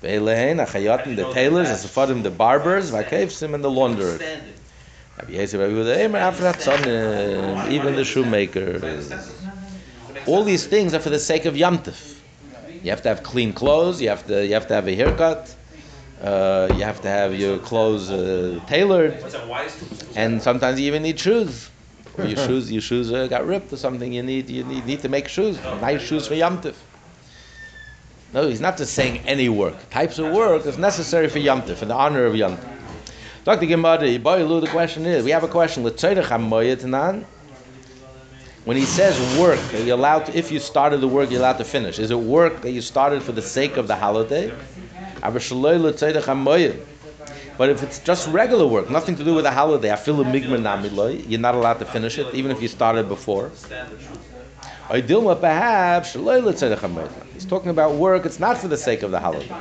The 0.00 1.30
tailors, 1.32 1.68
the 1.70 1.76
Sephardim, 1.76 2.22
the 2.22 2.30
barbers, 2.30 2.90
Vakevsim, 2.90 3.54
and 3.54 3.64
the 3.64 3.70
launderers. 3.70 4.20
Even 7.70 7.94
the 7.96 8.04
shoemakers. 8.04 9.12
All 10.26 10.44
these 10.44 10.66
things 10.66 10.94
are 10.94 11.00
for 11.00 11.10
the 11.10 11.18
sake 11.18 11.44
of 11.46 11.54
Yamtif. 11.54 12.20
You 12.82 12.90
have 12.90 13.02
to 13.02 13.08
have 13.08 13.22
clean 13.22 13.52
clothes. 13.52 14.00
You 14.00 14.10
have 14.10 14.26
to 14.26 14.46
you 14.46 14.54
have 14.54 14.66
to 14.68 14.74
have 14.74 14.86
a 14.86 14.94
haircut. 14.94 15.54
Uh, 16.24 16.70
you 16.72 16.82
have 16.82 17.00
to 17.02 17.08
have 17.08 17.34
your 17.34 17.58
clothes 17.58 18.10
uh, 18.10 18.58
tailored, 18.66 19.22
and 20.16 20.42
sometimes 20.42 20.80
you 20.80 20.86
even 20.86 21.02
need 21.02 21.20
shoes. 21.20 21.70
Or 22.16 22.24
your 22.24 22.38
shoes 22.46 22.72
your 22.72 22.80
shoes 22.80 23.12
uh, 23.12 23.26
got 23.26 23.46
ripped 23.46 23.72
or 23.72 23.76
something. 23.76 24.10
You 24.12 24.22
need 24.22 24.48
you 24.48 24.64
need, 24.64 24.86
need 24.86 25.00
to 25.00 25.10
make 25.10 25.28
shoes, 25.28 25.58
nice 25.82 26.00
shoes 26.00 26.26
for 26.26 26.34
Yamtif. 26.34 26.76
No, 28.32 28.48
he's 28.48 28.60
not 28.60 28.78
just 28.78 28.94
saying 28.94 29.18
any 29.26 29.50
work. 29.50 29.90
Types 29.90 30.18
of 30.18 30.32
work 30.32 30.64
is 30.64 30.78
necessary 30.78 31.28
for 31.28 31.38
Yamtif, 31.38 31.76
for 31.76 31.84
the 31.84 31.94
honor 31.94 32.24
of 32.24 32.34
Yamtif. 32.34 32.70
Dr. 33.44 33.66
Gemara, 33.66 33.98
Boilu, 34.18 34.62
the 34.62 34.68
question 34.68 35.04
is, 35.04 35.22
we 35.24 35.30
have 35.30 35.44
a 35.44 35.48
question. 35.48 35.84
When 38.64 38.78
he 38.78 38.84
says 38.84 39.14
work, 39.38 39.60
are 39.74 39.78
you 39.78 39.92
allowed 39.94 40.26
to, 40.26 40.38
if 40.38 40.50
you 40.50 40.58
started 40.58 41.02
the 41.02 41.08
work, 41.08 41.30
you're 41.30 41.40
allowed 41.40 41.58
to 41.58 41.64
finish. 41.64 41.98
Is 41.98 42.10
it 42.10 42.18
work 42.18 42.62
that 42.62 42.70
you 42.70 42.80
started 42.80 43.22
for 43.22 43.32
the 43.32 43.42
sake 43.42 43.76
of 43.76 43.88
the 43.88 43.94
holiday? 43.96 44.50
But 47.56 47.68
if 47.68 47.82
it's 47.82 47.98
just 47.98 48.26
regular 48.28 48.66
work, 48.66 48.88
nothing 48.90 49.16
to 49.16 49.24
do 49.24 49.34
with 49.34 49.44
the 49.44 49.50
holiday, 49.50 49.88
migman 49.90 50.62
namiloi, 50.62 51.28
you're 51.28 51.40
not 51.40 51.54
allowed 51.54 51.78
to 51.80 51.84
finish 51.84 52.18
it, 52.18 52.34
even 52.34 52.50
if 52.50 52.62
you 52.62 52.68
started 52.68 53.06
before. 53.06 53.50
He's 57.34 57.44
talking 57.44 57.70
about 57.70 57.94
work, 57.94 58.24
it's 58.24 58.40
not 58.40 58.56
for 58.56 58.68
the 58.68 58.78
sake 58.78 59.02
of 59.02 59.10
the 59.10 59.20
holiday. 59.20 59.54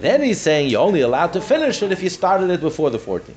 Then 0.00 0.22
he's 0.22 0.40
saying 0.40 0.70
you're 0.70 0.80
only 0.80 1.02
allowed 1.02 1.34
to 1.34 1.40
finish 1.42 1.82
it 1.82 1.92
if 1.92 2.02
you 2.02 2.08
started 2.08 2.48
it 2.50 2.60
before 2.62 2.88
the 2.90 2.98
14th. 2.98 3.34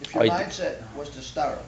If 0.00 0.14
your 0.14 0.24
mindset 0.24 0.76
was 0.96 1.10
to 1.10 1.20
start 1.22 1.58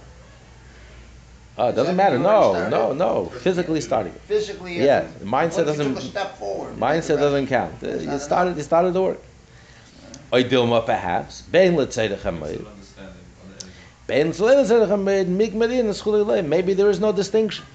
Oh, 1.58 1.68
it 1.68 1.74
doesn't 1.74 1.96
matter. 1.96 2.18
No, 2.18 2.68
no, 2.70 2.94
no. 2.94 3.26
Physically 3.26 3.82
starting 3.82 4.14
physically, 4.26 4.82
Yeah, 4.82 5.00
the 5.18 5.26
mindset 5.26 5.66
once 5.66 5.76
doesn't- 5.76 5.94
took 5.94 6.02
a 6.02 6.06
step 6.06 6.38
forward. 6.38 6.78
Mindset 6.78 7.18
doesn't 7.18 7.46
count. 7.48 7.74
Uh, 7.82 7.88
You 7.88 8.06
not 8.06 8.20
started. 8.22 8.56
You 8.56 8.62
started 8.62 8.94
the 8.94 9.02
work. 9.02 9.20
Oidilma 10.32 10.86
perhaps. 10.86 11.42
Bein 11.42 11.76
l'tzeidach 11.76 12.22
hamayid. 12.22 12.64
Bein 14.06 14.30
l'tzeidach 14.30 14.88
hamayid. 14.88 15.26
Migmarin 15.26 15.90
eschulilei. 15.90 16.42
Maybe 16.42 16.72
there 16.72 16.88
is 16.88 17.00
no 17.00 17.12
distinction. 17.12 17.66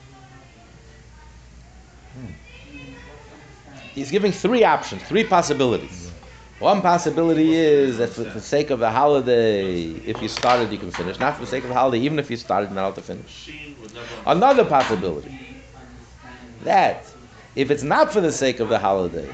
He's 3.97 4.11
giving 4.11 4.31
three 4.31 4.63
options, 4.63 5.01
three 5.01 5.23
possibilities. 5.23 6.11
One 6.59 6.83
possibility 6.83 7.55
is 7.55 7.97
that 7.97 8.09
for 8.11 8.25
the 8.25 8.39
sake 8.39 8.69
of 8.69 8.77
the 8.77 8.91
holiday, 8.91 9.85
if 10.05 10.21
you 10.21 10.27
started, 10.27 10.71
you 10.71 10.77
can 10.77 10.91
finish. 10.91 11.19
Not 11.19 11.33
for 11.33 11.41
the 11.41 11.47
sake 11.47 11.63
of 11.63 11.69
the 11.69 11.73
holiday, 11.75 11.97
even 12.05 12.19
if 12.19 12.29
you 12.29 12.37
started, 12.37 12.71
not 12.71 12.81
allowed 12.83 12.95
to 12.95 13.01
finish. 13.01 13.55
Another 14.23 14.65
possibility 14.65 15.31
that 16.61 17.11
if 17.55 17.71
it's 17.71 17.81
not 17.81 18.13
for 18.13 18.21
the 18.21 18.31
sake 18.31 18.59
of 18.59 18.69
the 18.69 18.77
holiday, 18.77 19.33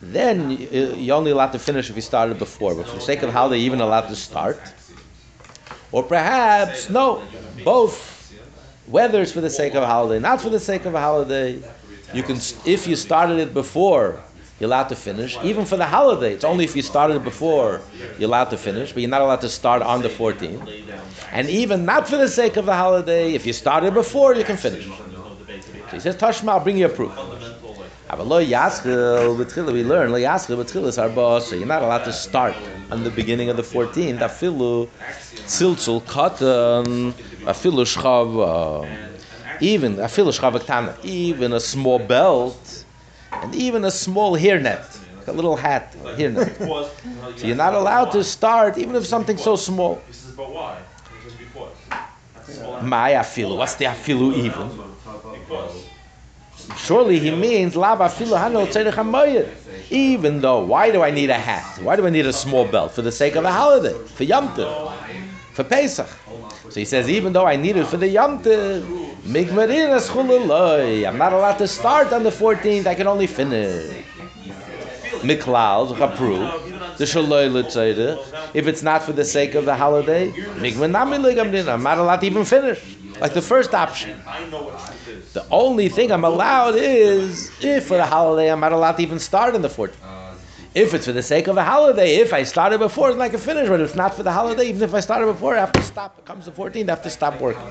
then 0.00 0.48
you- 0.50 0.94
you're 0.96 1.16
only 1.16 1.32
allowed 1.32 1.52
to 1.52 1.58
finish 1.58 1.90
if 1.90 1.96
you 1.96 2.02
started 2.02 2.38
before. 2.38 2.74
But 2.74 2.86
for 2.88 2.94
the 2.94 3.02
sake 3.02 3.22
of 3.22 3.28
the 3.28 3.32
holiday, 3.38 3.58
you're 3.58 3.66
even 3.66 3.82
allowed 3.82 4.08
to 4.08 4.16
start. 4.16 4.72
Or 5.92 6.02
perhaps, 6.02 6.88
no, 6.88 7.24
both. 7.62 8.14
Whether 8.86 9.20
it's 9.20 9.32
for 9.32 9.42
the 9.42 9.50
sake 9.50 9.74
of 9.74 9.82
a 9.82 9.86
holiday, 9.86 10.18
not 10.18 10.40
for 10.40 10.48
the 10.48 10.60
sake 10.60 10.86
of 10.86 10.94
a 10.94 11.00
holiday, 11.00 11.60
you 12.16 12.22
can, 12.22 12.36
if 12.64 12.86
you 12.86 12.96
started 12.96 13.38
it 13.38 13.52
before, 13.52 14.22
you're 14.58 14.68
allowed 14.68 14.88
to 14.88 14.96
finish. 14.96 15.38
Even 15.42 15.66
for 15.66 15.76
the 15.76 15.84
holiday, 15.84 16.32
it's 16.32 16.44
only 16.44 16.64
if 16.64 16.74
you 16.74 16.82
started 16.82 17.16
it 17.16 17.24
before, 17.24 17.82
you're 18.18 18.28
allowed 18.28 18.50
to 18.50 18.56
finish, 18.56 18.92
but 18.92 19.02
you're 19.02 19.10
not 19.10 19.20
allowed 19.20 19.42
to 19.42 19.50
start 19.50 19.82
on 19.82 20.00
the 20.00 20.08
14th. 20.08 20.66
And 21.30 21.50
even 21.50 21.84
not 21.84 22.08
for 22.08 22.16
the 22.16 22.28
sake 22.28 22.56
of 22.56 22.64
the 22.64 22.74
holiday, 22.74 23.34
if 23.34 23.44
you 23.44 23.52
started 23.52 23.92
before, 23.92 24.34
you 24.34 24.44
can 24.44 24.56
finish. 24.56 24.86
So 24.86 25.92
he 25.92 26.00
says, 26.00 26.16
Tashma, 26.16 26.48
I'll 26.48 26.60
bring 26.60 26.78
you 26.78 26.86
a 26.86 26.88
proof. 26.88 27.12
Aber 28.08 28.22
lo 28.22 28.38
we 28.38 28.46
learn, 29.84 30.12
lo 30.12 30.18
b'tchila 30.18 30.86
is 30.86 30.96
arba, 30.96 31.40
so 31.40 31.56
you're 31.56 31.66
not 31.66 31.82
allowed 31.82 32.04
to 32.04 32.12
start 32.12 32.54
on 32.90 33.02
the 33.02 33.10
beginning 33.10 33.50
of 33.50 33.56
the 33.56 33.62
14th. 33.62 34.20
Afilu 34.20 34.88
tziltzul 35.44 36.02
katan, 36.04 37.12
afilu 37.44 37.84
shchav, 37.84 38.86
uh, 38.86 39.15
even, 39.60 39.96
afilu 39.96 40.32
shchav 40.38 40.58
ktana, 40.60 40.96
even 41.04 41.52
a 41.52 41.60
small 41.60 41.98
belt, 41.98 42.84
and 43.32 43.54
even 43.54 43.84
a 43.84 43.90
small 43.90 44.36
hairnet, 44.36 44.84
like 45.18 45.28
a 45.28 45.32
little 45.32 45.56
hat, 45.56 45.94
or 46.04 46.12
hairnet. 46.12 46.56
So 47.38 47.46
you're 47.46 47.56
not 47.56 47.74
allowed 47.74 48.12
to 48.12 48.24
start, 48.24 48.78
even 48.78 48.94
if 48.94 49.06
something 49.06 49.36
so 49.36 49.56
small. 49.56 50.00
He 50.06 50.12
says, 50.12 50.32
but 50.32 50.50
why? 50.50 50.78
Because. 51.38 52.82
My 52.82 53.12
afilu, 53.12 53.56
what's 53.56 53.74
the 53.74 53.86
afilu 53.86 54.34
even? 54.34 54.70
Because. 55.32 55.84
Surely 56.76 57.18
he 57.18 57.30
means 57.30 57.76
lab 57.76 57.98
afilu 57.98 58.36
hano 58.38 58.66
tzedek 58.66 58.94
hamoyed. 58.94 59.48
Even 59.90 60.40
though, 60.40 60.64
why 60.64 60.90
do 60.90 61.02
I 61.02 61.10
need 61.10 61.30
a 61.30 61.34
hat? 61.34 61.78
Why 61.80 61.94
do 61.96 62.06
I 62.06 62.10
need 62.10 62.26
a 62.26 62.32
small 62.32 62.64
belt? 62.64 62.92
For 62.92 63.02
the 63.02 63.12
sake 63.12 63.36
of 63.36 63.44
a 63.44 63.52
holiday, 63.52 63.96
for 64.06 64.24
Yom 64.24 64.48
Tov, 64.48 64.92
for 65.52 65.62
Pesach. 65.62 66.08
So 66.68 66.80
he 66.80 66.84
says, 66.84 67.08
even 67.08 67.32
though 67.32 67.46
I 67.46 67.56
need 67.56 67.76
it 67.76 67.86
for 67.86 67.96
the 67.96 68.08
Yom 68.08 68.42
Tov. 68.42 68.84
I'm 71.06 71.18
not 71.18 71.32
allowed 71.32 71.58
to 71.58 71.66
start 71.66 72.12
on 72.12 72.22
the 72.22 72.30
14th. 72.30 72.86
I 72.86 72.94
can 72.94 73.06
only 73.06 73.26
finish. 73.26 74.04
If 78.54 78.66
it's 78.66 78.82
not 78.82 79.02
for 79.02 79.12
the 79.12 79.24
sake 79.24 79.54
of 79.54 79.64
the 79.64 79.74
holiday. 79.74 80.32
I'm 81.68 81.82
not 81.82 81.98
allowed 81.98 82.20
to 82.20 82.26
even 82.26 82.44
finish. 82.44 82.80
Like 83.20 83.34
the 83.34 83.42
first 83.42 83.74
option. 83.74 84.20
The 85.32 85.46
only 85.50 85.88
thing 85.88 86.12
I'm 86.12 86.24
allowed 86.24 86.76
is 86.76 87.50
if 87.60 87.86
for 87.86 87.96
the 87.96 88.06
holiday 88.06 88.50
I'm 88.50 88.60
not 88.60 88.72
allowed 88.72 88.96
to 88.98 89.02
even 89.02 89.18
start 89.18 89.54
on 89.54 89.62
the 89.62 89.68
14th. 89.68 90.15
If 90.76 90.92
it's 90.92 91.06
for 91.06 91.12
the 91.12 91.22
sake 91.22 91.46
of 91.46 91.56
a 91.56 91.64
holiday, 91.64 92.16
if 92.16 92.34
I 92.34 92.42
started 92.42 92.80
before, 92.80 93.10
then 93.10 93.22
I 93.22 93.30
can 93.30 93.40
finish. 93.40 93.66
But 93.66 93.80
if 93.80 93.88
it's 93.88 93.96
not 93.96 94.14
for 94.14 94.22
the 94.22 94.30
holiday, 94.30 94.68
even 94.68 94.82
if 94.82 94.92
I 94.92 95.00
started 95.00 95.24
before, 95.24 95.56
I 95.56 95.60
have 95.60 95.72
to 95.72 95.82
stop. 95.82 96.18
It 96.18 96.26
comes 96.26 96.44
the 96.44 96.52
14th, 96.52 96.86
I 96.88 96.90
have 96.90 97.02
to 97.02 97.08
stop 97.08 97.40
working. 97.40 97.62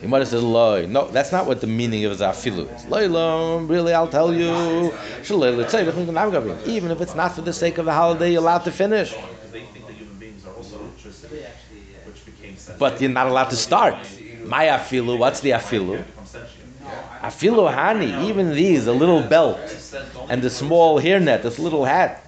Gemara 0.00 0.24
says, 0.24 0.42
"Loy." 0.42 0.86
No, 0.86 1.06
that's 1.08 1.30
not 1.30 1.44
what 1.44 1.60
the 1.60 1.66
meaning 1.66 2.06
of 2.06 2.16
zafilu 2.16 2.74
is. 2.74 2.86
Loy, 2.86 3.06
lo, 3.06 3.58
really, 3.58 3.92
I'll 3.92 4.08
tell 4.08 4.32
you. 4.32 4.94
Even 6.66 6.90
if 6.90 7.00
it's 7.02 7.14
not 7.14 7.34
for 7.34 7.42
the 7.42 7.52
sake 7.52 7.76
of 7.76 7.84
the 7.84 7.92
holiday, 7.92 8.32
you're 8.32 8.40
allowed 8.40 8.64
to 8.64 8.70
finish. 8.70 9.14
But 12.78 13.00
you're 13.02 13.10
not 13.10 13.26
allowed 13.26 13.50
to 13.50 13.56
start. 13.56 13.96
My 14.46 14.64
afilu, 14.68 15.18
what's 15.18 15.40
the 15.40 15.50
afilu? 15.50 16.02
Afilu 17.24 17.72
hani, 17.72 18.04
even 18.28 18.54
these, 18.54 18.84
the 18.84 18.92
little 18.92 19.22
belt 19.22 19.78
and 20.28 20.42
the 20.42 20.50
small 20.50 21.00
hairnet, 21.00 21.42
this 21.42 21.58
little 21.58 21.84
hat. 21.84 22.22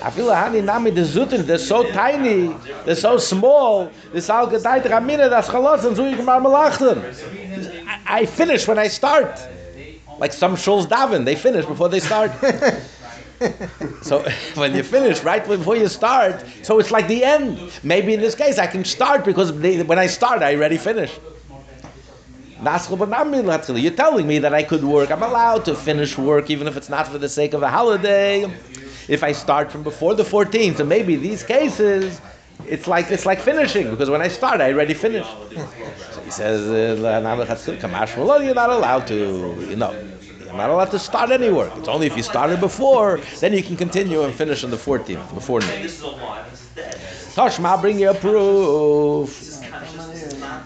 Afilu 0.00 0.34
hani 0.34 0.64
nami 0.64 0.90
the 0.90 1.02
zutin, 1.02 1.46
they're 1.46 1.58
so 1.58 1.92
tiny, 1.92 2.48
they're 2.84 2.96
so 2.96 3.18
small. 3.18 3.92
This 4.12 4.28
al 4.28 4.48
ramine 4.50 5.30
das 5.30 5.48
chalotzen 5.48 5.94
so 5.94 6.04
ich 6.06 6.18
mal 6.18 6.40
malachten. 6.40 7.04
I 8.08 8.22
I 8.22 8.26
finish 8.26 8.66
when 8.66 8.78
I 8.78 8.88
start. 8.88 9.38
Like 10.18 10.32
some 10.32 10.56
shuls 10.56 10.86
daven, 10.86 11.24
they 11.24 11.36
finish 11.36 11.64
before 11.64 11.88
they 11.88 12.00
start. 12.00 12.32
So 14.02 14.24
when 14.54 14.72
you 14.76 14.84
finish 14.84 15.24
right 15.24 15.44
before 15.44 15.76
you 15.76 15.88
start, 15.88 16.44
so 16.62 16.78
it's 16.78 16.92
like 16.92 17.08
the 17.08 17.24
end. 17.24 17.58
Maybe 17.82 18.14
in 18.14 18.20
this 18.20 18.36
case 18.36 18.56
I 18.58 18.68
can 18.68 18.84
start 18.84 19.24
because 19.24 19.58
they, 19.58 19.82
when 19.82 19.98
I 19.98 20.06
start 20.06 20.42
I 20.42 20.54
already 20.54 20.78
finished. 20.78 21.18
You're 22.62 23.90
telling 23.92 24.26
me 24.26 24.38
that 24.38 24.54
I 24.54 24.62
could 24.62 24.84
work. 24.84 25.10
I'm 25.10 25.22
allowed 25.22 25.64
to 25.64 25.74
finish 25.74 26.16
work 26.16 26.48
even 26.50 26.68
if 26.68 26.76
it's 26.76 26.88
not 26.88 27.08
for 27.08 27.18
the 27.18 27.28
sake 27.28 27.54
of 27.54 27.62
a 27.62 27.68
holiday. 27.68 28.44
If 29.08 29.24
I 29.24 29.32
start 29.32 29.72
from 29.72 29.82
before 29.82 30.14
the 30.14 30.22
14th, 30.22 30.76
so 30.76 30.84
maybe 30.84 31.16
these 31.16 31.42
cases, 31.42 32.20
it's 32.68 32.86
like 32.86 33.10
it's 33.10 33.26
like 33.26 33.40
finishing 33.40 33.90
because 33.90 34.08
when 34.08 34.22
I 34.22 34.28
start, 34.28 34.60
I 34.60 34.72
already 34.72 34.94
finished. 34.94 35.28
So 36.12 36.20
he 36.22 36.30
says, 36.30 36.60
uh, 36.70 37.76
"Kamash 37.82 38.16
Malon, 38.16 38.44
you're 38.44 38.54
not 38.54 38.70
allowed 38.70 39.08
to, 39.08 39.56
you 39.68 39.74
know, 39.74 39.92
you're 40.38 40.54
not 40.54 40.70
allowed 40.70 40.92
to 40.92 41.00
start 41.00 41.30
any 41.32 41.50
work. 41.50 41.72
It's 41.76 41.88
only 41.88 42.06
if 42.06 42.16
you 42.16 42.22
started 42.22 42.60
before, 42.60 43.18
then 43.40 43.52
you 43.54 43.62
can 43.64 43.76
continue 43.76 44.22
and 44.22 44.32
finish 44.32 44.62
on 44.62 44.70
the 44.70 44.76
14th 44.78 45.34
before 45.34 45.58
noon. 45.60 45.88
Toshma, 47.34 47.80
bring 47.80 47.98
you 47.98 48.10
a 48.10 48.14
proof. 48.14 49.51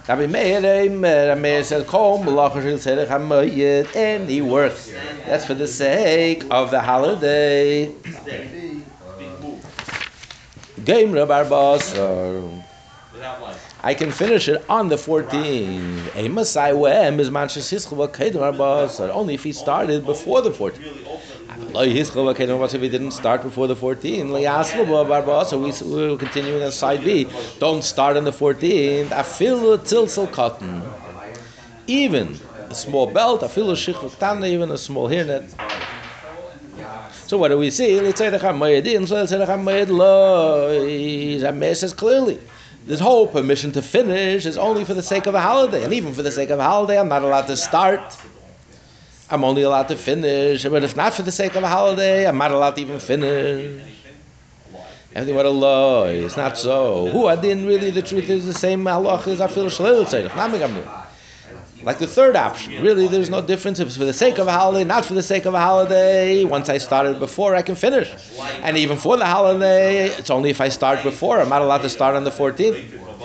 Rabbi 0.08 0.26
Meir, 0.26 0.88
Meir 1.36 1.64
says, 1.64 1.84
"Kom 1.84 2.26
malacha 2.26 2.62
shel 2.62 2.78
tzedek 2.78 3.08
hamayit," 3.08 3.96
and 3.96 4.28
he 4.28 4.40
works. 4.40 4.92
That's 5.26 5.44
for 5.44 5.54
the 5.54 5.66
sake 5.66 6.44
of 6.48 6.70
the 6.70 6.80
holiday. 6.80 7.86
Game 10.84 11.10
Rabbi 11.10 11.42
Basar. 11.48 12.62
I 13.82 13.94
can 13.94 14.12
finish 14.12 14.48
it 14.48 14.64
on 14.68 14.88
the 14.88 14.96
14th. 14.96 16.14
A 16.14 16.28
Masai 16.28 16.72
wem 16.72 17.18
is 17.18 17.28
man 17.30 17.48
shesischel 17.48 17.96
v'kedem 17.96 18.40
Rabbi 18.40 18.58
Basar. 18.58 19.10
Only 19.10 19.34
if 19.34 19.42
he 19.42 19.50
started 19.52 20.06
before 20.06 20.40
the 20.40 20.50
14th. 20.50 21.36
He 21.84 22.88
didn't 22.88 23.10
start 23.10 23.42
before 23.42 23.66
the 23.66 23.76
14th. 23.76 24.30
Lo 24.30 24.40
yaslu 24.40 24.86
Rabbi 24.86 25.20
Basar. 25.26 25.58
We 25.60 25.72
we're 26.10 26.16
continuing 26.16 26.62
on 26.62 26.72
side 26.72 27.04
B. 27.04 27.28
Don't 27.58 27.82
start 27.82 28.16
on 28.16 28.24
the 28.24 28.30
14th. 28.30 29.08
Afilu 29.08 29.76
tilsel 29.78 30.30
cotton. 30.32 30.82
Even 31.86 32.38
a 32.70 32.74
small 32.74 33.06
belt, 33.06 33.42
I 33.42 33.46
afilu 33.48 33.74
shichel 33.76 34.16
tana, 34.18 34.46
even 34.46 34.70
a 34.70 34.78
small 34.78 35.08
hairnet. 35.08 35.54
So 37.26 37.36
what 37.36 37.48
do 37.48 37.58
we 37.58 37.70
see? 37.70 38.00
Let's 38.00 38.18
say 38.18 38.30
the 38.30 38.38
Chamayadin, 38.38 39.06
so 39.06 39.16
let's 39.16 39.30
say 39.30 39.38
the 39.38 39.46
Chamayad 39.46 39.88
says 41.76 41.92
clearly. 41.92 42.40
This 42.86 43.00
whole 43.00 43.26
permission 43.26 43.72
to 43.72 43.82
finish 43.82 44.46
is 44.46 44.56
only 44.56 44.84
for 44.84 44.94
the 44.94 45.02
sake 45.02 45.26
of 45.26 45.34
a 45.34 45.40
holiday. 45.40 45.82
And 45.84 45.92
even 45.92 46.14
for 46.14 46.22
the 46.22 46.30
sake 46.30 46.50
of 46.50 46.60
a 46.60 46.64
holiday, 46.64 46.98
I'm 46.98 47.08
not 47.08 47.22
allowed 47.22 47.48
to 47.48 47.56
start. 47.56 48.16
I'm 49.30 49.44
only 49.44 49.62
allowed 49.62 49.88
to 49.88 49.96
finish. 49.96 50.64
But 50.64 50.84
if 50.84 50.96
not 50.96 51.14
for 51.14 51.22
the 51.22 51.32
sake 51.32 51.54
of 51.56 51.62
a 51.62 51.68
holiday, 51.68 52.26
I'm 52.26 52.38
not 52.38 52.52
allowed 52.52 52.76
to 52.76 52.80
even 52.82 53.00
finish. 53.00 53.82
Everything 55.14 55.34
what 55.34 55.46
a 55.46 55.50
law. 55.50 56.04
It's 56.04 56.36
not 56.36 56.58
so. 56.58 57.08
Who 57.08 57.26
I 57.26 57.36
didn't 57.36 57.66
really 57.66 57.90
the 57.90 58.02
truth 58.02 58.28
is 58.28 58.46
the 58.46 58.54
same 58.54 58.84
halach 58.84 59.26
as 59.26 59.40
I 59.40 59.48
feel 59.48 59.66
shalil 59.66 60.06
like 61.82 61.98
the 61.98 62.06
third 62.06 62.34
option, 62.34 62.82
really, 62.82 63.06
there's 63.06 63.30
no 63.30 63.40
difference 63.40 63.78
if 63.78 63.86
it's 63.86 63.96
for 63.96 64.04
the 64.04 64.12
sake 64.12 64.38
of 64.38 64.48
a 64.48 64.52
holiday, 64.52 64.82
not 64.82 65.04
for 65.04 65.14
the 65.14 65.22
sake 65.22 65.44
of 65.44 65.54
a 65.54 65.60
holiday. 65.60 66.42
Once 66.44 66.68
I 66.68 66.78
started 66.78 67.20
before, 67.20 67.54
I 67.54 67.62
can 67.62 67.76
finish. 67.76 68.12
And 68.62 68.76
even 68.76 68.96
for 68.96 69.16
the 69.16 69.24
holiday, 69.24 70.06
it's 70.06 70.30
only 70.30 70.50
if 70.50 70.60
I 70.60 70.68
start 70.68 71.04
before. 71.04 71.40
I'm 71.40 71.48
not 71.48 71.62
allowed 71.62 71.82
to 71.82 71.88
start 71.88 72.16
on 72.16 72.24
the 72.24 72.32
14th. 72.32 73.15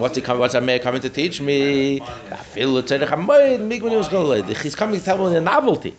What's 0.00 0.16
he 0.16 0.22
coming? 0.22 0.40
What's 0.40 0.54
Amir 0.54 0.78
coming 0.78 1.00
to 1.00 1.10
teach 1.10 1.40
me? 1.40 2.00
I 2.00 2.36
feel 2.36 2.76
it's 2.78 2.90
He's 4.62 4.74
coming 4.74 4.98
to 4.98 5.04
tell 5.04 5.30
me 5.30 5.36
a 5.36 5.40
novelty. 5.40 5.96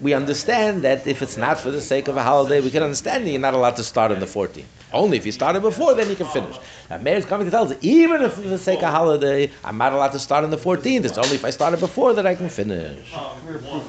We 0.00 0.14
understand 0.14 0.82
that 0.82 1.06
if 1.06 1.20
it's 1.20 1.36
not 1.36 1.58
for 1.58 1.70
the 1.70 1.80
sake 1.80 2.08
of 2.08 2.16
a 2.16 2.22
holiday, 2.22 2.60
we 2.60 2.70
can 2.70 2.82
understand 2.82 3.26
that 3.26 3.30
you're 3.30 3.40
not 3.40 3.54
allowed 3.54 3.76
to 3.76 3.84
start 3.84 4.12
on 4.12 4.20
the 4.20 4.26
14th. 4.26 4.64
Only 4.92 5.16
if 5.16 5.26
you 5.26 5.32
started 5.32 5.62
before, 5.62 5.94
then 5.94 6.08
you 6.08 6.16
can 6.16 6.26
finish. 6.28 6.56
Now, 6.88 6.98
Meir's 6.98 7.24
coming 7.24 7.46
to 7.46 7.50
tell 7.50 7.70
us, 7.70 7.76
even 7.80 8.22
if 8.22 8.32
it's 8.32 8.42
for 8.42 8.48
the 8.48 8.58
sake 8.58 8.78
of 8.78 8.84
a 8.84 8.90
holiday, 8.90 9.50
I'm 9.64 9.78
not 9.78 9.92
allowed 9.92 10.12
to 10.12 10.18
start 10.18 10.44
on 10.44 10.50
the 10.50 10.56
14th. 10.56 11.04
It's 11.04 11.18
only 11.18 11.34
if 11.34 11.44
I 11.44 11.50
started 11.50 11.80
before 11.80 12.14
that 12.14 12.26
I 12.26 12.34
can 12.34 12.48
finish. 12.48 13.12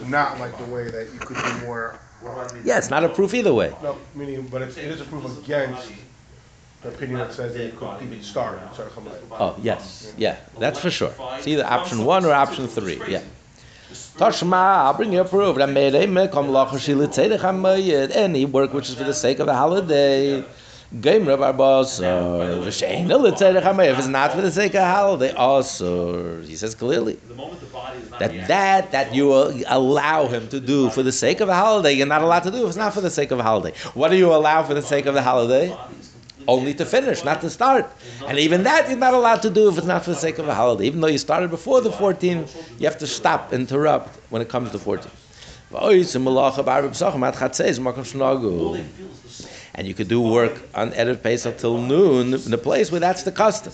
Not 0.08 0.40
like 0.40 0.58
the 0.58 0.66
way 0.66 0.90
that 0.90 1.08
you 1.14 1.20
could 1.20 1.38
do 1.38 1.66
more, 1.66 2.00
Yeah, 2.64 2.78
it's 2.78 2.90
not 2.90 3.04
a 3.04 3.10
proof 3.10 3.34
either 3.34 3.54
way. 3.54 3.74
no, 3.82 3.98
meaning, 4.16 4.48
but 4.48 4.62
it's, 4.62 4.78
it 4.78 4.86
is 4.86 5.02
a 5.02 5.06
proof 5.06 5.26
against 5.44 5.92
opinion 6.90 7.20
that 7.20 7.34
says 7.34 7.54
that 7.54 7.64
you 7.66 7.72
could 7.72 8.02
even 8.02 8.22
start, 8.24 8.60
start 8.74 8.94
Chamayim. 8.96 9.22
Oh, 9.32 9.56
yes. 9.62 10.14
Yeah, 10.18 10.38
that's 10.60 10.80
for 10.80 10.90
sure. 10.90 11.14
It's 11.38 11.48
either 11.48 11.66
option 11.66 12.06
one 12.06 12.26
or 12.26 12.32
option 12.32 12.68
three. 12.68 13.02
Yeah. 13.08 13.22
Toshma, 13.92 14.54
I'll 14.54 14.94
bring 14.94 15.14
you 15.14 15.22
a 15.22 15.26
proof. 15.26 15.58
That 15.58 15.70
made 15.70 15.96
a 15.96 16.28
come 16.28 17.66
any 17.66 18.46
work 18.46 18.74
which 18.74 18.90
is 18.90 18.96
for 18.96 19.04
the 19.04 19.14
sake 19.14 19.40
of 19.40 19.48
the 19.48 19.54
holiday. 19.54 20.46
Game 21.00 21.26
Rabbi 21.26 21.54
Boss, 21.54 22.02
if 22.02 22.68
it's 22.68 22.82
not 24.08 24.34
for 24.34 24.42
the 24.42 24.52
sake 24.52 24.74
of 24.74 24.82
the 24.82 24.86
holiday, 24.86 25.32
also, 25.32 26.42
he 26.42 26.58
says 26.58 26.76
clearly 26.76 27.14
The 27.30 27.34
moment 27.34 27.62
the 27.62 27.68
body 27.68 28.00
is 28.00 28.10
not 28.10 28.20
that 28.20 28.48
that 28.50 28.92
that 28.92 29.16
you 29.16 29.28
will 29.28 29.54
allow 29.68 30.28
him 30.28 30.50
to 30.50 30.60
do 30.60 30.90
for 30.90 31.02
the 31.02 31.14
sake 31.14 31.40
of 31.40 31.48
a 31.48 31.56
holiday, 31.56 31.94
you're 31.94 32.08
not 32.08 32.24
allowed 32.24 32.44
to 32.44 32.52
do 32.52 32.64
if 32.64 32.68
it's 32.68 32.76
not 32.76 32.94
for 32.94 33.00
the 33.00 33.10
sake 33.10 33.32
of 33.32 33.40
a 33.40 33.44
holiday. 33.44 33.74
What 33.94 34.10
do 34.12 34.18
you 34.18 34.34
allow 34.34 34.64
for 34.64 34.74
the 34.74 34.82
sake 34.82 35.06
of 35.06 35.14
the 35.14 35.22
holiday? 35.22 35.74
Only 36.48 36.74
to 36.76 36.86
finish, 36.86 37.24
not 37.24 37.42
to 37.42 37.50
start. 37.50 37.92
And 38.28 38.38
even 38.40 38.64
that 38.64 38.90
you're 38.90 38.98
not 38.98 39.14
allowed 39.14 39.42
to 39.44 39.50
do 39.50 39.70
if 39.70 39.78
it's 39.78 39.88
not 39.88 40.04
for 40.04 40.12
the 40.12 40.18
sake 40.18 40.40
of 40.40 40.48
a 40.48 40.54
holiday. 40.54 40.86
Even 40.86 41.02
though 41.02 41.08
you 41.08 41.18
started 41.18 41.50
before 41.50 41.82
the 41.82 41.92
14th, 41.92 42.80
you 42.80 42.88
have 42.88 42.98
to 43.00 43.08
stop, 43.08 43.54
interrupt 43.54 44.20
when 44.30 44.42
it 44.42 44.50
comes 44.50 44.72
to 44.72 44.80
14. 44.80 45.12
And 49.74 49.88
you 49.88 49.94
could 49.94 50.08
do 50.10 50.22
work 50.22 50.62
on 50.76 50.92
Erev 50.92 51.24
Pesach 51.24 51.58
till 51.58 51.78
noon 51.78 52.34
in 52.34 52.54
a 52.54 52.58
place 52.58 52.92
where 52.92 53.00
that's 53.00 53.24
the 53.24 53.32
custom. 53.32 53.72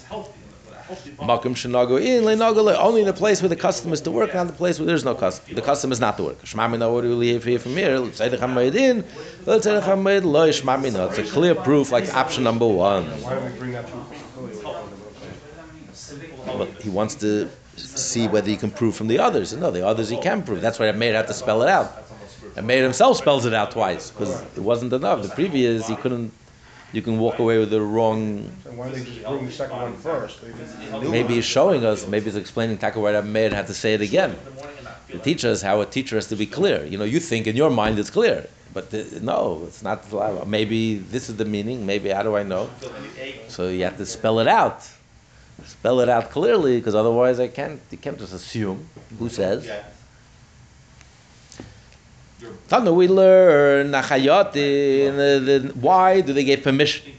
Makom 0.87 1.53
shenago 1.53 2.01
in 2.01 2.23
lenago 2.23 2.73
only 2.77 3.01
in 3.01 3.07
the 3.07 3.13
place 3.13 3.41
where 3.41 3.49
the 3.49 3.55
custom 3.55 3.91
is 3.91 4.01
to 4.01 4.11
work, 4.11 4.33
not 4.33 4.47
the 4.47 4.53
place 4.53 4.79
where 4.79 4.85
there's 4.85 5.03
no 5.03 5.13
custom. 5.13 5.53
The 5.53 5.61
custom 5.61 5.91
is 5.91 5.99
not 5.99 6.17
to 6.17 6.23
work. 6.23 6.41
Shmamina, 6.43 6.91
what 6.91 7.01
do 7.01 7.17
we 7.17 7.37
here 7.37 7.59
from 7.59 7.73
here? 7.73 7.99
Let's 7.99 8.17
say 8.17 8.29
the 8.29 8.37
chamayid 8.37 8.75
in. 8.75 9.03
Let's 9.45 9.65
say 9.65 9.73
the 9.73 9.81
chamayid 9.81 10.23
lo 10.23 10.49
shmamina. 10.49 11.09
It's 11.09 11.17
a 11.17 11.31
clear 11.31 11.55
proof, 11.55 11.91
like 11.91 12.13
option 12.13 12.43
number 12.43 12.67
one. 12.67 13.05
Why 13.21 13.35
don't 13.35 13.51
we 13.51 13.59
bring? 13.59 13.77
But 16.45 16.81
he 16.81 16.89
wants 16.89 17.15
to 17.15 17.49
see 17.75 18.27
whether 18.27 18.49
he 18.49 18.55
can 18.55 18.71
prove 18.71 18.95
from 18.95 19.07
the 19.07 19.19
others. 19.19 19.53
No, 19.53 19.71
the 19.71 19.85
others 19.85 20.09
he 20.09 20.17
can 20.17 20.41
prove. 20.41 20.61
That's 20.61 20.79
why 20.79 20.91
Meir 20.93 21.13
had 21.13 21.27
to 21.27 21.33
spell 21.33 21.61
it 21.63 21.69
out. 21.69 22.05
And 22.55 22.65
Meir 22.65 22.83
himself 22.83 23.17
spells 23.17 23.45
it 23.45 23.53
out 23.53 23.71
twice 23.71 24.09
because 24.11 24.41
it 24.55 24.61
wasn't 24.61 24.93
enough. 24.93 25.21
The 25.21 25.29
previous 25.29 25.87
he 25.87 25.95
couldn't. 25.97 26.31
You 26.93 27.01
can 27.01 27.19
walk 27.19 27.39
away 27.39 27.57
with 27.59 27.69
the 27.69 27.81
wrong. 27.81 28.49
And 28.65 28.77
why 28.77 28.85
don't 28.89 28.97
they 28.97 29.03
just 29.03 29.23
bring 29.23 29.45
the 29.45 29.51
second 29.51 29.77
one 29.77 29.97
first? 29.97 30.39
Maybe 31.01 31.35
he's 31.35 31.45
showing 31.45 31.85
us. 31.85 32.07
Maybe 32.07 32.25
he's 32.25 32.37
explaining 32.37 32.77
Taka 32.77 32.99
why 32.99 33.19
Meir 33.21 33.49
had 33.49 33.67
to 33.67 33.73
say 33.73 33.93
it 33.93 34.01
again. 34.01 34.37
to 35.09 35.19
teach 35.19 35.43
us 35.43 35.61
how 35.61 35.81
a 35.81 35.85
teacher 35.85 36.15
has 36.15 36.27
to 36.27 36.35
be 36.35 36.45
clear. 36.45 36.85
You 36.85 36.97
know, 36.97 37.03
you 37.03 37.19
think 37.19 37.45
in 37.47 37.55
your 37.55 37.69
mind 37.69 37.99
it's 37.99 38.09
clear, 38.09 38.47
but 38.73 38.91
the, 38.91 39.19
no, 39.21 39.63
it's 39.67 39.83
not. 39.83 39.99
Maybe 40.47 40.99
this 40.99 41.29
is 41.29 41.35
the 41.35 41.45
meaning. 41.45 41.85
Maybe 41.85 42.09
how 42.09 42.23
do 42.23 42.37
I 42.37 42.43
know? 42.43 42.69
So 43.49 43.67
you 43.67 43.83
have 43.83 43.97
to 43.97 44.05
spell 44.05 44.39
it 44.39 44.47
out. 44.47 44.87
Spell 45.65 45.99
it 46.01 46.07
out 46.07 46.29
clearly, 46.29 46.77
because 46.77 46.95
otherwise 46.95 47.39
I 47.39 47.47
can't. 47.47 47.81
You 47.91 47.97
can't 47.97 48.19
just 48.19 48.33
assume. 48.33 48.87
Who 49.19 49.27
says? 49.27 49.69
Tana, 52.67 52.93
we 52.93 53.07
learn 53.07 53.91
Nachayotin. 53.91 55.75
Why 55.75 56.21
do 56.21 56.33
they 56.33 56.43
give 56.43 56.61
permission 56.61 57.11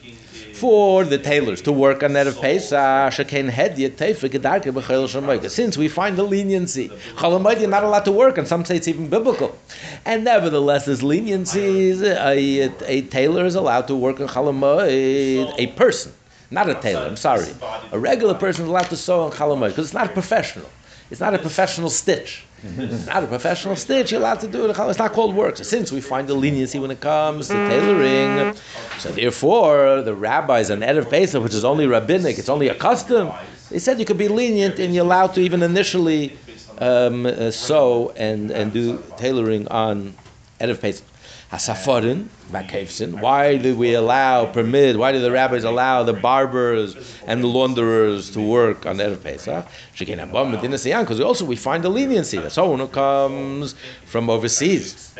for 0.55 1.05
the 1.05 1.19
tailors 1.19 1.61
to 1.63 1.73
work 1.73 2.05
on 2.05 2.13
Pesach? 2.13 2.79
Gedarke 3.13 4.71
B'Chayil 4.73 5.09
Shemoyka. 5.09 5.51
Since 5.51 5.77
we 5.77 5.89
find 5.89 6.17
the 6.17 6.23
leniency, 6.23 6.89
Chalamayit, 7.17 7.61
you're 7.61 7.69
not 7.69 7.83
allowed 7.83 8.05
to 8.05 8.13
work, 8.13 8.39
and 8.39 8.47
some 8.47 8.65
say 8.65 8.77
it's 8.77 8.87
even 8.87 9.09
biblical. 9.09 9.59
And 10.05 10.23
nevertheless, 10.23 10.85
there's 10.87 11.01
leniencies. 11.01 12.01
A, 12.03 12.71
a 12.87 13.03
tailor 13.03 13.45
is 13.45 13.57
allowed 13.57 13.89
to 13.89 13.97
work 13.97 14.21
on 14.21 14.29
Chalamayit. 14.29 15.53
A 15.59 15.67
person, 15.69 16.13
not 16.53 16.69
a 16.69 16.75
tailor. 16.77 17.07
I'm 17.07 17.17
sorry. 17.17 17.49
A 17.91 17.99
regular 17.99 18.35
person 18.35 18.67
is 18.67 18.69
allowed 18.69 18.91
to 18.91 18.97
sew 18.97 19.23
on 19.23 19.33
Chalamayit 19.33 19.71
because 19.71 19.87
it's 19.87 19.95
not 19.95 20.13
professional. 20.13 20.69
It's 21.11 21.21
not 21.21 21.35
a 21.35 21.39
professional 21.39 21.91
stitch. 21.91 22.45
It's 22.63 23.07
not 23.13 23.25
a 23.25 23.27
professional 23.27 23.77
stitch. 23.77 24.13
You're 24.13 24.21
allowed 24.21 24.41
to 24.41 24.49
do 24.49 24.65
it. 24.65 24.77
It's 24.79 24.99
not 24.99 25.13
called 25.13 25.35
work. 25.35 25.57
So 25.57 25.65
since 25.65 25.91
we 25.91 26.01
find 26.01 26.29
the 26.29 26.35
leniency 26.35 26.79
when 26.79 26.91
it 26.91 27.01
comes 27.01 27.49
to 27.49 27.55
tailoring, 27.55 28.55
so 28.99 29.11
therefore 29.13 30.03
the 30.03 30.15
rabbis 30.15 30.71
on 30.71 30.81
Erev 30.81 31.09
Pesach, 31.09 31.43
which 31.43 31.55
is 31.55 31.65
only 31.65 31.87
rabbinic, 31.87 32.39
it's 32.39 32.49
only 32.49 32.69
a 32.69 32.75
custom. 32.75 33.33
They 33.71 33.79
said 33.79 33.99
you 33.99 34.05
could 34.05 34.19
be 34.19 34.29
lenient 34.29 34.79
and 34.79 34.95
you're 34.95 35.05
allowed 35.05 35.35
to 35.35 35.41
even 35.41 35.63
initially 35.63 36.37
um, 36.79 37.27
uh, 37.27 37.51
sew 37.51 38.13
and, 38.17 38.51
and 38.51 38.73
do 38.73 39.03
tailoring 39.17 39.69
on 39.69 40.15
Erev 40.61 40.81
Pesach. 40.81 41.05
Hasafarin, 41.53 42.29
Why 42.51 43.57
did 43.59 43.77
we 43.77 43.95
allow, 43.95 44.47
permit, 44.47 44.97
why 44.99 45.13
did 45.13 45.23
the 45.23 45.31
rabbis 45.31 45.65
allow 45.65 46.03
the 46.03 46.15
barbers 46.15 46.97
and 47.27 47.43
the 47.43 47.47
launderers 47.47 48.31
to 48.31 48.41
work 48.41 48.87
on 48.87 48.97
Erev 48.97 49.23
Pesach? 49.23 49.67
Because 49.99 51.21
also 51.21 51.45
we 51.45 51.57
find 51.57 51.85
the 51.85 51.91
leniency 51.91 52.39
that 52.39 52.53
someone 52.53 52.79
who 52.79 52.89
comes 52.89 53.75
from 54.07 54.31
overseas. 54.31 55.13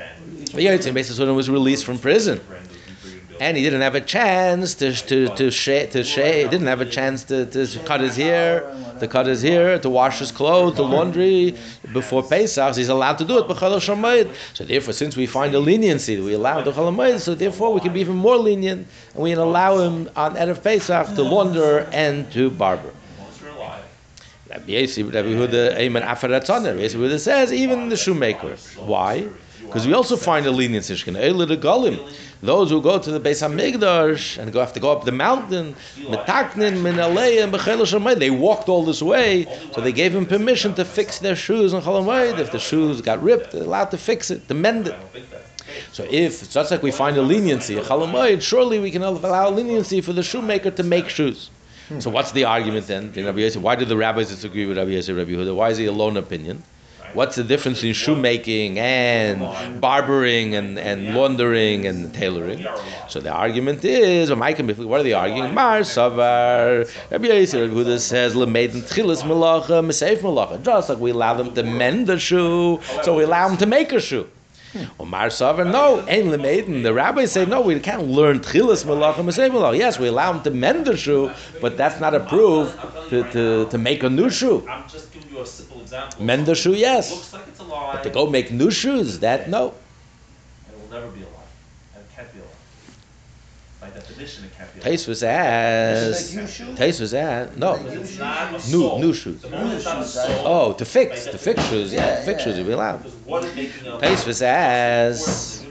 Yitzim 0.53 0.95
Beisasurim 0.95 1.37
was 1.37 1.51
released 1.51 1.85
from 1.85 1.99
prison. 1.99 2.41
And 3.41 3.57
he 3.57 3.63
didn't 3.63 3.83
have 3.83 3.95
a 3.95 4.01
chance 4.01 4.75
to 4.77 4.93
to 4.93 5.29
to 5.37 5.51
shave 5.51 5.91
to 5.91 6.03
shave. 6.03 6.51
Didn't 6.51 6.67
have 6.67 6.81
a 6.81 6.87
chance 6.87 7.25
to, 7.25 7.47
to 7.47 7.67
cut 7.85 8.01
his 8.01 8.17
hair, 8.17 8.61
to 9.01 9.07
cut 9.07 9.27
his 9.27 9.43
hair, 9.43 9.79
to 9.79 9.89
wash 9.89 10.19
his 10.19 10.33
clothes, 10.33 10.77
to 10.77 10.83
laundry 10.83 11.55
before 11.93 12.23
Pesach. 12.23 12.77
He's 12.77 12.89
allowed 12.89 13.19
to 13.19 13.25
do 13.25 13.39
it. 13.39 14.31
So 14.55 14.65
therefore, 14.65 14.93
since 14.93 15.17
we 15.17 15.27
find 15.27 15.55
a 15.55 15.61
leniency, 15.61 16.21
we 16.21 16.35
allow 16.35 16.63
the 16.63 16.73
Chalamayid. 16.73 17.21
So 17.21 17.35
therefore, 17.35 17.73
we 17.73 17.81
can 17.81 17.93
be 17.93 18.01
even 18.01 18.17
more 18.17 18.37
lenient, 18.37 18.87
and 19.15 19.23
we 19.23 19.33
allow 19.33 19.79
him 19.79 20.11
on 20.17 20.35
erev 20.35 20.63
Pesach 20.63 21.15
to 21.15 21.23
launder 21.23 21.89
and 21.93 22.31
to 22.33 22.51
barber. 22.51 22.91
Rabbi 24.51 24.73
Yehuda 24.73 27.21
says 27.21 27.53
even 27.53 27.89
the 27.91 27.97
shoemaker. 27.97 28.57
Why? 28.79 29.29
Because 29.69 29.87
we 29.87 29.93
also 29.93 30.17
find 30.17 30.47
a 30.47 30.51
leniency. 30.51 30.95
Those 30.95 32.71
who 32.71 32.81
go 32.81 32.99
to 32.99 33.11
the 33.11 33.21
Beis 33.21 33.43
Hamikdash 33.47 34.39
and 34.39 34.51
go 34.51 34.61
have 34.61 34.73
to 34.73 34.81
go 34.81 34.91
up 34.91 35.05
the 35.05 35.13
mountain, 35.13 35.77
they 38.19 38.31
walked 38.31 38.69
all 38.71 38.85
this 38.85 39.03
way, 39.03 39.47
so 39.73 39.83
they 39.83 39.93
gave 39.93 40.15
him 40.15 40.25
permission 40.25 40.75
to 40.75 40.85
fix 40.87 41.19
their 41.19 41.37
shoes 41.37 41.75
on 41.75 41.83
Chalamayid. 41.83 42.39
If 42.39 42.51
the 42.51 42.59
shoes 42.59 43.03
got 43.03 43.23
ripped, 43.23 43.51
they're 43.53 43.63
allowed 43.63 43.91
to 43.91 43.99
fix 43.99 44.31
it, 44.31 44.49
to 44.49 44.55
mend 44.55 44.89
it. 44.89 44.97
So 45.93 46.07
if 46.11 46.51
just 46.51 46.71
like 46.71 46.83
we 46.83 46.91
find 46.91 47.19
a 47.19 47.23
leniency, 47.23 47.77
a 47.77 47.83
Chalamayid, 47.83 48.41
surely 48.41 48.79
we 48.79 48.91
can 48.91 49.03
allow 49.03 49.51
leniency 49.51 50.01
for 50.01 50.15
the 50.15 50.23
shoemaker 50.23 50.71
to 50.71 50.83
make 50.83 51.11
shoes. 51.11 51.51
So 51.99 52.09
what's 52.09 52.33
the 52.33 52.45
argument 52.45 52.87
then? 52.87 53.13
Why 53.63 53.77
do 53.77 53.85
the 53.85 53.97
rabbis 53.97 54.29
disagree 54.29 54.65
with 54.65 54.79
Rabbi 54.79 54.91
Yosef, 54.93 55.15
Rabbi 55.17 55.33
Yehuda? 55.33 55.55
Why 55.55 55.69
is 55.71 55.77
he 55.79 55.87
a 55.87 55.93
lone 55.93 56.17
opinion? 56.17 56.63
What's 57.15 57.37
the 57.37 57.45
difference 57.45 57.83
in 57.83 57.93
shoemaking 57.93 58.79
and 58.79 59.81
barbering 59.81 60.55
and, 60.55 60.79
and 60.79 61.15
laundering 61.15 61.87
and 61.87 62.13
tailoring? 62.15 62.67
So 63.09 63.21
the 63.21 63.33
argument 63.33 63.85
is, 63.85 64.31
what 64.33 65.01
are 65.01 65.03
they 65.03 65.13
arguing? 65.13 65.55
Mar 65.55 65.81
Savar, 65.81 66.89
Rabbi 67.11 67.45
says, 67.45 68.35
Tchilis. 68.35 69.23
Just 70.63 70.89
like 70.89 70.99
we 70.99 71.11
allow 71.11 71.35
them 71.35 71.55
to 71.55 71.63
mend 71.63 72.07
the 72.07 72.19
shoe, 72.19 72.81
so 73.03 73.17
we 73.17 73.25
allow 73.25 73.49
them 73.49 73.57
to 73.59 73.67
make 73.67 73.93
a 73.93 74.01
shoe. 74.01 74.29
Hmm. 74.73 74.85
Omar 75.01 75.29
Savar, 75.29 75.71
no, 75.71 76.07
ain't 76.09 76.27
Lemeiden. 76.27 76.83
The 76.83 76.93
rabbis 76.93 77.33
say, 77.33 77.47
no, 77.47 77.63
we 77.63 77.81
can't 77.81 78.09
learn 78.09 78.41
Tchilis 78.41 78.85
Malacha, 78.85 79.25
Meseif 79.25 79.51
Malacha. 79.51 79.79
Yes, 79.79 79.99
we 79.99 80.09
allow 80.09 80.33
him 80.33 80.43
to 80.43 80.51
mend 80.51 80.87
the 80.87 80.97
shoe, 80.97 81.33
but 81.61 81.79
that's 81.79 82.01
not 82.01 82.15
a 82.15 82.21
proof 82.21 82.79
to, 83.09 83.23
to, 83.33 83.67
to 83.71 83.79
make 83.79 84.03
a 84.03 84.11
new 84.11 84.29
shoe. 84.29 84.67
I'm 84.69 84.87
just 84.89 85.11
giving 85.13 85.31
you 85.31 85.41
a 85.41 85.47
simple 85.47 85.81
example. 85.81 86.23
Mend 86.23 86.45
the 86.45 86.55
shoe, 86.55 86.75
yes. 86.75 87.11
Looks 87.11 87.33
like 87.33 87.49
it's 87.49 87.61
a 87.61 87.65
lie. 87.65 87.93
But 87.95 88.03
to 88.03 88.11
go 88.11 88.29
make 88.29 88.51
new 88.51 88.71
shoes, 88.71 89.19
that 89.21 89.49
no. 89.49 89.75
It 90.71 90.79
will 90.79 91.01
never 91.01 91.11
be 91.13 91.23
a 91.23 91.25
lie. 91.25 91.31
And 91.95 92.05
it 92.05 92.15
can't 92.15 92.31
be 92.33 92.41
a 92.41 92.43
lie. 92.43 92.49
By 94.19 94.25
definition, 94.25 94.45
it 94.47 94.59
can't 94.59 94.75
be 94.75 94.81
a 94.81 94.83
lie. 94.83 94.91
Taste 94.91 95.09
as 95.23 96.35
Make 96.35 96.43
new 96.43 96.49
shoes? 96.49 96.79
Taste 96.79 97.01
was 97.01 97.11
that 97.13 97.57
no 97.57 97.75
It's 97.75 98.19
not 98.19 98.67
a 98.67 98.71
new 98.71 98.99
new 98.99 99.15
shoes. 99.15 99.43
The 99.43 99.51
moment 99.51 99.75
it's 99.75 99.85
not 99.85 100.03
a 100.03 100.05
soul, 100.05 100.43
Oh, 100.45 100.73
to 100.73 100.85
fix 100.85 101.27
to 101.27 101.39
fix 101.39 101.65
shoes, 101.69 101.93
yeah, 101.93 102.19
Yeah, 102.19 102.25
fix 102.25 102.43
shoes 102.43 102.67
we 102.67 102.73
allow. 102.73 102.97
Because 102.97 103.15
what 103.25 103.45
is 103.45 103.55
making 103.55 103.87
a 103.87 104.01
Taste 104.01 104.27
was 104.27 104.43
as 104.43 105.65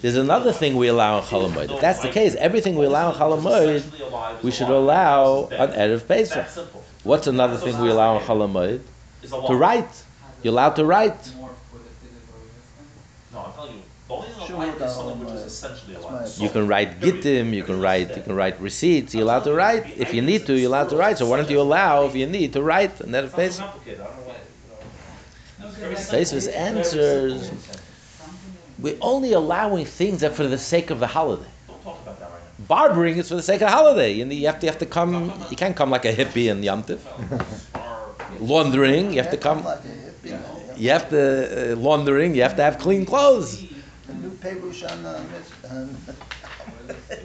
there's 0.00 0.16
another 0.16 0.52
thing 0.52 0.74
we 0.74 0.88
allow 0.88 1.18
in 1.18 1.24
Chalamoid. 1.24 1.72
If 1.72 1.80
that's 1.80 2.00
the 2.00 2.10
case, 2.10 2.34
everything 2.34 2.74
we 2.74 2.86
allow 2.86 3.12
in 3.12 3.18
Chalamoid, 3.18 4.42
we 4.42 4.50
should 4.50 4.68
allow 4.68 5.48
on 5.56 5.68
erev 5.68 6.08
Pesach. 6.08 6.48
What's 7.04 7.28
another 7.28 7.56
thing 7.56 7.78
we 7.80 7.88
allow 7.88 8.18
in 8.18 8.24
Chalamoid? 8.24 8.80
It's 9.22 9.30
a 9.30 9.36
lie. 9.36 9.46
To 9.46 9.54
write. 9.54 10.04
You're 10.42 10.54
allowed 10.54 10.74
to 10.74 10.84
write. 10.84 11.32
You 16.38 16.48
can 16.50 16.66
write 16.66 17.00
gittim. 17.00 17.52
You 17.52 17.62
can 17.62 17.80
write. 17.80 18.14
You 18.16 18.22
can 18.22 18.34
write 18.34 18.60
receipts. 18.60 19.14
You're 19.14 19.22
allowed 19.24 19.44
to 19.44 19.54
write 19.54 19.86
if 19.96 20.12
you 20.14 20.22
need 20.22 20.46
to. 20.46 20.54
You're 20.58 20.68
allowed 20.68 20.88
to 20.90 20.96
write. 20.96 21.18
So 21.18 21.26
why 21.26 21.36
don't 21.38 21.50
you 21.50 21.60
allow 21.60 22.06
if 22.06 22.14
you 22.14 22.26
need 22.26 22.52
to 22.54 22.62
write 22.62 23.00
on 23.00 23.08
erev 23.08 23.24
It's 23.24 23.36
not 23.36 23.36
too 23.36 23.36
Pesach? 23.36 23.64
complicated. 23.66 24.00
I 24.00 24.04
don't 24.04 24.16
know 24.16 24.22
why, 24.22 24.36
you 24.64 24.68
know. 24.68 25.68
It's 25.68 25.76
very 25.78 25.94
Taste 25.94 26.08
simple. 26.30 26.34
was 26.36 26.46
Very 26.46 26.56
answers. 26.56 27.50
We're 28.78 28.98
only 29.00 29.32
allowing 29.32 29.86
things 29.86 30.20
that 30.20 30.34
for 30.34 30.44
the 30.46 30.58
sake 30.58 30.90
of 30.90 30.98
the 31.00 31.06
holiday. 31.06 31.48
Don't 31.68 31.82
talk 31.82 32.00
about 32.02 32.18
that 32.18 32.30
right 32.30 32.42
now. 32.58 32.64
Barbering 32.66 33.16
is 33.18 33.28
for 33.28 33.36
the 33.36 33.42
sake 33.42 33.60
of 33.62 33.68
the 33.68 33.76
holiday. 33.76 34.12
You, 34.12 34.26
you 34.26 34.46
have 34.46 34.58
to 34.60 34.66
you 34.66 34.70
have 34.72 34.78
to 34.80 34.86
come. 34.86 35.32
You 35.50 35.56
can't 35.56 35.76
come 35.76 35.90
like 35.90 36.04
a 36.04 36.12
hippie 36.12 36.50
in 36.50 36.62
Yom 36.62 36.82
Tov. 36.84 37.00
Laundering, 38.40 39.12
you 39.12 39.22
have 39.22 39.30
to 39.30 39.36
come. 39.36 39.62
Like 39.64 39.80
a 39.80 39.88
hippie, 39.88 40.30
man. 40.30 40.42
You 40.76 40.90
have 40.90 41.08
to 41.10 41.72
uh, 41.72 41.76
laundering. 41.76 42.34
You 42.34 42.42
have 42.42 42.56
to 42.56 42.62
have 42.62 42.78
clean 42.78 43.04
clothes. 43.06 43.62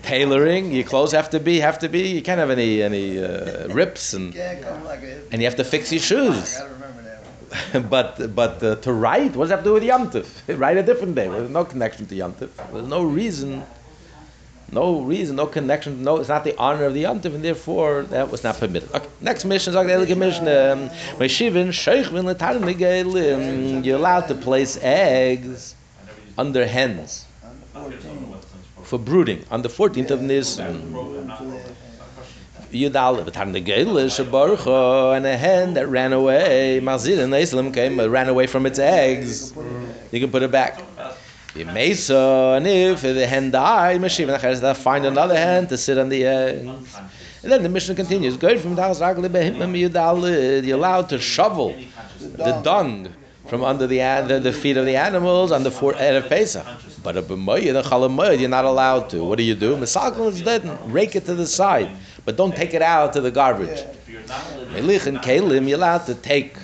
Tailoring, 0.04 0.72
your 0.72 0.84
clothes 0.84 1.12
have 1.14 1.30
to 1.32 1.40
be 1.40 1.60
have 1.60 1.80
to 1.80 1.90
be. 1.90 2.10
You 2.10 2.22
can't 2.22 2.40
have 2.40 2.52
any 2.52 2.84
any 2.84 3.24
uh, 3.24 3.68
rips 3.70 4.14
and 4.14 4.36
like 4.36 5.02
and 5.32 5.42
you 5.42 5.48
have 5.48 5.56
to 5.56 5.64
fix 5.64 5.92
your 5.92 6.00
shoes. 6.00 6.62
but 7.90 8.36
but 8.36 8.62
uh, 8.62 8.76
to 8.76 8.94
write, 8.94 9.36
what 9.36 9.46
does 9.46 9.50
that 9.50 9.58
have 9.58 9.64
to 9.64 9.70
do 9.70 9.74
with 9.74 9.84
Yom 9.84 10.12
Tov? 10.12 10.28
write 10.60 10.78
a 10.78 10.84
different 10.84 11.16
day. 11.16 11.28
There's 11.28 11.50
no 11.50 11.66
connection 11.66 12.06
to 12.06 12.16
Yom 12.16 12.34
Tov. 12.34 12.50
There's 12.72 12.88
no 12.88 13.04
reason, 13.04 13.66
no 14.72 15.02
reason, 15.02 15.38
no 15.38 15.48
connection. 15.48 16.04
No, 16.04 16.18
it's 16.18 16.30
not 16.30 16.44
the 16.44 16.56
honor 16.58 16.86
of 16.86 16.94
the 16.94 17.02
Yom 17.02 17.20
Tov, 17.20 17.34
and 17.34 17.44
therefore 17.44 18.04
that 18.04 18.30
was 18.30 18.44
not 18.44 18.60
permitted. 18.60 18.94
Okay, 18.94 19.10
next 19.22 19.44
Mishnah 19.44 19.82
is 19.82 20.08
the 20.08 20.16
Mishnah. 20.16 20.92
Meshivin 21.18 21.70
Sheichvin 21.70 22.32
Letarim 22.32 23.84
You're 23.84 23.98
allowed 23.98 24.28
to 24.28 24.36
place 24.36 24.78
eggs 24.82 25.74
under 26.38 26.66
hens 26.66 27.26
the 27.74 27.98
for 28.84 29.00
brooding 29.00 29.44
on 29.52 29.62
the 29.62 29.70
14th 29.70 30.12
of 30.12 30.22
Nisan. 30.22 30.94
Yudal 32.72 33.24
Letarim 33.24 33.54
Negelim 33.56 34.10
Shabarucha 34.10 35.16
and 35.16 35.26
a 35.26 35.38
hen 35.38 35.74
that 35.76 35.88
ran 35.88 36.12
away. 36.14 36.80
Mazir 36.82 37.24
and 37.24 37.34
Islam 37.34 37.72
came 37.72 38.00
uh, 38.00 38.08
ran 38.08 38.28
away 38.28 38.46
from 38.46 38.66
its 38.66 38.78
eggs. 38.78 39.54
You 40.12 40.20
can 40.20 40.32
put 40.32 40.44
it 40.44 40.52
back. 40.52 40.82
So, 41.96 42.54
and 42.54 42.68
if 42.68 43.02
the 43.02 43.26
hen 43.26 43.52
died, 43.52 44.00
Nacharis, 44.00 44.62
they'll 44.62 44.74
find 44.74 45.06
another 45.06 45.36
hen 45.36 45.66
to 45.68 45.78
sit 45.78 45.98
on 45.98 46.10
the 46.10 46.26
eggs. 46.26 47.00
And 47.42 47.52
then 47.52 47.64
the 47.64 47.70
Mishnah 47.70 47.96
continues. 47.96 48.38
Good 48.38 48.60
from. 48.60 48.76
You're 49.76 50.78
allowed 50.78 51.10
to 51.10 51.20
shovel 51.20 51.76
the 52.20 52.62
dung 52.64 53.14
from 53.48 53.64
under 53.64 53.88
the, 53.88 54.00
the, 54.28 54.40
the 54.40 54.52
feet 54.54 54.78
of 54.78 54.86
the 54.86 54.96
animals 54.96 55.52
on 55.52 55.64
the 55.64 55.72
four 55.72 55.96
end 55.96 56.18
of 56.18 56.28
Pesach. 56.30 56.66
But 57.04 57.16
a 57.18 57.22
b'moyed, 57.22 57.80
a 57.80 57.84
chalamoyed, 57.84 58.40
you're 58.40 58.50
not 58.50 58.66
allowed 58.66 59.10
to. 59.12 59.24
What 59.24 59.38
do 59.38 59.44
you 59.44 59.56
do? 59.56 59.76
Misakal 59.78 60.28
is 60.28 60.42
dead. 60.42 60.64
Rake 60.92 61.16
it 61.16 61.26
to 61.26 61.36
the 61.36 61.48
side, 61.48 61.90
but 62.26 62.36
don't 62.36 62.56
take 62.56 62.74
it 62.74 62.82
out 62.82 63.14
to 63.14 63.22
the 63.22 63.32
garbage. 63.32 63.84
Melich 64.74 65.08
and 65.08 65.20
kalim, 65.20 65.68
you're 65.70 65.78
allowed 65.78 66.06
to 66.08 66.16
take. 66.16 66.58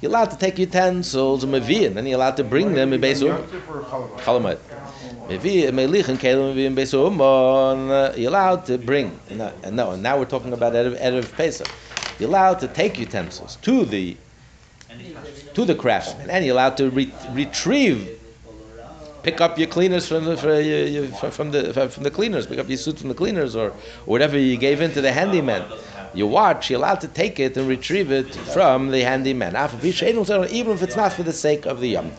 You're 0.00 0.10
allowed 0.10 0.30
to 0.30 0.38
take 0.38 0.58
utensils 0.58 1.44
and 1.44 1.52
mevi, 1.52 1.86
and 1.86 1.94
then 1.94 2.06
you're 2.06 2.16
allowed 2.16 2.38
to 2.38 2.44
bring 2.44 2.72
them 2.72 2.94
in 2.94 3.00
Beis 3.02 3.20
Yom 3.20 3.36
Um. 4.26 4.56
Mevi, 5.28 5.68
melich 5.70 6.08
and 6.08 6.18
kalim 6.18 6.54
mevi 6.54 6.64
in 6.64 6.74
Beis 6.74 6.94
Umon. 6.94 7.90
uh, 7.90 8.14
You're 8.16 8.30
allowed 8.30 8.64
to 8.66 8.78
bring. 8.78 9.18
No, 9.30 9.52
no, 9.70 9.96
now 9.96 10.16
we're 10.18 10.24
talking 10.24 10.54
about 10.54 10.72
erev, 10.72 11.30
Pesach. 11.36 11.68
You're 12.18 12.30
allowed 12.30 12.60
to 12.60 12.68
take 12.68 12.98
utensils 12.98 13.56
to 13.62 13.84
the 13.84 14.16
to 15.54 15.64
the 15.64 15.74
craftsman, 15.74 16.30
and 16.30 16.44
you're 16.44 16.54
allowed 16.54 16.76
to 16.76 16.90
re- 16.90 17.12
retrieve, 17.30 18.18
pick 19.22 19.40
up 19.40 19.58
your 19.58 19.68
cleaners 19.68 20.08
from 20.08 20.24
the 20.24 20.36
your, 20.62 21.06
from 21.30 21.50
the 21.50 21.72
from 21.90 22.02
the 22.02 22.10
cleaners, 22.10 22.46
pick 22.46 22.58
up 22.58 22.68
your 22.68 22.78
suit 22.78 22.98
from 22.98 23.08
the 23.08 23.14
cleaners, 23.14 23.54
or, 23.56 23.72
whatever 24.06 24.38
you 24.38 24.56
gave 24.56 24.80
in 24.80 24.92
to 24.92 25.00
the 25.00 25.12
handyman. 25.12 25.64
Your 26.12 26.28
watch, 26.28 26.70
you're 26.70 26.78
allowed 26.78 27.00
to 27.02 27.08
take 27.08 27.38
it 27.38 27.56
and 27.56 27.68
retrieve 27.68 28.10
it 28.10 28.34
from 28.34 28.90
the 28.90 29.02
handyman. 29.02 29.54
Even 29.84 30.72
if 30.72 30.82
it's 30.82 30.96
not 30.96 31.12
for 31.12 31.22
the 31.22 31.32
sake 31.32 31.66
of 31.66 31.80
the 31.80 31.90
Yom. 31.90 32.10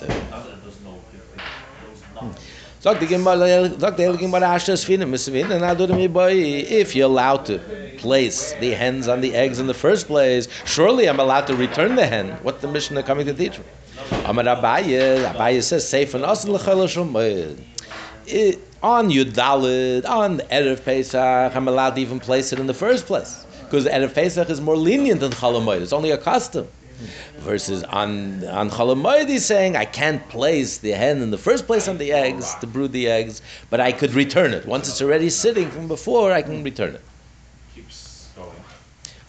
Sagt 2.82 3.00
die 3.00 3.06
Gemara, 3.06 3.70
sagt 3.80 4.00
die 4.00 4.18
Gemara, 4.18 4.56
Asher 4.56 4.74
Sfina, 4.74 5.06
Misvin, 5.06 5.52
and 5.52 5.64
Adur 5.64 5.94
Mi 5.94 6.08
Boy, 6.08 6.34
if 6.68 6.96
you're 6.96 7.06
allowed 7.06 7.46
to 7.46 7.60
place 7.98 8.54
the 8.54 8.72
hens 8.72 9.08
on 9.08 9.22
the 9.22 9.36
eggs 9.36 9.60
in 9.60 9.68
the 9.68 9.74
first 9.76 10.08
place, 10.08 10.48
surely 10.66 11.08
I'm 11.08 11.20
allowed 11.20 11.46
to 11.46 11.56
return 11.56 11.94
the 11.94 12.08
hen. 12.08 12.40
What 12.42 12.60
the 12.60 12.68
Mishnah 12.68 13.04
coming 13.04 13.28
to 13.28 13.36
teach 13.36 13.60
me? 13.60 13.66
Amar 14.26 14.46
Abaye, 14.46 15.32
Abaye 15.32 15.62
says, 15.62 15.86
Seif 15.86 16.16
and 16.16 16.26
it, 18.26 18.60
on 18.82 19.10
Yudalid, 19.12 20.10
on 20.10 20.38
the 20.38 20.44
Erev 20.46 20.84
Pesach, 20.84 21.56
I'm 21.56 21.68
allowed 21.68 21.96
to 21.98 22.02
even 22.02 22.20
place 22.20 22.52
it 22.52 22.58
in 22.58 22.66
the 22.66 22.74
first 22.74 23.06
place. 23.06 23.46
Because 23.66 23.86
Erev 23.86 24.16
Pesach 24.16 24.50
is 24.50 24.60
more 24.60 24.76
lenient 24.76 25.20
than 25.20 25.32
Chalamoid. 25.34 25.82
It's 25.82 25.94
only 25.94 26.10
a 26.10 26.18
custom. 26.18 26.68
Versus 27.40 27.84
on 27.84 28.46
on 28.48 28.70
Chalamoid, 28.70 29.40
saying, 29.40 29.76
I 29.76 29.86
can't 29.86 30.28
place 30.30 30.78
the 30.78 30.92
hen 30.92 31.22
in 31.22 31.32
the 31.32 31.38
first 31.38 31.66
place 31.68 31.88
on 31.88 31.98
the 31.98 32.12
eggs, 32.12 32.56
to 32.62 32.68
brood 32.68 32.92
the 32.92 33.08
eggs, 33.08 33.42
but 33.70 33.80
I 33.80 33.92
could 33.92 34.14
return 34.14 34.54
it. 34.54 34.66
Once 34.66 34.88
it's 34.88 35.02
already 35.02 35.30
sitting 35.30 35.70
from 35.70 35.88
before, 35.88 36.32
I 36.32 36.42
can 36.42 36.64
return 36.64 36.96
it. 36.96 37.02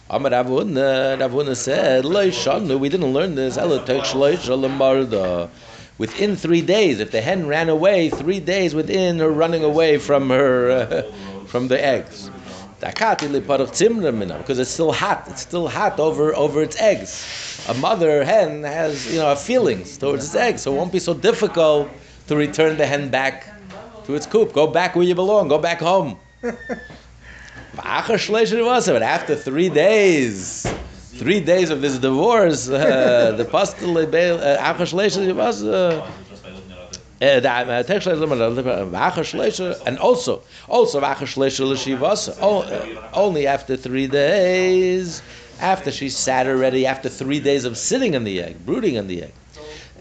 Amar 0.09 0.31
Rav 0.31 0.47
Huna, 0.47 1.55
said. 1.55 2.05
We 2.79 2.89
didn't 2.89 3.13
learn 3.13 3.35
this. 3.35 3.57
Within 5.97 6.35
three 6.35 6.61
days, 6.61 6.99
if 6.99 7.11
the 7.11 7.21
hen 7.21 7.47
ran 7.47 7.69
away, 7.69 8.09
three 8.09 8.39
days 8.39 8.75
within 8.75 9.19
her 9.19 9.29
running 9.29 9.63
away 9.63 9.97
from 9.97 10.29
her 10.29 10.71
uh, 10.71 11.03
from 11.45 11.67
the 11.67 11.83
eggs. 11.83 12.29
Because 12.79 14.59
it's 14.59 14.71
still 14.71 14.91
hot. 14.91 15.25
It's 15.29 15.41
still 15.41 15.67
hot 15.67 15.99
over 15.99 16.35
over 16.35 16.61
its 16.61 16.79
eggs. 16.81 17.52
A 17.67 17.73
mother 17.73 18.25
hen 18.25 18.63
has 18.63 19.11
you 19.11 19.19
know 19.19 19.33
feelings 19.35 19.97
towards 19.97 20.25
its 20.25 20.35
eggs, 20.35 20.61
so 20.61 20.73
it 20.73 20.77
won't 20.77 20.91
be 20.91 20.99
so 20.99 21.13
difficult 21.13 21.89
to 22.27 22.35
return 22.35 22.77
the 22.77 22.85
hen 22.85 23.09
back 23.09 23.47
to 24.05 24.15
its 24.15 24.25
coop. 24.25 24.51
Go 24.53 24.67
back 24.67 24.95
where 24.95 25.05
you 25.05 25.15
belong. 25.15 25.47
Go 25.47 25.57
back 25.57 25.79
home. 25.79 26.17
But 28.93 29.01
after 29.03 29.35
three 29.35 29.69
days, 29.69 30.65
three 31.13 31.39
days 31.39 31.69
of 31.69 31.81
this 31.81 31.97
divorce, 31.97 32.69
uh, 32.69 33.31
the 33.37 33.45
pastor 33.45 33.85
uh. 35.63 36.05
Uh, 37.21 37.25
uh, 37.25 37.83
and 39.85 39.97
also, 39.97 40.43
also 40.67 40.99
uh, 42.61 43.09
Only 43.13 43.47
after 43.47 43.77
three 43.77 44.07
days, 44.07 45.21
after 45.59 45.91
she 45.91 46.09
sat 46.09 46.47
already, 46.47 46.85
after 46.85 47.09
three 47.09 47.39
days 47.39 47.65
of 47.65 47.77
sitting 47.77 48.13
in 48.13 48.23
the 48.23 48.41
egg, 48.41 48.65
brooding 48.65 48.95
in 48.95 49.07
the 49.07 49.23
egg. 49.23 49.33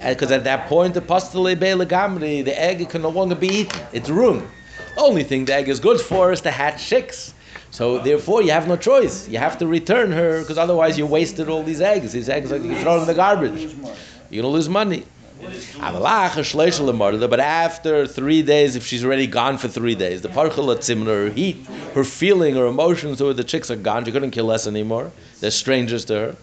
Because 0.05 0.33
at 0.33 0.45
that 0.45 0.69
point, 0.69 0.95
the 0.95 1.01
pastele 1.01 1.55
gamri, 1.87 2.45
the 2.45 2.61
egg 2.61 2.89
can 2.89 3.03
no 3.03 3.09
longer 3.09 3.35
be 3.35 3.49
eaten. 3.49 3.81
It's 3.93 4.09
ruined. 4.09 4.49
Only 4.97 5.23
thing 5.23 5.45
the 5.45 5.55
egg 5.55 5.69
is 5.69 5.79
good 5.81 6.01
for 6.01 6.33
is 6.33 6.41
to 6.43 6.51
hatch 6.51 6.85
chicks. 6.85 7.35
So 7.71 7.99
therefore, 7.99 8.43
you 8.43 8.51
have 8.51 8.69
no 8.69 8.77
choice. 8.77 9.29
You 9.29 9.39
have 9.39 9.57
to 9.59 9.67
return 9.67 10.13
her 10.13 10.41
because 10.41 10.59
otherwise 10.59 10.99
you 10.99 11.07
wasted 11.07 11.49
all 11.49 11.63
these 11.63 11.81
eggs. 11.81 12.13
These 12.13 12.29
eggs 12.29 12.51
like 12.51 12.63
you 12.63 12.77
throw 12.81 13.01
in 13.01 13.07
the 13.07 13.15
garbage. 13.15 13.75
You're 14.31 14.43
gonna 14.43 14.53
lose 14.53 14.69
money. 14.69 15.05
But 17.29 17.41
after 17.41 18.07
three 18.07 18.43
days, 18.43 18.77
if 18.77 18.87
she's 18.87 19.05
already 19.05 19.27
gone 19.27 19.59
for 19.59 19.69
three 19.69 19.95
days, 19.95 20.23
the 20.23 20.29
parchal 20.29 20.71
her 21.07 21.31
heat, 21.31 21.67
her 21.95 22.05
feeling, 22.05 22.55
her 22.55 22.67
emotions 22.67 23.19
toward 23.19 23.37
the 23.37 23.45
chicks 23.45 23.71
are 23.71 23.77
gone. 23.77 24.05
She 24.05 24.13
couldn't 24.13 24.31
kill 24.31 24.51
us 24.51 24.67
anymore. 24.67 25.11
They're 25.41 25.51
strangers 25.51 26.05
to 26.07 26.15
her. 26.15 26.37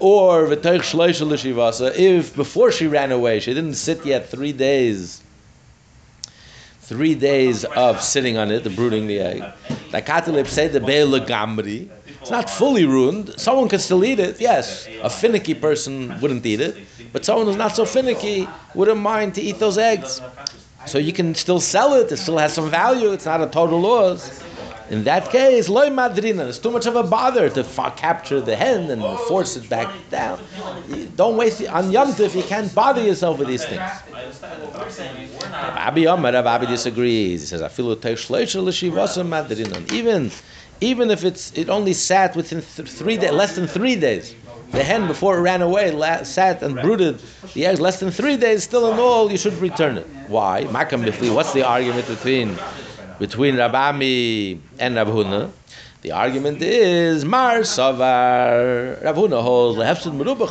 Or 0.00 0.52
if 0.52 2.36
before 2.36 2.70
she 2.70 2.86
ran 2.86 3.10
away, 3.10 3.40
she 3.40 3.52
didn't 3.52 3.74
sit 3.74 4.06
yet 4.06 4.28
three 4.28 4.52
days, 4.52 5.22
three 6.82 7.16
days 7.16 7.64
of 7.64 8.00
sitting 8.02 8.38
on 8.38 8.52
it, 8.52 8.62
the 8.62 8.70
brooding 8.70 9.08
the 9.08 9.18
egg. 9.18 9.42
It's 12.20 12.30
not 12.30 12.50
fully 12.50 12.84
ruined. 12.84 13.38
Someone 13.40 13.68
could 13.68 13.80
still 13.80 14.04
eat 14.04 14.18
it. 14.18 14.40
Yes, 14.40 14.88
a 15.02 15.10
finicky 15.10 15.54
person 15.54 16.18
wouldn't 16.20 16.44
eat 16.44 16.60
it, 16.60 16.76
but 17.12 17.24
someone 17.24 17.46
who's 17.46 17.56
not 17.56 17.74
so 17.76 17.84
finicky 17.84 18.46
wouldn't 18.74 19.00
mind 19.00 19.34
to 19.36 19.40
eat 19.42 19.58
those 19.58 19.78
eggs. 19.78 20.20
So 20.86 20.98
you 20.98 21.12
can 21.12 21.34
still 21.34 21.60
sell 21.60 21.94
it. 21.94 22.10
It 22.10 22.16
still 22.16 22.38
has 22.38 22.52
some 22.54 22.70
value. 22.70 23.12
It's 23.12 23.26
not 23.26 23.40
a 23.42 23.46
total 23.46 23.80
loss. 23.80 24.32
In 24.90 25.04
that 25.04 25.30
case, 25.30 25.68
loy 25.68 25.90
madrina. 25.90 26.48
It's 26.48 26.58
too 26.58 26.70
much 26.70 26.86
of 26.86 26.96
a 26.96 27.02
bother 27.02 27.50
to 27.50 27.62
fa- 27.62 27.92
capture 27.94 28.40
the 28.40 28.56
hen 28.56 28.90
and 28.90 29.02
force 29.20 29.56
it 29.56 29.68
back 29.68 29.88
down. 30.10 30.40
Don't 31.14 31.36
waste 31.36 31.66
on 31.68 31.92
Yom 31.92 32.12
Tov. 32.12 32.34
You 32.34 32.42
can't 32.42 32.74
bother 32.74 33.02
yourself 33.02 33.38
with 33.38 33.48
these 33.48 33.64
things. 33.66 33.90
Rabbi 35.76 36.00
Yomer, 36.00 36.32
Rav 36.32 36.46
Abi 36.46 36.66
disagrees. 36.66 37.40
He 37.42 37.46
says, 37.46 37.60
"I 37.60 37.68
feel 37.68 37.94
madrinan." 39.24 39.84
Even, 39.92 40.30
even 40.80 41.10
if 41.10 41.24
it's 41.24 41.52
it 41.52 41.68
only 41.68 41.92
sat 41.92 42.36
within 42.36 42.62
th- 42.62 42.88
three 42.88 43.16
days, 43.16 43.32
less 43.32 43.54
than 43.56 43.66
three 43.66 43.96
days. 43.96 44.34
The 44.70 44.84
hen 44.84 45.06
before 45.06 45.38
it 45.38 45.40
ran 45.40 45.62
away 45.62 45.90
la- 45.90 46.24
sat 46.24 46.62
and 46.62 46.74
brooded 46.76 47.20
the 47.54 47.64
eggs 47.66 47.80
less 47.80 48.00
than 48.00 48.10
three 48.10 48.36
days. 48.36 48.64
Still 48.64 48.92
in 48.92 48.98
all, 48.98 49.30
you 49.30 49.38
should 49.38 49.54
return 49.54 49.96
it. 49.96 50.06
Why? 50.28 50.64
Makam 50.64 51.04
bifli. 51.04 51.34
What's 51.34 51.52
the 51.52 51.62
argument 51.62 52.06
between 52.06 52.56
between 53.18 53.56
Rabbi 53.56 53.88
Ami 53.88 54.60
and 54.78 54.96
Rav 54.96 55.08
Huna? 55.08 55.50
The 56.02 56.12
argument 56.12 56.62
is 56.62 57.24
Mar 57.24 57.60
Savar. 57.60 59.02
Rav 59.02 59.16
Huna 59.16 59.42
holds 59.42 59.78
lehefsid 59.78 60.12
meruba. 60.16 60.46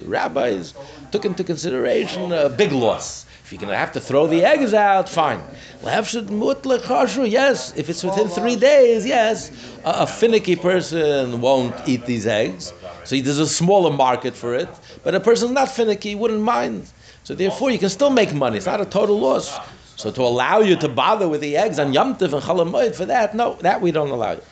The 0.00 0.08
rabbis 0.08 0.72
took 1.10 1.24
into 1.24 1.44
consideration 1.44 2.32
a 2.32 2.48
big 2.48 2.72
loss. 2.72 3.25
If 3.46 3.52
you're 3.52 3.60
going 3.60 3.70
to 3.70 3.78
have 3.78 3.92
to 3.92 4.00
throw 4.00 4.26
the 4.26 4.44
eggs 4.44 4.74
out, 4.74 5.08
fine. 5.08 5.40
Yes, 5.84 7.72
if 7.76 7.88
it's 7.88 8.02
within 8.02 8.26
three 8.28 8.56
days, 8.56 9.06
yes, 9.06 9.52
a, 9.84 9.90
a 10.02 10.06
finicky 10.08 10.56
person 10.56 11.40
won't 11.40 11.72
eat 11.86 12.06
these 12.06 12.26
eggs. 12.26 12.72
So 13.04 13.14
there's 13.14 13.38
a 13.38 13.46
smaller 13.46 13.92
market 13.92 14.34
for 14.34 14.52
it. 14.56 14.68
But 15.04 15.14
a 15.14 15.20
person 15.20 15.54
not 15.54 15.68
finicky 15.70 16.16
wouldn't 16.16 16.40
mind. 16.40 16.90
So 17.22 17.36
therefore, 17.36 17.70
you 17.70 17.78
can 17.78 17.88
still 17.88 18.10
make 18.10 18.34
money. 18.34 18.56
It's 18.56 18.66
not 18.66 18.80
a 18.80 18.84
total 18.84 19.20
loss. 19.20 19.56
So 19.94 20.10
to 20.10 20.22
allow 20.22 20.58
you 20.58 20.74
to 20.74 20.88
bother 20.88 21.28
with 21.28 21.40
the 21.40 21.56
eggs 21.56 21.78
on 21.78 21.92
Yom 21.92 22.16
Tov 22.16 22.32
and 22.32 22.42
Chol 22.42 22.94
for 22.96 23.06
that, 23.06 23.36
no, 23.36 23.54
that 23.60 23.80
we 23.80 23.92
don't 23.92 24.10
allow 24.10 24.32
you. 24.32 24.42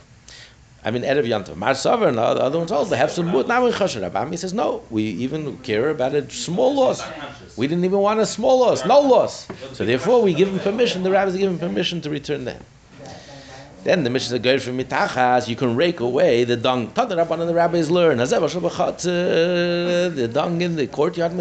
I 0.87 0.91
mean, 0.91 1.03
Erev 1.03 1.27
Yom 1.27 1.45
Tov. 1.45 1.57
Mar 1.57 1.73
Savar 1.73 2.09
and 2.09 2.19
the 2.19 2.23
other 2.23 2.59
ones 2.59 2.71
also, 2.71 2.91
they 2.91 2.99
have 2.99 3.11
some 3.11 3.33
wood. 3.33 3.49
Now 3.49 3.65
in 3.67 3.73
Chosher 3.73 4.03
Rabbi 4.03 4.21
Ami 4.21 4.37
says, 4.37 4.53
no, 4.53 4.83
we 4.91 5.03
even 5.03 5.57
care 5.59 5.89
about 5.89 6.15
a 6.15 6.31
small 6.31 6.75
loss. 6.75 7.03
We 7.57 7.67
didn't 7.67 7.87
even 7.87 8.01
want 8.01 8.21
a 8.21 8.27
small 8.27 8.61
loss, 8.61 8.85
no 8.85 9.01
loss. 9.01 9.49
So 9.73 9.87
therefore, 9.87 10.21
we 10.21 10.35
give 10.35 10.49
him 10.49 10.59
permission, 10.61 11.03
the 11.03 11.11
rabbis 11.11 11.37
give 11.37 11.51
him 11.51 11.59
permission 11.59 12.03
to 12.03 12.11
return 12.11 12.45
them. 12.45 12.63
Then 13.85 14.03
the 14.03 14.09
Mishnah 14.09 14.39
goes 14.39 14.65
from 14.65 14.79
mitachas, 14.79 15.47
you 15.47 15.57
can 15.57 15.77
rake 15.77 16.01
away 16.01 16.45
the 16.45 16.57
dung. 16.57 16.91
Tana 16.93 17.17
Rabban 17.17 17.41
and 17.41 17.51
the 17.51 17.55
rabbis 17.55 17.91
learn. 17.91 18.17
Hazeh 18.17 18.43
uh, 18.43 20.09
The 20.09 20.27
dung 20.27 20.63
in 20.63 20.77
the 20.77 20.87
courtyard. 20.87 21.33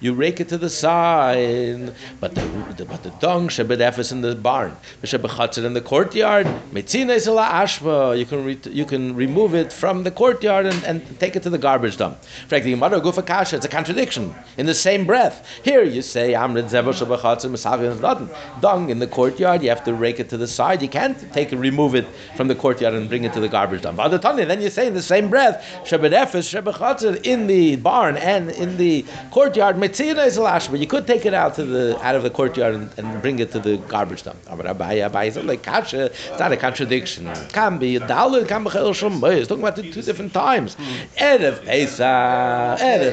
You 0.00 0.14
rake 0.14 0.38
it 0.40 0.48
to 0.50 0.58
the 0.58 0.70
side. 0.70 1.92
But 2.20 2.36
the, 2.36 2.86
but 2.88 3.02
the 3.02 3.10
dung 3.18 3.48
shebedefes 3.48 4.12
in 4.12 4.20
the 4.20 4.36
barn. 4.36 4.76
V'shebechatz 5.02 5.64
in 5.64 5.74
the 5.74 5.80
courtyard. 5.80 6.46
Metzina 6.72 7.16
is 7.16 7.26
ashba. 7.26 8.16
You 8.16 8.24
can 8.24 8.44
re, 8.44 8.56
you 8.70 8.84
can 8.84 9.16
remove 9.16 9.56
it 9.56 9.72
from 9.72 10.04
the 10.04 10.12
courtyard 10.12 10.66
and, 10.66 10.84
and 10.84 11.18
take 11.18 11.34
it 11.34 11.42
to 11.42 11.50
the 11.50 11.58
garbage 11.58 11.96
dump. 11.96 12.22
Frankly. 12.46 12.74
It's 12.78 13.64
a 13.64 13.68
contradiction 13.68 14.34
in 14.56 14.66
the 14.66 14.74
same 14.74 15.04
breath. 15.04 15.44
Here 15.64 15.82
you 15.82 16.02
say 16.02 16.34
amrid 16.34 16.70
zevo 16.70 16.92
shebechatz 16.92 17.44
misalkan 17.50 17.90
it's 17.90 18.00
dadin. 18.00 18.28
Dung 18.60 18.90
in 18.90 19.00
the 19.00 19.08
courtyard. 19.08 19.64
You 19.64 19.70
have 19.70 19.82
to 19.82 19.94
rake 19.94 20.20
it 20.20 20.27
to 20.28 20.36
the 20.36 20.46
side. 20.46 20.82
You 20.82 20.88
can't 20.88 21.18
take 21.32 21.52
and 21.52 21.60
remove 21.60 21.94
it 21.94 22.06
from 22.36 22.48
the 22.48 22.54
courtyard 22.54 22.94
and 22.94 23.08
bring 23.08 23.24
it 23.24 23.32
to 23.34 23.40
the 23.40 23.48
garbage 23.48 23.82
dump. 23.82 23.98
Then 23.98 24.60
you 24.60 24.70
say 24.70 24.86
in 24.86 24.94
the 24.94 25.02
same 25.02 25.28
breath, 25.28 25.64
Shebedefes, 25.84 26.46
Shebechatzir, 26.52 27.24
in 27.24 27.46
the 27.46 27.76
barn 27.76 28.16
and 28.16 28.50
in 28.50 28.76
the 28.76 29.04
courtyard, 29.30 29.76
Metzina 29.76 30.26
is 30.26 30.38
but 30.68 30.78
you 30.80 30.86
could 30.86 31.06
take 31.06 31.26
it 31.26 31.34
out 31.34 31.54
to 31.56 31.64
the 31.64 31.98
out 32.02 32.14
of 32.14 32.22
the 32.22 32.30
courtyard 32.30 32.74
and, 32.74 32.90
and 32.98 33.22
bring 33.22 33.38
it 33.38 33.50
to 33.52 33.58
the 33.58 33.76
garbage 33.88 34.22
dump. 34.22 34.38
It's 34.50 36.38
not 36.38 36.52
a 36.52 36.56
contradiction. 36.56 37.26
Can 37.52 37.78
be 37.78 37.98
dalit, 37.98 38.48
It's 38.48 39.48
talking 39.48 39.62
about 39.62 39.76
two 39.76 40.02
different 40.02 40.32
times. 40.32 40.76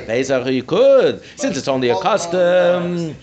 Pesach, 0.05 0.47
you 0.47 0.63
could, 0.63 1.22
since 1.36 1.57
it's 1.57 1.68
only 1.68 1.89
a 1.89 1.99
custom. 1.99 3.16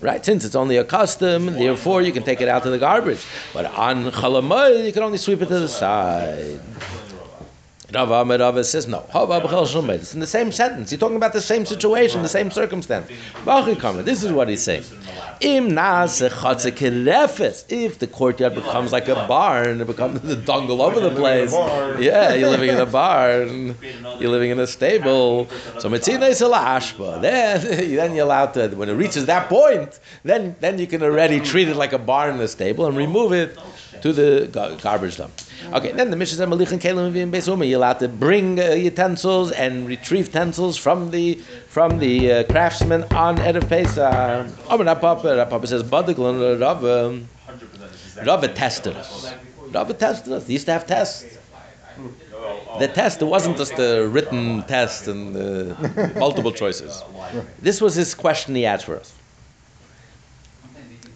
Right, 0.00 0.24
since 0.24 0.44
it's 0.44 0.54
only 0.54 0.76
a 0.76 0.84
custom, 0.84 1.46
therefore 1.46 2.02
you 2.02 2.12
can 2.12 2.22
take 2.22 2.40
it 2.40 2.48
out 2.48 2.62
to 2.62 2.70
the 2.70 2.78
garbage. 2.78 3.26
But 3.52 3.66
on 3.66 4.04
Chalamoy, 4.12 4.86
you 4.86 4.92
can 4.92 5.02
only 5.02 5.18
sweep 5.18 5.42
it 5.42 5.46
to 5.46 5.58
the 5.58 5.68
side. 5.68 6.60
Rav 7.90 8.10
Amar 8.10 8.36
Rava 8.36 8.64
says 8.64 8.86
no. 8.86 9.06
Hava 9.10 9.40
b'chel 9.40 9.66
shomed. 9.66 9.88
It's 9.88 10.12
in 10.12 10.20
the 10.20 10.26
same 10.26 10.52
sentence. 10.52 10.92
You're 10.92 10.98
talking 10.98 11.16
about 11.16 11.32
the 11.32 11.40
same 11.40 11.64
situation, 11.64 12.20
the 12.20 12.28
same 12.28 12.50
circumstance. 12.50 13.10
This 14.04 14.22
is 14.22 14.30
what 14.30 14.50
he's 14.50 14.62
saying. 14.62 14.84
Im 15.40 15.70
nase 15.70 16.28
chatze 16.28 16.70
kerefes. 16.70 17.64
If 17.70 17.98
the 17.98 18.06
courtyard 18.06 18.54
becomes 18.54 18.92
like 18.92 19.08
a 19.08 19.14
barn, 19.26 19.80
it 19.80 19.86
becomes 19.86 20.20
the 20.20 20.36
dung 20.36 20.68
all 20.70 20.82
over 20.82 21.00
the 21.00 21.12
place. 21.12 21.50
Yeah, 21.98 22.34
you're 22.34 22.50
living 22.50 22.68
in 22.68 22.78
a 22.78 22.84
barn. 22.84 23.74
You're 24.18 24.32
living 24.32 24.50
in 24.50 24.58
a 24.60 24.66
stable. 24.66 25.48
So 25.78 25.88
mitzina 25.88 26.28
is 26.28 26.42
a 26.42 26.46
ashba. 26.46 27.22
Then, 27.22 27.62
then 27.96 28.14
you're 28.14 28.26
allowed 28.26 28.52
to. 28.54 28.68
When 28.68 28.90
it 28.90 28.94
reaches 28.94 29.24
that 29.26 29.48
point, 29.48 29.98
then 30.24 30.56
then 30.60 30.78
you 30.78 30.86
can 30.86 31.02
already 31.02 31.40
treat 31.40 31.68
it 31.68 31.76
like 31.76 31.94
a 31.94 31.98
barn 31.98 32.34
in 32.34 32.40
a 32.42 32.48
stable 32.48 32.84
and 32.84 32.98
remove 32.98 33.32
it 33.32 33.58
to 34.02 34.12
the 34.12 34.78
garbage 34.82 35.16
dump. 35.16 35.32
Okay, 35.70 35.92
then 35.92 36.10
the 36.10 36.16
Mishnah 36.16 36.38
says 36.38 36.48
Malichin 36.48 36.80
Kelim 36.80 37.12
Vim 37.12 37.30
Beis. 37.30 37.46
You're 37.46 37.76
allowed 37.76 37.98
to 37.98 38.08
bring 38.08 38.58
uh, 38.58 38.70
utensils 38.70 39.52
and 39.52 39.86
retrieve 39.86 40.26
utensils 40.28 40.78
from 40.78 41.10
the 41.10 41.34
from 41.68 41.98
the 41.98 42.32
uh, 42.32 42.44
craftsman 42.44 43.04
on 43.12 43.38
Erev 43.40 43.68
Pesach. 43.68 44.50
Oh, 44.70 44.78
but 44.78 45.00
Papa, 45.00 45.46
Papa 45.50 45.66
says 45.66 45.82
Badik 45.82 46.16
Rav. 46.60 46.84
um, 46.84 47.28
Rava 48.24 48.48
tested 48.48 48.96
us. 48.96 49.32
Rava 49.70 49.92
tested 49.94 50.32
us. 50.32 50.44
They 50.44 50.54
used 50.54 50.66
to 50.66 50.72
have 50.72 50.86
tests. 50.86 51.38
The 52.78 52.88
test, 52.88 53.20
it 53.20 53.24
wasn't 53.24 53.56
just 53.56 53.72
a 53.78 54.06
written 54.06 54.62
test 54.62 55.08
and 55.08 55.36
uh, 55.36 56.08
multiple 56.18 56.52
choices. 56.52 57.02
This 57.60 57.80
was 57.80 57.94
his 57.94 58.14
question 58.14 58.54
he 58.54 58.64
asked 58.64 58.84
for 58.84 58.96
us. 58.96 59.12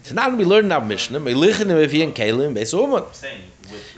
So 0.03 0.13
now 0.13 0.29
we 0.29 0.43
learn 0.43 0.71
our 0.71 0.83
Mishnah, 0.83 1.21
Melichin 1.21 1.67
Mevi 1.67 2.03
and 2.03 2.13
Kalim 2.13 2.53
Beis 2.53 2.73
Uman. 2.73 3.03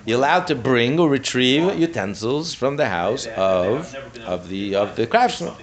You're 0.06 0.18
allowed 0.18 0.48
to 0.48 0.56
bring 0.56 1.00
or 1.00 1.10
retrieve 1.10 1.78
utensils 1.80 2.54
from 2.54 2.78
the 2.78 2.88
house 2.88 3.28
of 3.36 3.96
of 4.26 4.50
the 4.50 4.76
of 4.76 4.96
the 4.96 5.08
craftsman. 5.08 5.54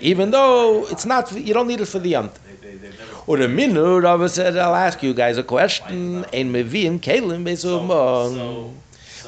Even 0.00 0.30
though 0.30 0.86
it's 0.88 1.06
not, 1.06 1.32
you 1.32 1.54
don't 1.54 1.68
need 1.68 1.80
it 1.80 1.86
for 1.86 1.98
the 1.98 2.14
never. 2.14 2.30
Or 3.26 3.36
the 3.36 3.46
minu, 3.46 4.02
Rava 4.02 4.28
said, 4.28 4.56
uh, 4.56 4.60
I'll 4.60 4.74
ask 4.74 5.02
you 5.02 5.12
guys 5.12 5.36
a 5.36 5.42
question. 5.42 6.24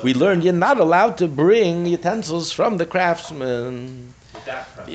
We 0.05 0.15
learned 0.15 0.45
you're 0.45 0.53
not 0.53 0.79
allowed 0.79 1.17
to 1.19 1.27
bring 1.27 1.87
utensils 1.87 2.53
from 2.53 2.77
the 2.77 2.87
craftsman. 2.87 4.15
But 4.47 4.89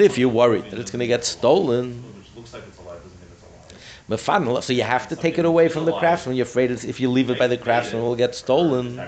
if 0.00 0.18
you're 0.18 0.28
worried 0.28 0.70
that 0.70 0.78
it's 0.78 0.90
going 0.90 1.00
to 1.00 1.06
get 1.06 1.24
stolen, 1.24 2.04
which 2.18 2.26
looks 2.36 2.52
like 2.52 2.64
it's 2.68 2.78
alive, 2.78 3.02
doesn't 3.02 3.18
mean 3.20 3.28
it's 3.32 3.42
alive. 3.42 3.78
So 4.08 4.72
you 4.72 4.82
have 4.82 5.08
to 5.08 5.16
take 5.16 5.38
it 5.38 5.44
away 5.46 5.68
from 5.68 5.86
the 5.86 5.92
craftsman. 5.92 6.36
You're 6.36 6.44
afraid 6.44 6.70
if 6.70 7.00
you 7.00 7.10
leave 7.10 7.30
it 7.30 7.38
by 7.38 7.46
the 7.46 7.56
craftsman, 7.56 8.02
it 8.02 8.04
will 8.04 8.16
get 8.16 8.34
stolen. 8.34 9.00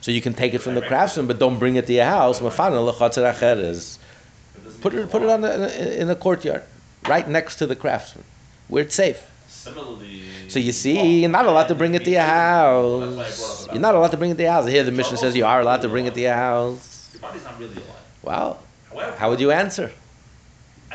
So 0.00 0.10
you 0.10 0.22
can 0.22 0.32
take 0.34 0.54
it 0.54 0.60
from 0.60 0.74
the 0.74 0.82
craftsman, 0.82 1.26
but 1.26 1.38
don't 1.38 1.58
bring 1.58 1.76
it 1.76 1.86
to 1.86 1.92
your 1.92 2.06
house. 2.06 2.40
Mefanel 2.40 2.90
lechatzer 2.92 3.24
acheres. 3.30 3.98
Put 4.80 4.94
it, 4.94 5.10
put 5.10 5.22
it 5.22 5.28
on 5.28 5.42
the, 5.42 6.00
in 6.00 6.08
a 6.10 6.16
courtyard, 6.16 6.62
right 7.06 7.28
next 7.28 7.56
to 7.56 7.66
the 7.66 7.76
craftsman, 7.76 8.24
where 8.68 8.82
it's 8.82 8.94
safe. 8.94 9.22
So 10.48 10.58
you 10.58 10.72
see, 10.72 11.20
you're 11.20 11.30
not 11.30 11.46
allowed 11.46 11.68
to 11.68 11.74
bring 11.74 11.94
it 11.94 12.04
to 12.04 12.10
your 12.10 12.22
house. 12.22 13.68
You're 13.70 13.80
not 13.80 13.94
allowed 13.94 14.10
to 14.12 14.16
bring 14.16 14.30
it 14.32 14.36
to 14.38 14.42
your 14.42 14.52
house. 14.52 14.66
Here 14.66 14.82
the 14.82 14.90
Mishnah 14.90 15.18
says 15.18 15.36
you 15.36 15.44
are 15.44 15.60
allowed 15.60 15.82
to 15.82 15.88
bring 15.88 16.06
it 16.06 16.14
to 16.14 16.20
your 16.20 16.34
house. 16.34 17.16
Alive. 17.22 17.86
Well, 18.22 18.58
how 19.18 19.30
would 19.30 19.40
you 19.40 19.52
answer? 19.52 19.92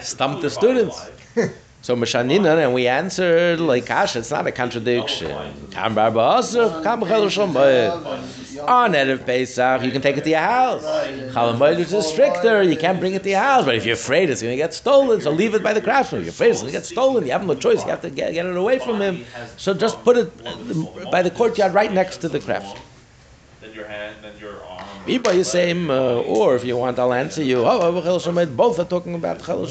Stump 0.02 0.42
the 0.42 0.50
students. 0.50 1.10
So 1.88 1.96
Mashanina, 1.96 2.62
and 2.62 2.74
we 2.74 2.86
answered 2.86 3.62
like 3.62 3.86
Kasha, 3.86 4.20
it's 4.20 4.30
not 4.30 4.46
a 4.46 4.52
contradiction. 4.52 5.32
Kam 5.72 5.96
barba 5.96 6.20
asr, 6.20 6.84
kam 6.84 7.00
b'ed. 7.00 8.68
On 8.68 8.92
Erev 8.92 9.26
Pesach, 9.26 9.82
you 9.84 9.92
can 9.92 10.02
take 10.02 10.18
it 10.18 10.26
to 10.26 10.30
your 10.32 10.40
house. 10.40 10.84
Chalamoid 10.84 11.80
is 11.80 12.06
stricter, 12.06 12.62
you 12.62 12.76
can't 12.76 13.00
bring 13.00 13.14
it 13.14 13.24
to 13.24 13.30
your 13.30 13.40
house. 13.40 13.64
But 13.64 13.76
if 13.76 13.86
you're 13.86 13.94
afraid 13.94 14.30
it's 14.30 14.42
going 14.42 14.52
to 14.52 14.58
get 14.58 14.74
stolen, 14.74 15.22
so 15.22 15.32
leave 15.32 15.56
it 15.56 15.64
by 15.64 15.72
the 15.72 15.80
craftsman. 15.80 16.20
If 16.20 16.26
you're 16.26 16.32
afraid 16.32 16.50
it's 16.50 16.60
going 16.60 16.74
to 16.74 16.78
get 16.78 16.86
stolen, 16.86 17.26
you 17.26 17.32
have 17.32 17.48
no 17.48 17.56
choice, 17.56 17.82
you 17.82 17.90
have 17.90 18.02
to 18.02 18.10
get, 18.10 18.34
get 18.34 18.46
it 18.46 18.58
away 18.58 18.80
from 18.80 19.00
him. 19.00 19.24
So 19.56 19.74
just 19.74 20.04
put 20.04 20.18
it 20.18 21.10
by 21.10 21.22
the 21.22 21.32
courtyard 21.32 21.74
right 21.74 21.94
next 21.94 22.18
to 22.18 22.28
the 22.28 22.42
craftsman. 22.42 22.82
Then 23.62 23.74
your 23.74 23.88
hand, 23.88 24.18
then 24.22 24.38
your 24.40 24.62
say, 25.43 25.72
uh, 25.72 26.22
or 26.22 26.55
if 26.55 26.64
you 26.66 26.78
want, 26.78 26.99
I'll 26.99 27.14
answer 27.14 27.43
you. 27.43 27.64
Oh, 27.66 28.45
both 28.45 28.80
are 28.80 28.86
talking 28.86 29.16
about 29.16 29.43
Chel 29.43 29.66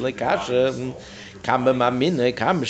like 0.00 0.16
Kasha. 0.18 0.94
Kam 1.42 1.64
kam. 2.32 2.60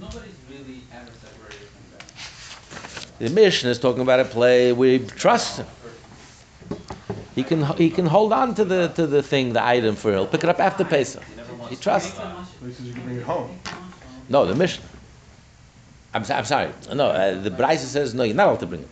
Nobody's 0.00 0.34
really 0.50 0.82
ever 0.92 1.10
separated 1.22 1.68
from 1.68 1.84
that. 1.92 3.18
The 3.18 3.30
Mishnah 3.30 3.70
is 3.70 3.78
talking 3.78 4.02
about 4.02 4.20
a 4.20 4.24
play 4.24 4.72
we 4.72 4.98
trust 5.00 5.58
him. 5.58 5.66
He 7.34 7.44
can 7.44 7.62
he 7.76 7.90
can 7.90 8.06
hold 8.06 8.32
on 8.32 8.54
to 8.56 8.64
the 8.64 8.88
to 8.88 9.06
the 9.06 9.22
thing, 9.22 9.52
the 9.52 9.64
item 9.64 9.94
for 9.94 10.12
he'll 10.12 10.26
pick 10.26 10.42
it 10.42 10.50
up 10.50 10.60
after 10.60 10.84
Pesach. 10.84 11.22
He 11.68 11.76
trusts. 11.76 12.18
him. 12.18 13.58
No, 14.28 14.44
the 14.46 14.54
Mishnah. 14.54 14.84
I'm, 16.12 16.24
I'm 16.28 16.44
sorry. 16.44 16.72
No, 16.92 17.06
uh, 17.06 17.40
the 17.40 17.50
Braisa 17.50 17.86
says 17.86 18.14
no. 18.14 18.24
You're 18.24 18.34
not 18.34 18.46
allowed 18.48 18.60
to 18.60 18.66
bring 18.66 18.82
it. 18.82 18.88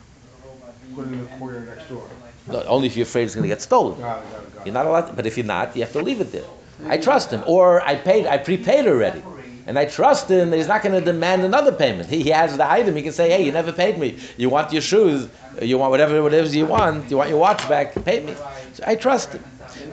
Put 0.98 1.06
it 1.06 1.12
in 1.12 1.20
the 1.20 1.30
courtyard 1.38 1.68
next 1.68 1.88
door. 1.88 2.08
No, 2.48 2.60
only 2.64 2.88
if 2.88 2.96
you're 2.96 3.04
afraid 3.04 3.22
it's 3.22 3.34
going 3.36 3.44
to 3.44 3.48
get 3.48 3.62
stolen. 3.62 4.00
Got 4.00 4.24
it, 4.24 4.32
got 4.32 4.42
it, 4.42 4.54
got 4.56 4.66
You're 4.66 4.74
not 4.74 4.86
allowed. 4.86 5.02
To, 5.02 5.12
but 5.12 5.26
if 5.26 5.36
you're 5.36 5.46
not, 5.46 5.76
you 5.76 5.82
have 5.82 5.92
to 5.92 6.02
leave 6.02 6.20
it 6.20 6.32
there. 6.32 6.42
I 6.86 6.98
trust 6.98 7.30
him, 7.30 7.44
or 7.46 7.82
I 7.82 7.94
paid. 7.94 8.26
I 8.26 8.36
prepaid 8.36 8.88
already, 8.88 9.22
and 9.68 9.78
I 9.78 9.84
trust 9.84 10.28
him 10.28 10.50
that 10.50 10.56
he's 10.56 10.66
not 10.66 10.82
going 10.82 10.96
to 10.96 11.00
demand 11.00 11.42
another 11.42 11.70
payment. 11.70 12.08
He, 12.08 12.24
he 12.24 12.30
has 12.30 12.56
the 12.56 12.68
item. 12.68 12.96
He 12.96 13.02
can 13.02 13.12
say, 13.12 13.30
"Hey, 13.30 13.44
you 13.44 13.52
never 13.52 13.72
paid 13.72 13.96
me. 13.96 14.18
You 14.36 14.48
want 14.48 14.72
your 14.72 14.82
shoes? 14.82 15.28
You 15.62 15.78
want 15.78 15.92
whatever 15.92 16.20
whatever 16.20 16.48
you 16.48 16.66
want. 16.66 17.08
You 17.08 17.18
want 17.18 17.30
your 17.30 17.38
watch 17.38 17.68
back? 17.68 17.94
Pay 18.04 18.24
me." 18.24 18.34
So 18.72 18.82
I 18.84 18.96
trust 18.96 19.34
him. 19.34 19.44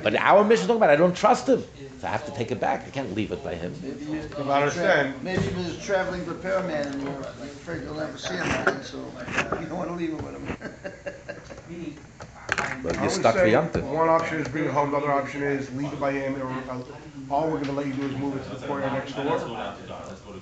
But 0.06 0.18
our 0.18 0.44
Mishnah 0.44 0.62
is 0.62 0.68
talking 0.68 0.76
about 0.84 0.92
I 0.92 0.98
don't 0.98 1.18
trust 1.18 1.50
him, 1.50 1.64
so 2.00 2.06
I 2.06 2.12
have 2.12 2.28
to 2.28 2.32
take 2.32 2.52
it 2.52 2.60
back. 2.60 2.86
I 2.86 2.92
can't 2.92 3.16
leave 3.16 3.32
it 3.32 3.44
by 3.44 3.56
him. 3.56 3.74
Maybe 3.82 4.06
you- 4.06 4.22
But 4.38 4.48
I 4.48 4.62
understand. 4.62 5.16
Maybe 5.24 5.42
he's 5.42 5.80
a 5.80 5.82
traveling 5.82 6.24
repairman 6.28 6.76
and 6.76 7.02
you're 7.02 7.12
you're 7.12 7.22
afraid 7.24 7.82
you'll 7.82 7.96
never 7.96 8.16
see 8.16 8.36
him 8.36 8.46
again, 8.46 8.84
so 8.84 8.98
you 9.60 9.66
don't 9.66 9.80
wanna 9.80 9.96
leave 9.96 10.14
it 10.14 10.22
with 10.22 10.36
him. 10.36 10.58
But 12.84 13.02
you're 13.02 13.10
stuck 13.10 13.34
for 13.34 13.40
say 13.40 13.52
Yom 13.54 13.70
Tov. 13.70 13.82
One 13.82 14.10
option 14.10 14.42
is 14.42 14.48
bring 14.48 14.66
it 14.66 14.72
home, 14.72 14.92
the 14.92 14.98
other 14.98 15.12
option 15.12 15.42
is 15.42 15.74
leave 15.74 15.92
it 15.92 16.00
by 16.00 16.12
him, 16.12 16.40
or 16.40 16.46
uh, 16.46 16.84
all 17.32 17.50
we're 17.50 17.60
gonna 17.62 17.72
let 17.72 17.88
you 17.88 17.94
do 17.94 18.06
is 18.06 18.16
move 18.16 18.38
it 18.38 18.44
to 18.44 18.58
the 18.58 18.68
courtyard 18.68 18.94
next 18.94 19.16
door. 19.16 19.26
down 19.26 19.40
to 19.40 19.88
God, 19.88 20.08
let's 20.08 20.22
go 20.22 20.34
to 20.34 20.42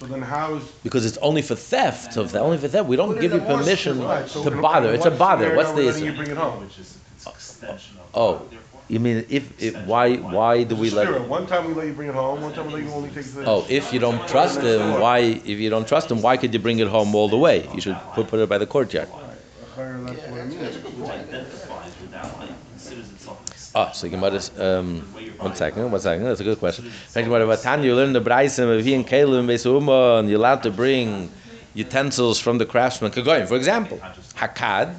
So 0.00 0.06
then 0.06 0.22
how's, 0.22 0.62
Because 0.82 1.04
it's 1.04 1.18
only 1.18 1.42
for 1.42 1.56
theft. 1.56 2.14
So 2.14 2.22
if 2.22 2.32
they're 2.32 2.40
only 2.40 2.56
for 2.56 2.68
theft, 2.68 2.88
we 2.88 2.96
don't 2.96 3.20
give 3.20 3.34
you 3.34 3.40
in 3.40 3.46
the 3.46 3.54
permission 3.54 4.00
right, 4.00 4.26
so 4.26 4.42
to 4.44 4.50
bother. 4.50 4.94
It's 4.94 5.04
a 5.04 5.10
bother. 5.10 5.54
What's 5.54 5.72
the 5.72 5.84
we're 5.84 5.98
you 5.98 6.06
issue? 6.06 6.16
bring 6.16 6.30
it 6.30 6.38
home? 6.38 6.64
Which 6.64 6.78
is 6.78 6.96
it's 7.26 7.26
extension 7.26 7.96
of. 7.98 8.08
Oh, 8.14 8.46
therefore. 8.50 8.61
You 8.92 9.00
mean 9.00 9.24
if, 9.30 9.44
if 9.62 9.74
why 9.86 10.16
why 10.16 10.64
do 10.64 10.76
we 10.76 10.90
let? 10.90 11.08
Spirit, 11.08 11.26
one 11.26 11.46
time 11.46 11.66
we 11.66 11.72
let 11.72 11.86
you 11.86 11.94
bring 11.94 12.10
it 12.10 12.14
home, 12.14 12.42
one 12.42 12.52
time 12.52 12.66
we 12.66 12.74
let 12.74 12.82
you 12.82 12.90
only 12.90 13.08
take 13.08 13.24
the. 13.24 13.44
Oh, 13.46 13.64
if 13.70 13.90
you 13.90 13.98
don't 13.98 14.28
trust 14.28 14.60
him, 14.60 15.00
why? 15.00 15.18
If 15.20 15.58
you 15.58 15.70
don't 15.70 15.88
trust 15.88 16.10
him, 16.10 16.20
why 16.20 16.36
could 16.36 16.52
you 16.52 16.60
bring 16.60 16.78
it 16.78 16.88
home 16.88 17.14
all 17.14 17.28
the 17.28 17.38
way? 17.38 17.66
You 17.74 17.80
should 17.80 17.96
put, 18.12 18.28
put 18.28 18.40
it 18.40 18.50
by 18.50 18.58
the 18.58 18.66
courtyard. 18.66 19.08
Higher, 19.08 19.98
that's 20.02 20.18
what 20.28 20.40
I 20.40 20.44
mean. 20.44 20.58
Which 20.58 21.08
identifies 21.08 21.92
without, 22.02 22.38
like, 22.38 22.50
considers 22.72 23.10
itself. 23.12 23.74
an 23.74 23.88
Oh, 23.88 23.92
so 23.94 24.10
Gemara 24.10 24.34
is, 24.34 24.50
um, 24.60 25.00
one 25.38 25.56
second, 25.56 25.90
one 25.90 26.00
second, 26.00 26.24
that's 26.24 26.40
a 26.40 26.44
good 26.44 26.58
question. 26.58 26.90
Thank 27.08 27.26
you, 27.26 27.32
Gemara. 27.32 27.56
Tanya, 27.56 27.86
you 27.86 27.96
learn 27.96 28.12
the 28.12 28.20
Braisim 28.20 28.78
of 28.78 28.84
he 28.84 28.92
and 28.92 29.06
Kalim 29.06 29.46
Besuma, 29.46 30.18
and 30.18 30.28
you're 30.28 30.38
allowed 30.38 30.62
to 30.64 30.70
bring 30.70 31.30
utensils 31.72 32.38
from 32.38 32.58
the 32.58 32.66
craftsman. 32.66 33.10
Kagoyim, 33.10 33.48
for 33.48 33.56
example, 33.56 33.98
Hakad, 34.36 34.94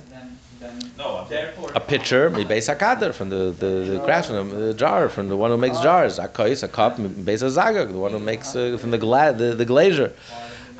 a 1.76 1.80
pitcher, 1.80 2.30
Beis 2.30 2.74
Hakadar, 2.74 3.14
from 3.14 3.30
the, 3.30 3.56
the, 3.58 3.98
the 3.98 4.02
craftsman, 4.04 4.50
the 4.50 4.74
jar, 4.74 5.10
from 5.10 5.30
the 5.30 5.38
one 5.38 5.52
who 5.52 5.58
makes 5.58 5.80
jars. 5.80 6.20
A 6.20 6.28
kois, 6.28 6.64
a 6.64 6.68
cup, 6.68 6.98
Beis 6.98 7.42
Zagag, 7.44 7.92
the 7.92 7.98
one 7.98 8.12
who 8.12 8.20
makes, 8.20 8.56
uh, 8.56 8.78
from 8.80 8.92
the, 8.92 8.98
gla- 8.98 9.34
the, 9.34 9.56
the 9.56 9.66
glazier. 9.66 10.14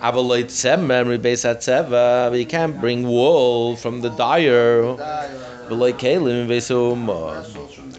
Avaloit 0.02 0.46
Tzemer, 0.46 1.18
Beis 1.18 1.44
Hatzeva, 1.44 2.30
but 2.30 2.38
you 2.38 2.46
can't 2.46 2.80
bring 2.80 3.08
wool 3.08 3.76
from 3.76 4.02
the 4.02 4.10
dyer. 4.10 4.96
Beloy 5.70 5.94
Kalim 5.94 6.48
Besuma. 6.48 7.44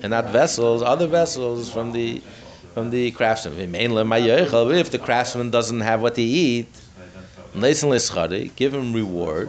and 0.02 0.10
not 0.10 0.30
vessels, 0.30 0.82
other 0.82 1.06
vessels 1.06 1.72
from 1.72 1.92
the 1.92 2.22
from 2.74 2.90
the 2.90 3.10
craftsman. 3.12 3.70
Mainly 3.70 4.02
mayochel. 4.02 4.76
If 4.76 4.90
the 4.90 4.98
craftsman 4.98 5.50
doesn't 5.50 5.80
have 5.80 6.02
what 6.02 6.16
to 6.16 6.22
eat, 6.22 6.66
Neisen 7.54 7.88
leschari, 7.88 8.54
give 8.56 8.74
him 8.74 8.92
reward. 8.92 9.48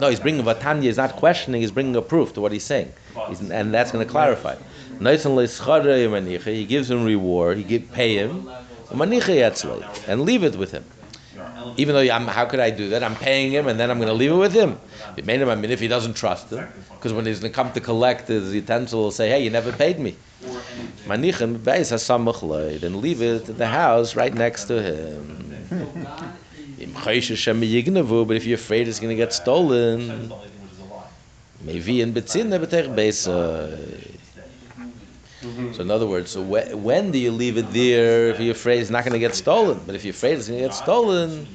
No, 0.00 0.08
he's 0.08 0.20
bringing 0.20 0.44
Vatanya. 0.44 0.82
He's 0.82 0.96
not 0.96 1.16
questioning. 1.16 1.60
He's 1.60 1.70
bringing 1.70 1.96
a 1.96 2.02
proof 2.02 2.32
to 2.34 2.40
what 2.40 2.52
he's 2.52 2.64
saying, 2.64 2.92
he's, 3.28 3.40
and 3.50 3.72
that's 3.72 3.90
going 3.92 4.04
to 4.04 4.10
clarify. 4.10 4.56
He 5.00 6.64
gives 6.66 6.90
him 6.90 7.04
reward. 7.04 7.58
He 7.58 7.64
give 7.64 7.90
pay 7.92 8.16
him. 8.16 8.48
And 10.08 10.22
leave 10.22 10.44
it 10.44 10.56
with 10.56 10.70
him. 10.72 10.84
Even 11.76 11.94
though 11.94 12.12
I'm, 12.12 12.26
how 12.26 12.44
could 12.44 12.60
I 12.60 12.70
do 12.70 12.88
that? 12.90 13.02
I'm 13.02 13.16
paying 13.16 13.50
him, 13.50 13.66
and 13.66 13.78
then 13.80 13.90
I'm 13.90 13.98
going 13.98 14.08
to 14.08 14.14
leave 14.14 14.30
it 14.30 14.36
with 14.36 14.52
him. 14.52 14.78
It 15.16 15.24
made 15.26 15.40
him. 15.40 15.48
I 15.48 15.54
mean, 15.54 15.70
if 15.70 15.80
he 15.80 15.88
doesn't 15.88 16.14
trust 16.14 16.50
him, 16.50 16.66
because 16.94 17.12
when 17.12 17.26
he's 17.26 17.40
going 17.40 17.52
to 17.52 17.56
come 17.56 17.72
to 17.72 17.80
collect 17.80 18.28
his 18.28 18.54
utensil, 18.54 19.02
he'll 19.02 19.10
say, 19.10 19.28
"Hey, 19.28 19.42
you 19.42 19.50
never 19.50 19.72
paid 19.72 19.98
me." 19.98 20.16
Loyd, 22.42 22.82
and 22.82 22.96
leave 22.96 23.22
it 23.22 23.48
at 23.48 23.58
the 23.58 23.66
house 23.66 24.14
right 24.14 24.34
next 24.34 24.64
to 24.64 24.82
him. 24.82 25.56
Im 26.84 26.92
chayshe 26.92 27.36
shem 27.36 27.60
yignevu, 27.62 28.26
but 28.28 28.36
if 28.36 28.44
you're 28.46 28.56
afraid 28.56 28.86
it's 28.88 29.00
going 29.00 29.08
to 29.16 29.20
get 29.24 29.32
stolen, 29.32 30.28
the 30.28 30.34
only 30.34 30.48
thing 30.48 30.62
which 30.62 30.72
is 30.72 30.80
alive. 30.80 31.08
maybe 31.62 32.00
in 32.02 32.12
betzin 32.12 32.50
betech 32.64 32.88
beis. 32.94 33.20
So 35.74 35.82
in 35.82 35.90
other 35.90 36.06
words, 36.06 36.30
so 36.30 36.40
when, 36.42 36.82
when 36.82 37.10
do 37.10 37.18
you 37.18 37.30
leave 37.30 37.56
it 37.58 37.70
there 37.72 38.28
if 38.30 38.40
you're 38.40 38.52
afraid 38.52 38.80
it's 38.80 38.90
not 38.90 39.04
going 39.04 39.12
to 39.12 39.18
get 39.18 39.34
stolen? 39.34 39.80
But 39.86 39.94
if 39.94 40.04
you're 40.04 40.12
afraid 40.20 40.38
it's 40.38 40.48
going 40.48 40.60
to 40.60 40.66
get 40.68 40.74
stolen, 40.74 41.46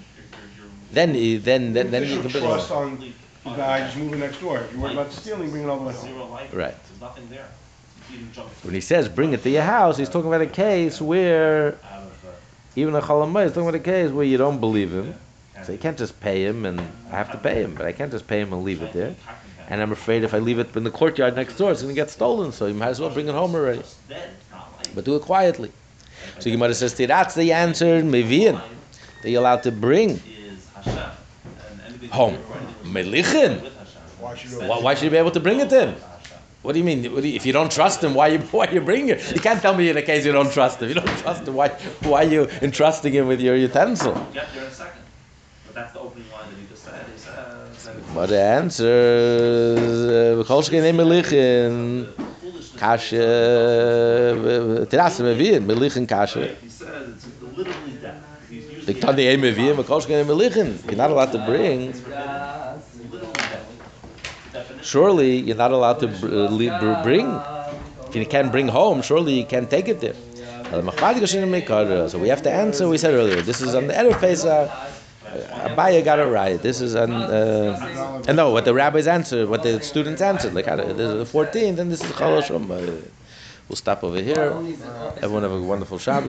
then 0.91 1.13
you- 1.15 1.39
then 1.39 1.73
then, 1.73 1.91
then 1.91 2.03
you 2.07 2.19
can 2.21 2.31
bring 2.31 2.43
it 2.43 2.47
Trust 2.47 2.69
home. 2.69 2.93
on 2.93 3.13
the 3.45 3.51
guy 3.55 3.81
just 3.85 3.97
moving 3.97 4.19
next 4.19 4.39
door. 4.41 4.57
If 4.59 4.71
you're 4.73 4.81
worried 4.81 4.93
about 4.93 5.11
stealing, 5.11 5.49
bring 5.51 5.63
it 5.63 5.69
all 5.69 5.79
the 5.79 5.85
way 5.85 5.93
home. 5.93 6.49
Right. 6.63 6.75
There's 6.87 7.01
nothing 7.07 7.25
there. 7.29 7.47
You 7.47 8.03
can 8.05 8.15
even 8.21 8.33
jump 8.33 8.49
When 8.65 8.73
he 8.73 8.81
says 8.81 9.07
bring 9.09 9.33
it 9.33 9.41
to 9.43 9.49
your 9.49 9.63
house, 9.63 9.97
he's 9.97 10.09
talking 10.09 10.27
about 10.33 10.41
a 10.41 10.47
case 10.65 10.99
where 11.01 11.67
out 11.67 11.73
of, 11.73 11.81
uh, 11.83 11.98
even 12.75 12.95
a 12.95 13.01
Chalamayis, 13.01 13.49
talking 13.49 13.63
about 13.63 13.75
a 13.75 13.79
case 13.79 14.11
where 14.11 14.25
you 14.25 14.37
don't 14.37 14.59
believe 14.59 14.91
him, 14.91 15.15
so 15.63 15.71
you 15.71 15.77
can't 15.77 15.97
just 15.97 16.19
pay 16.19 16.45
him 16.45 16.65
and 16.65 16.79
I 17.11 17.15
have 17.17 17.31
to 17.31 17.37
pay 17.37 17.61
him, 17.61 17.75
but 17.75 17.85
I 17.85 17.91
can't 17.91 18.11
just 18.11 18.27
pay 18.27 18.39
him 18.39 18.53
and 18.53 18.63
leave 18.63 18.81
it 18.81 18.93
there. 18.93 19.15
And 19.67 19.81
I'm 19.81 19.91
afraid 19.91 20.23
if 20.23 20.33
I 20.33 20.39
leave 20.39 20.57
it 20.57 20.75
in 20.75 20.83
the 20.83 20.91
courtyard 20.91 21.35
next 21.35 21.57
door, 21.57 21.71
it's 21.71 21.81
going 21.81 21.93
to 21.93 21.99
get 21.99 22.09
stolen, 22.09 22.51
so 22.51 22.65
you 22.65 22.73
might 22.73 22.87
as 22.87 22.99
well 22.99 23.09
bring 23.09 23.27
it 23.27 23.35
home 23.35 23.53
already. 23.53 23.83
Then, 24.07 24.29
not 24.51 24.71
like. 24.77 24.95
But 24.95 25.05
do 25.05 25.15
it 25.15 25.21
quietly. 25.21 25.71
So 26.39 26.49
you 26.49 26.57
might 26.57 26.67
Gemara 26.67 26.75
says, 26.75 26.95
that's 26.95 27.35
the 27.35 27.53
answer, 27.53 28.01
Mevian, 28.01 28.61
that 29.21 29.29
you're 29.29 29.41
allowed 29.41 29.63
to 29.63 29.71
bring 29.71 30.11
Is 30.11 30.67
Hashem. 30.75 30.97
And 30.97 31.81
anything. 31.87 32.09
home. 32.09 32.37
Melichin. 32.83 33.69
Why 34.19 34.35
should 34.35 34.51
you? 34.51 34.59
Why, 34.59 34.79
why 34.79 34.95
should 34.95 35.05
you 35.05 35.09
be 35.11 35.17
able 35.17 35.31
to 35.31 35.39
bring 35.39 35.59
it 35.59 35.69
to 35.69 35.87
him? 35.87 35.95
What 36.61 36.73
do 36.73 36.79
you 36.79 36.83
mean? 36.85 37.05
What 37.13 37.21
do 37.23 37.29
you, 37.29 37.35
if 37.35 37.45
you 37.45 37.53
don't 37.53 37.71
trust 37.71 38.03
him, 38.03 38.13
why 38.13 38.27
you 38.27 38.39
why 38.51 38.67
you 38.69 38.81
bring 38.81 39.07
it? 39.09 39.33
You 39.33 39.39
can't 39.39 39.61
tell 39.61 39.75
me 39.75 39.89
in 39.89 39.97
a 39.97 40.01
case 40.01 40.25
you 40.25 40.33
don't 40.33 40.51
trust 40.51 40.81
him. 40.81 40.89
You 40.89 40.95
don't 40.95 41.17
trust 41.19 41.47
him. 41.47 41.53
Why 41.53 41.69
why 42.03 42.25
are 42.25 42.29
you 42.29 42.43
entrusting 42.61 43.13
him 43.13 43.27
with 43.27 43.39
your 43.39 43.55
utensil? 43.55 44.13
Get 44.33 44.51
there 44.53 44.63
in 44.63 44.67
a 44.67 44.71
second. 44.71 45.01
But 45.65 45.75
that's 45.75 45.93
the 45.93 45.99
opening 45.99 46.29
line 46.31 46.49
that 46.49 46.59
he 46.59 46.65
just 46.67 46.83
said. 46.83 47.05
Says. 47.17 47.85
that 47.85 47.95
uh, 47.95 48.13
But 48.13 48.27
the 48.27 48.41
answer 48.41 48.97
is 49.77 49.99
uh, 50.05 50.43
"V'kol 50.43 50.61
shekeinei 50.67 50.93
melichin 50.99 52.11
kasha 52.77 53.23
uh, 53.23 54.85
terasa 54.91 55.23
meviin 55.23 55.63
melichin 55.65 56.05
kasha. 56.09 56.55
He 56.61 56.67
says 56.67 57.07
it's 57.15 57.25
literally 57.55 57.93
death. 58.01 58.21
He's 58.49 58.65
using. 58.65 58.85
The 58.85 58.99
tani 58.99 59.23
ei 59.31 59.37
meviin 59.37 59.75
v'kol 59.79 60.01
shekeinei 60.03 60.27
melichin. 60.33 60.69
You're 60.87 60.97
not 61.03 61.09
allowed 61.11 61.31
to 61.31 61.41
bring. 61.45 61.93
Surely 64.81 65.37
you're 65.37 65.55
not 65.57 65.71
allowed 65.71 65.99
to 65.99 66.07
uh, 66.07 66.79
br- 66.79 67.03
bring. 67.03 67.27
If 68.07 68.15
you 68.15 68.25
can't 68.25 68.51
bring 68.51 68.67
home, 68.67 69.01
surely 69.01 69.33
you 69.33 69.45
can't 69.45 69.69
take 69.69 69.87
it 69.87 69.99
there. 69.99 70.15
So 70.71 72.19
we 72.19 72.29
have 72.29 72.41
to 72.43 72.51
answer. 72.51 72.87
We 72.87 72.97
said 72.97 73.13
earlier. 73.13 73.41
This 73.41 73.61
is 73.61 73.75
on 73.75 73.87
the 73.87 73.93
Erev 73.93 74.19
Pesach. 74.19 74.69
Abaye 75.29 76.03
got 76.03 76.19
it 76.19 76.25
right. 76.25 76.61
This 76.61 76.81
is. 76.81 76.95
Uh, 76.95 78.23
and 78.27 78.35
no, 78.37 78.51
what 78.51 78.65
the 78.65 78.73
rabbis 78.73 79.07
answered, 79.07 79.49
what 79.49 79.63
the 79.63 79.81
students 79.81 80.21
answered. 80.21 80.53
Like, 80.53 80.65
this 80.65 80.99
is 80.99 81.31
the 81.31 81.37
14th, 81.39 81.77
and 81.79 81.91
this 81.91 82.03
is 82.03 82.11
Chaloshim. 82.13 82.65
Uh, 82.65 83.01
we'll 83.67 83.75
stop 83.75 84.03
over 84.03 84.21
here. 84.21 84.53
Everyone 85.21 85.43
have 85.43 85.51
a 85.51 85.61
wonderful 85.61 85.97
Shabbat. 85.97 86.15